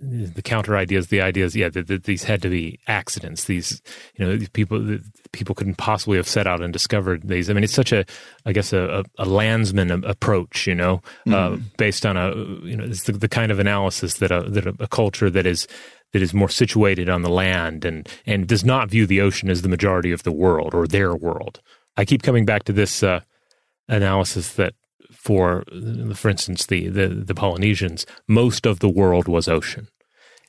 the 0.00 0.42
counter 0.42 0.76
ideas, 0.76 1.08
the 1.08 1.20
ideas, 1.20 1.56
yeah, 1.56 1.68
that, 1.68 1.88
that, 1.88 2.04
these 2.04 2.22
had 2.24 2.40
to 2.42 2.48
be 2.48 2.78
accidents. 2.86 3.44
These, 3.44 3.82
you 4.14 4.24
know, 4.24 4.36
these 4.36 4.48
people, 4.48 4.98
people 5.32 5.54
couldn't 5.54 5.76
possibly 5.76 6.16
have 6.16 6.28
set 6.28 6.46
out 6.46 6.62
and 6.62 6.72
discovered 6.72 7.26
these. 7.26 7.50
I 7.50 7.52
mean, 7.52 7.64
it's 7.64 7.74
such 7.74 7.92
a, 7.92 8.04
I 8.46 8.52
guess, 8.52 8.72
a, 8.72 9.04
a 9.18 9.24
landsman 9.24 9.90
approach, 10.04 10.66
you 10.66 10.74
know, 10.74 11.02
uh, 11.26 11.30
mm-hmm. 11.30 11.54
uh, 11.54 11.56
based 11.76 12.06
on 12.06 12.16
a, 12.16 12.34
you 12.64 12.76
know, 12.76 12.84
it's 12.84 13.04
the, 13.04 13.12
the, 13.12 13.28
kind 13.28 13.50
of 13.50 13.58
analysis 13.58 14.14
that 14.14 14.30
a 14.30 14.42
that 14.50 14.66
a, 14.66 14.74
a 14.80 14.88
culture 14.88 15.30
that 15.30 15.46
is 15.46 15.66
that 16.12 16.22
is 16.22 16.32
more 16.32 16.48
situated 16.48 17.08
on 17.08 17.22
the 17.22 17.30
land 17.30 17.84
and 17.84 18.08
and 18.24 18.46
does 18.46 18.64
not 18.64 18.90
view 18.90 19.06
the 19.06 19.20
ocean 19.20 19.50
as 19.50 19.62
the 19.62 19.68
majority 19.68 20.12
of 20.12 20.22
the 20.22 20.32
world 20.32 20.74
or 20.74 20.86
their 20.86 21.14
world. 21.14 21.60
I 21.96 22.04
keep 22.04 22.22
coming 22.22 22.44
back 22.44 22.64
to 22.64 22.72
this 22.72 23.02
uh, 23.02 23.20
analysis 23.88 24.52
that 24.54 24.74
for 25.12 25.64
for 26.14 26.28
instance 26.28 26.66
the, 26.66 26.88
the 26.88 27.08
the 27.08 27.34
Polynesians, 27.34 28.06
most 28.26 28.66
of 28.66 28.80
the 28.80 28.88
world 28.88 29.28
was 29.28 29.48
ocean. 29.48 29.88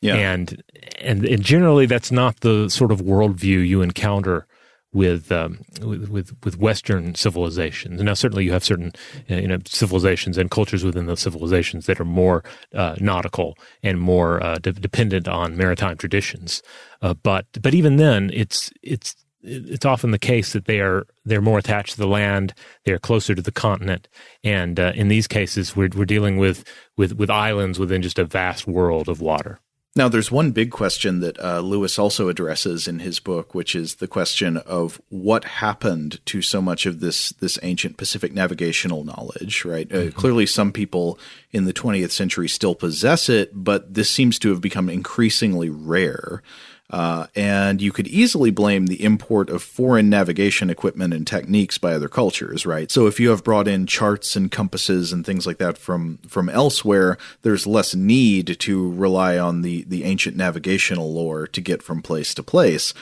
Yeah. 0.01 0.16
And, 0.16 0.64
and 1.01 1.26
and 1.26 1.43
generally 1.43 1.86
that's 1.86 2.12
not 2.12 2.39
the 2.39 2.70
sort 2.70 2.91
of 2.91 3.01
worldview 3.01 3.68
you 3.68 3.82
encounter 3.82 4.47
with, 4.91 5.32
um, 5.32 5.60
with, 5.82 6.10
with 6.10 6.36
with 6.43 6.57
Western 6.57 7.14
civilizations. 7.16 8.01
Now, 8.01 8.16
certainly, 8.16 8.45
you 8.45 8.51
have 8.53 8.64
certain 8.64 8.91
uh, 9.30 9.36
you 9.36 9.47
know 9.47 9.60
civilizations 9.66 10.38
and 10.38 10.49
cultures 10.49 10.84
within 10.84 11.05
those 11.05 11.20
civilizations 11.20 11.86
that 11.86 11.99
are 11.99 12.05
more 12.05 12.43
uh, 12.74 12.95
nautical 12.99 13.55
and 13.84 13.99
more 13.99 14.43
uh, 14.43 14.55
de- 14.55 14.74
dependent 14.74 15.28
on 15.28 15.55
maritime 15.55 15.97
traditions. 15.97 16.64
Uh, 17.01 17.14
but 17.14 17.45
but 17.62 17.74
even 17.74 17.97
then, 17.97 18.32
it's 18.34 18.72
it's 18.82 19.16
it's 19.42 19.86
often 19.86 20.12
the 20.12 20.20
case 20.20 20.54
that 20.54 20.66
they 20.66 20.80
are 20.80 21.06
they're 21.26 21.42
more 21.42 21.60
attached 21.60 21.94
to 21.94 21.98
the 21.98 22.08
land, 22.08 22.54
they 22.86 22.92
are 22.92 23.00
closer 23.00 23.36
to 23.36 23.42
the 23.42 23.52
continent, 23.52 24.08
and 24.44 24.80
uh, 24.80 24.92
in 24.96 25.08
these 25.08 25.28
cases, 25.28 25.76
we're 25.76 25.90
we're 25.96 26.06
dealing 26.06 26.38
with 26.38 26.64
with 26.98 27.14
with 27.14 27.30
islands 27.30 27.80
within 27.80 28.02
just 28.02 28.20
a 28.20 28.26
vast 28.26 28.68
world 28.68 29.08
of 29.08 29.22
water. 29.22 29.60
Now, 29.96 30.08
there's 30.08 30.32
one 30.32 30.52
big 30.52 30.70
question 30.70 31.20
that 31.22 31.40
uh, 31.40 31.62
Lewis 31.62 31.98
also 31.98 32.30
addresses 32.30 32.88
in 32.88 33.00
his 33.00 33.20
book, 33.20 33.56
which 33.56 33.76
is 33.76 33.96
the 33.96 34.08
question 34.08 34.58
of 34.58 35.02
what 35.10 35.44
happened 35.46 36.24
to 36.28 36.44
so 36.44 36.62
much 36.62 36.86
of 36.86 37.00
this 37.00 37.32
this 37.32 37.58
ancient 37.64 37.98
Pacific 37.98 38.32
navigational 38.32 39.04
knowledge. 39.04 39.66
Right? 39.66 39.92
Uh, 39.92 39.96
mm-hmm. 39.96 40.08
Uh, 40.10 40.12
clearly, 40.12 40.46
some 40.46 40.72
people 40.72 41.18
in 41.52 41.66
the 41.66 41.74
20th 41.74 42.12
century 42.12 42.48
still 42.48 42.76
possess 42.76 43.30
it, 43.30 43.52
but 43.54 43.94
this 43.94 44.12
seems 44.12 44.38
to 44.40 44.50
have 44.50 44.62
become 44.62 44.90
increasingly 44.90 45.70
rare. 45.70 46.44
Uh, 46.90 47.28
and 47.36 47.82
you 47.82 47.92
could 47.92 48.08
easily 48.08 48.50
blame 48.50 48.88
the 48.88 49.04
import 49.04 49.50
of 49.50 49.62
foreign 49.62 50.10
navigation 50.10 50.70
equipment 50.70 51.14
and 51.14 51.28
techniques 51.28 51.78
by 51.78 51.94
other 51.94 52.10
cultures, 52.10 52.66
right? 52.66 52.90
So 52.90 53.06
if 53.06 53.20
you 53.20 53.30
have 53.30 53.44
brought 53.44 53.68
in 53.68 53.86
charts 53.86 54.36
and 54.36 54.52
compasses 54.52 55.14
and 55.14 55.24
things 55.24 55.46
like 55.46 55.60
that 55.60 55.78
from 55.78 56.18
from 56.28 56.50
elsewhere, 56.50 57.18
there's 57.44 57.68
less 57.68 57.94
need 57.94 58.60
to 58.60 58.92
rely 58.94 59.38
on 59.38 59.62
the 59.62 59.84
the 59.84 60.04
ancient 60.04 60.36
navigational 60.36 61.14
lore 61.14 61.46
to 61.48 61.62
get 61.62 61.84
from 61.84 62.02
place 62.02 62.34
to 62.34 62.44
place. 62.44 62.94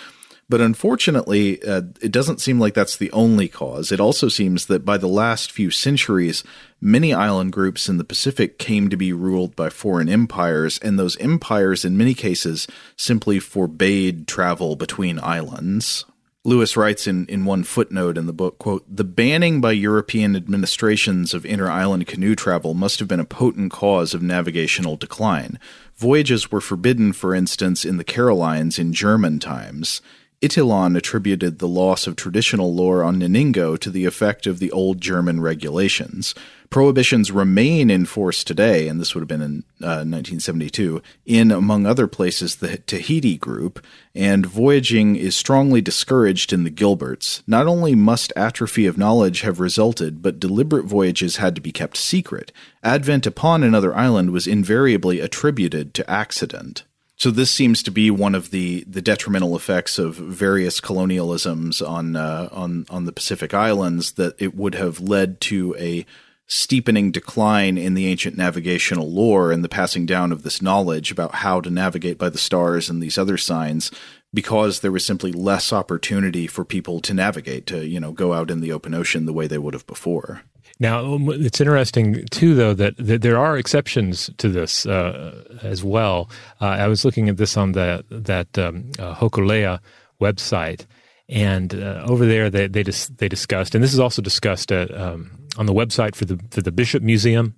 But 0.49 0.61
unfortunately, 0.61 1.61
uh, 1.61 1.81
it 2.01 2.11
doesn't 2.11 2.39
seem 2.39 2.57
like 2.57 2.73
that's 2.73 2.95
the 2.95 3.11
only 3.11 3.49
cause. 3.49 3.91
It 3.91 3.99
also 3.99 4.29
seems 4.29 4.67
that 4.67 4.85
by 4.85 4.97
the 4.97 5.07
last 5.07 5.51
few 5.51 5.71
centuries, 5.71 6.43
many 6.79 7.13
island 7.13 7.51
groups 7.51 7.89
in 7.89 7.97
the 7.97 8.05
Pacific 8.05 8.57
came 8.57 8.89
to 8.89 8.95
be 8.95 9.11
ruled 9.11 9.57
by 9.57 9.69
foreign 9.69 10.07
empires, 10.07 10.79
and 10.79 10.97
those 10.97 11.17
empires, 11.17 11.83
in 11.83 11.97
many 11.97 12.13
cases, 12.13 12.65
simply 12.95 13.39
forbade 13.39 14.25
travel 14.25 14.77
between 14.77 15.19
islands. 15.19 16.05
Lewis 16.45 16.77
writes 16.77 17.07
in, 17.07 17.25
in 17.25 17.43
one 17.43 17.65
footnote 17.65 18.17
in 18.17 18.25
the 18.25 18.31
book, 18.31 18.57
quote, 18.57 18.85
The 18.87 19.03
banning 19.03 19.59
by 19.59 19.73
European 19.73 20.33
administrations 20.33 21.33
of 21.33 21.45
inter-island 21.45 22.07
canoe 22.07 22.35
travel 22.35 22.73
must 22.73 22.99
have 22.99 23.07
been 23.09 23.19
a 23.19 23.25
potent 23.25 23.69
cause 23.73 24.13
of 24.13 24.21
navigational 24.21 24.95
decline. 24.95 25.59
Voyages 25.97 26.49
were 26.49 26.61
forbidden, 26.61 27.11
for 27.11 27.35
instance, 27.35 27.83
in 27.83 27.97
the 27.97 28.05
Carolines 28.05 28.79
in 28.79 28.93
German 28.93 29.39
times. 29.39 30.01
Itilon 30.39 30.95
attributed 30.95 31.57
the 31.57 31.67
loss 31.67 32.05
of 32.05 32.15
traditional 32.15 32.71
lore 32.71 33.03
on 33.03 33.17
Ninigo 33.17 33.75
to 33.75 33.89
the 33.89 34.05
effect 34.05 34.45
of 34.45 34.59
the 34.59 34.71
old 34.71 35.01
German 35.01 35.41
regulations. 35.41 36.35
Prohibitions 36.69 37.31
remain 37.31 37.89
in 37.89 38.05
force 38.05 38.43
today, 38.43 38.87
and 38.87 38.99
this 38.99 39.15
would 39.15 39.21
have 39.21 39.27
been 39.27 39.41
in 39.41 39.63
uh, 39.81 40.05
1972, 40.05 41.01
in, 41.25 41.49
among 41.49 41.87
other 41.87 42.05
places, 42.05 42.57
the 42.57 42.77
Tahiti 42.77 43.35
group, 43.35 43.83
and 44.13 44.45
voyaging 44.45 45.15
is 45.15 45.35
strongly 45.35 45.81
discouraged 45.81 46.53
in 46.53 46.65
the 46.65 46.71
Gilberts. 46.71 47.41
Not 47.47 47.65
only 47.65 47.95
must 47.95 48.31
atrophy 48.35 48.85
of 48.85 48.97
knowledge 48.97 49.41
have 49.41 49.59
resulted, 49.59 50.21
but 50.21 50.39
deliberate 50.39 50.85
voyages 50.85 51.37
had 51.37 51.55
to 51.55 51.61
be 51.61 51.71
kept 51.71 51.97
secret. 51.97 52.51
Advent 52.83 53.25
upon 53.25 53.63
another 53.63 53.95
island 53.95 54.29
was 54.29 54.45
invariably 54.45 55.19
attributed 55.19 55.95
to 55.95 56.07
accident. 56.07 56.83
So 57.17 57.31
this 57.31 57.49
seems 57.49 57.81
to 57.83 57.91
be 57.91 58.11
one 58.11 58.35
of 58.35 58.51
the, 58.51 58.83
the 58.87 59.01
detrimental 59.01 59.55
effects 59.55 59.97
of 59.97 60.15
various 60.15 60.79
colonialisms 60.79 61.85
on 61.87 62.15
uh, 62.15 62.47
on 62.51 62.85
on 62.89 63.05
the 63.05 63.11
Pacific 63.11 63.55
Islands 63.55 64.13
that 64.13 64.39
it 64.39 64.55
would 64.55 64.75
have 64.75 64.99
led 64.99 65.41
to 65.41 65.75
a 65.79 66.05
steepening 66.45 67.11
decline 67.11 67.77
in 67.77 67.95
the 67.95 68.07
ancient 68.07 68.37
navigational 68.37 69.11
lore 69.11 69.51
and 69.51 69.63
the 69.63 69.69
passing 69.69 70.05
down 70.05 70.31
of 70.31 70.43
this 70.43 70.61
knowledge 70.61 71.11
about 71.11 71.35
how 71.35 71.59
to 71.59 71.69
navigate 71.69 72.17
by 72.17 72.29
the 72.29 72.37
stars 72.37 72.89
and 72.89 73.03
these 73.03 73.17
other 73.17 73.37
signs 73.37 73.91
because 74.33 74.79
there 74.79 74.91
was 74.91 75.05
simply 75.05 75.31
less 75.33 75.73
opportunity 75.73 76.47
for 76.47 76.63
people 76.63 77.01
to 77.01 77.13
navigate 77.13 77.65
to 77.65 77.85
you 77.85 77.99
know 77.99 78.11
go 78.11 78.31
out 78.31 78.51
in 78.51 78.61
the 78.61 78.71
open 78.71 78.93
ocean 78.93 79.25
the 79.25 79.33
way 79.33 79.47
they 79.47 79.57
would 79.57 79.73
have 79.73 79.87
before. 79.87 80.43
Now, 80.79 81.13
um, 81.13 81.29
it's 81.29 81.59
interesting 81.59 82.25
too, 82.29 82.53
though, 82.53 82.73
that, 82.73 82.95
that 82.97 83.21
there 83.21 83.37
are 83.37 83.57
exceptions 83.57 84.29
to 84.37 84.49
this 84.49 84.85
uh, 84.85 85.43
as 85.63 85.83
well. 85.83 86.29
Uh, 86.61 86.67
I 86.67 86.87
was 86.87 87.03
looking 87.03 87.29
at 87.29 87.37
this 87.37 87.57
on 87.57 87.71
the 87.71 88.05
that 88.09 88.57
um, 88.57 88.91
uh, 88.99 89.15
Hokulea 89.15 89.79
website, 90.21 90.85
and 91.29 91.73
uh, 91.73 92.05
over 92.07 92.25
there 92.25 92.49
they 92.49 92.67
they, 92.67 92.83
dis- 92.83 93.07
they 93.07 93.27
discussed, 93.27 93.73
and 93.73 93.83
this 93.83 93.93
is 93.93 93.99
also 93.99 94.21
discussed 94.21 94.71
at, 94.71 94.95
um, 94.95 95.31
on 95.57 95.65
the 95.65 95.73
website 95.73 96.15
for 96.15 96.25
the 96.25 96.39
for 96.51 96.61
the 96.61 96.71
Bishop 96.71 97.01
Museum. 97.01 97.55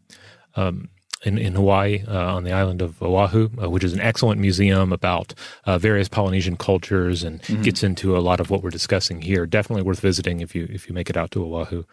Um, 0.55 0.89
in, 1.25 1.37
in 1.37 1.53
Hawaii, 1.53 2.03
uh, 2.07 2.33
on 2.33 2.45
the 2.45 2.53
island 2.53 2.81
of 2.81 3.03
Oahu, 3.03 3.49
uh, 3.61 3.69
which 3.69 3.83
is 3.83 3.91
an 3.91 3.99
excellent 3.99 4.39
museum 4.39 4.93
about 4.93 5.33
uh, 5.65 5.77
various 5.77 6.07
Polynesian 6.07 6.55
cultures 6.55 7.23
and 7.23 7.41
mm-hmm. 7.41 7.61
gets 7.61 7.83
into 7.83 8.15
a 8.15 8.19
lot 8.19 8.39
of 8.39 8.49
what 8.49 8.63
we're 8.63 8.69
discussing 8.69 9.21
here. 9.21 9.45
Definitely 9.45 9.83
worth 9.83 9.99
visiting 9.99 10.39
if 10.39 10.55
you 10.55 10.65
if 10.69 10.87
you 10.87 10.95
make 10.95 11.09
it 11.09 11.17
out 11.17 11.31
to 11.31 11.43
Oahu. 11.43 11.83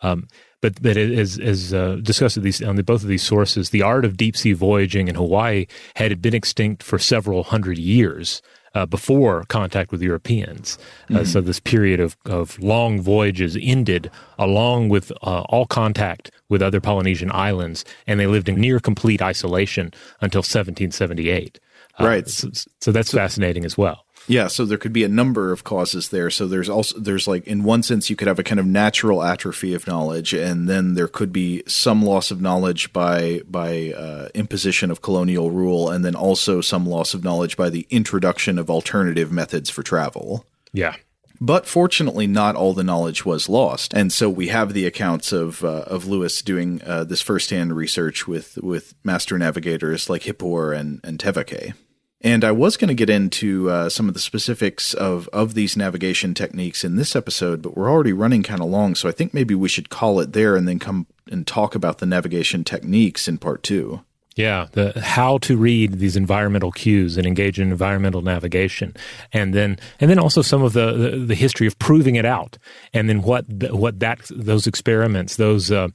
Um, 0.00 0.28
but 0.60 0.80
but 0.82 0.96
as 0.96 1.38
as 1.38 1.72
uh, 1.72 1.96
discussed 2.02 2.36
at 2.36 2.42
these 2.42 2.62
on 2.62 2.76
the, 2.76 2.82
both 2.82 3.02
of 3.02 3.08
these 3.08 3.22
sources, 3.22 3.70
the 3.70 3.82
art 3.82 4.04
of 4.04 4.16
deep 4.16 4.36
sea 4.36 4.52
voyaging 4.52 5.08
in 5.08 5.14
Hawaii 5.14 5.66
had 5.96 6.20
been 6.20 6.34
extinct 6.34 6.82
for 6.82 6.98
several 6.98 7.44
hundred 7.44 7.78
years 7.78 8.42
uh, 8.74 8.86
before 8.86 9.44
contact 9.48 9.92
with 9.92 10.02
Europeans. 10.02 10.78
Uh, 11.10 11.14
mm-hmm. 11.14 11.24
So 11.24 11.40
this 11.40 11.60
period 11.60 12.00
of, 12.00 12.16
of 12.24 12.58
long 12.58 13.00
voyages 13.00 13.56
ended 13.60 14.10
along 14.38 14.88
with 14.88 15.10
uh, 15.22 15.42
all 15.48 15.66
contact 15.66 16.30
with 16.48 16.62
other 16.62 16.80
Polynesian 16.80 17.30
islands, 17.32 17.84
and 18.06 18.18
they 18.18 18.26
lived 18.26 18.48
in 18.48 18.60
near 18.60 18.80
complete 18.80 19.22
isolation 19.22 19.92
until 20.20 20.40
1778. 20.40 21.60
Uh, 21.98 22.04
right. 22.04 22.28
So, 22.28 22.50
so, 22.80 22.92
that's 22.92 23.12
fascinating 23.12 23.64
as 23.64 23.76
well. 23.76 24.04
Yeah, 24.28 24.48
so 24.48 24.66
there 24.66 24.78
could 24.78 24.92
be 24.92 25.04
a 25.04 25.08
number 25.08 25.52
of 25.52 25.64
causes 25.64 26.10
there. 26.10 26.30
So 26.30 26.46
there's 26.46 26.68
also 26.68 26.98
there's 26.98 27.26
like 27.26 27.46
in 27.46 27.64
one 27.64 27.82
sense 27.82 28.10
you 28.10 28.16
could 28.16 28.28
have 28.28 28.38
a 28.38 28.44
kind 28.44 28.60
of 28.60 28.66
natural 28.66 29.22
atrophy 29.22 29.72
of 29.74 29.86
knowledge, 29.86 30.34
and 30.34 30.68
then 30.68 30.94
there 30.94 31.08
could 31.08 31.32
be 31.32 31.62
some 31.66 32.04
loss 32.04 32.30
of 32.30 32.40
knowledge 32.40 32.92
by 32.92 33.40
by 33.48 33.92
uh, 33.96 34.28
imposition 34.34 34.90
of 34.90 35.00
colonial 35.00 35.50
rule, 35.50 35.90
and 35.90 36.04
then 36.04 36.14
also 36.14 36.60
some 36.60 36.86
loss 36.86 37.14
of 37.14 37.24
knowledge 37.24 37.56
by 37.56 37.70
the 37.70 37.86
introduction 37.90 38.58
of 38.58 38.70
alternative 38.70 39.32
methods 39.32 39.70
for 39.70 39.82
travel. 39.82 40.44
Yeah. 40.72 40.96
But 41.40 41.66
fortunately, 41.66 42.26
not 42.26 42.56
all 42.56 42.74
the 42.74 42.82
knowledge 42.82 43.24
was 43.24 43.48
lost, 43.48 43.94
and 43.94 44.12
so 44.12 44.28
we 44.28 44.48
have 44.48 44.74
the 44.74 44.86
accounts 44.86 45.32
of 45.32 45.64
uh, 45.64 45.84
of 45.86 46.06
Lewis 46.06 46.42
doing 46.42 46.82
uh, 46.84 47.04
this 47.04 47.22
firsthand 47.22 47.74
research 47.74 48.26
with 48.26 48.58
with 48.58 48.94
master 49.04 49.38
navigators 49.38 50.10
like 50.10 50.22
Hipour 50.22 50.76
and 50.76 51.00
and 51.04 51.18
Tevake. 51.18 51.74
And 52.20 52.44
I 52.44 52.50
was 52.50 52.76
going 52.76 52.88
to 52.88 52.94
get 52.94 53.10
into 53.10 53.70
uh, 53.70 53.88
some 53.88 54.08
of 54.08 54.14
the 54.14 54.20
specifics 54.20 54.92
of, 54.92 55.28
of 55.28 55.54
these 55.54 55.76
navigation 55.76 56.34
techniques 56.34 56.82
in 56.82 56.96
this 56.96 57.14
episode, 57.14 57.62
but 57.62 57.76
we're 57.76 57.90
already 57.90 58.12
running 58.12 58.42
kind 58.42 58.60
of 58.60 58.66
long, 58.68 58.96
so 58.96 59.08
I 59.08 59.12
think 59.12 59.32
maybe 59.32 59.54
we 59.54 59.68
should 59.68 59.88
call 59.88 60.18
it 60.18 60.32
there 60.32 60.56
and 60.56 60.66
then 60.66 60.80
come 60.80 61.06
and 61.30 61.46
talk 61.46 61.76
about 61.76 61.98
the 61.98 62.06
navigation 62.06 62.64
techniques 62.64 63.28
in 63.28 63.38
part 63.38 63.62
two. 63.62 64.00
Yeah, 64.34 64.68
the 64.70 65.00
how 65.00 65.38
to 65.38 65.56
read 65.56 65.94
these 65.94 66.16
environmental 66.16 66.70
cues 66.70 67.16
and 67.16 67.26
engage 67.26 67.58
in 67.58 67.72
environmental 67.72 68.22
navigation, 68.22 68.94
and 69.32 69.52
then 69.52 69.78
and 69.98 70.08
then 70.08 70.20
also 70.20 70.42
some 70.42 70.62
of 70.62 70.74
the 70.74 70.92
the, 70.92 71.10
the 71.18 71.34
history 71.34 71.66
of 71.66 71.76
proving 71.80 72.14
it 72.14 72.24
out, 72.24 72.56
and 72.94 73.08
then 73.08 73.22
what 73.22 73.46
what 73.48 73.98
that 73.98 74.20
those 74.30 74.68
experiments, 74.68 75.36
those 75.36 75.72
uh, 75.72 75.88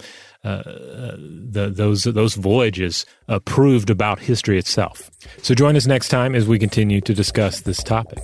uh, 0.44 0.62
the, 1.16 1.72
those 1.74 2.04
those 2.04 2.36
voyages 2.36 3.06
uh, 3.30 3.39
proved 3.39 3.89
about 3.89 4.20
history 4.20 4.58
itself. 4.58 5.10
So 5.41 5.54
join 5.54 5.78
us 5.78 5.88
next 5.88 6.10
time 6.10 6.36
as 6.36 6.48
we 6.48 6.60
continue 6.60 7.00
to 7.02 7.14
discuss 7.14 7.62
this 7.62 7.82
topic. 7.82 8.20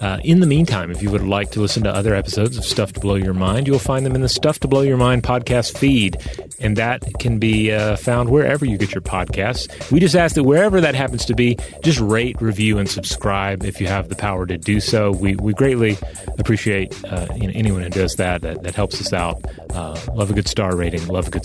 Uh, 0.00 0.18
in 0.24 0.40
the 0.40 0.46
meantime, 0.46 0.90
if 0.90 1.02
you 1.02 1.10
would 1.10 1.24
like 1.26 1.50
to 1.50 1.60
listen 1.60 1.82
to 1.82 1.90
other 1.90 2.14
episodes 2.14 2.56
of 2.56 2.64
Stuff 2.64 2.94
to 2.94 3.00
Blow 3.00 3.16
Your 3.16 3.34
Mind, 3.34 3.66
you'll 3.66 3.78
find 3.78 4.06
them 4.06 4.14
in 4.14 4.22
the 4.22 4.28
Stuff 4.30 4.60
to 4.60 4.68
Blow 4.68 4.80
Your 4.80 4.96
Mind 4.96 5.22
podcast 5.22 5.76
feed, 5.76 6.16
and 6.58 6.76
that 6.76 7.04
can 7.18 7.38
be 7.38 7.70
uh, 7.70 7.96
found 7.96 8.30
wherever 8.30 8.64
you 8.64 8.78
get 8.78 8.94
your 8.94 9.02
podcasts. 9.02 9.90
We 9.90 10.00
just 10.00 10.14
ask 10.14 10.34
that 10.36 10.44
wherever 10.44 10.80
that 10.80 10.94
happens 10.94 11.26
to 11.26 11.34
be, 11.34 11.58
just 11.82 12.00
rate, 12.00 12.40
review, 12.40 12.78
and 12.78 12.88
subscribe 12.88 13.64
if 13.64 13.78
you 13.78 13.86
have 13.88 14.08
the 14.08 14.16
power 14.16 14.46
to 14.46 14.56
do 14.56 14.80
so. 14.80 15.10
We 15.10 15.36
we 15.36 15.52
greatly 15.52 15.98
appreciate 16.38 16.94
uh, 17.04 17.26
you 17.36 17.48
know, 17.48 17.52
anyone 17.54 17.82
who 17.82 17.90
does 17.90 18.14
that. 18.16 18.40
That, 18.40 18.62
that 18.62 18.74
helps 18.74 19.00
us 19.00 19.12
out. 19.12 19.44
Uh, 19.70 20.00
love 20.14 20.30
a 20.30 20.34
good 20.34 20.48
star 20.48 20.74
rating. 20.74 21.06
Love 21.08 21.28
a 21.28 21.30
good 21.30 21.44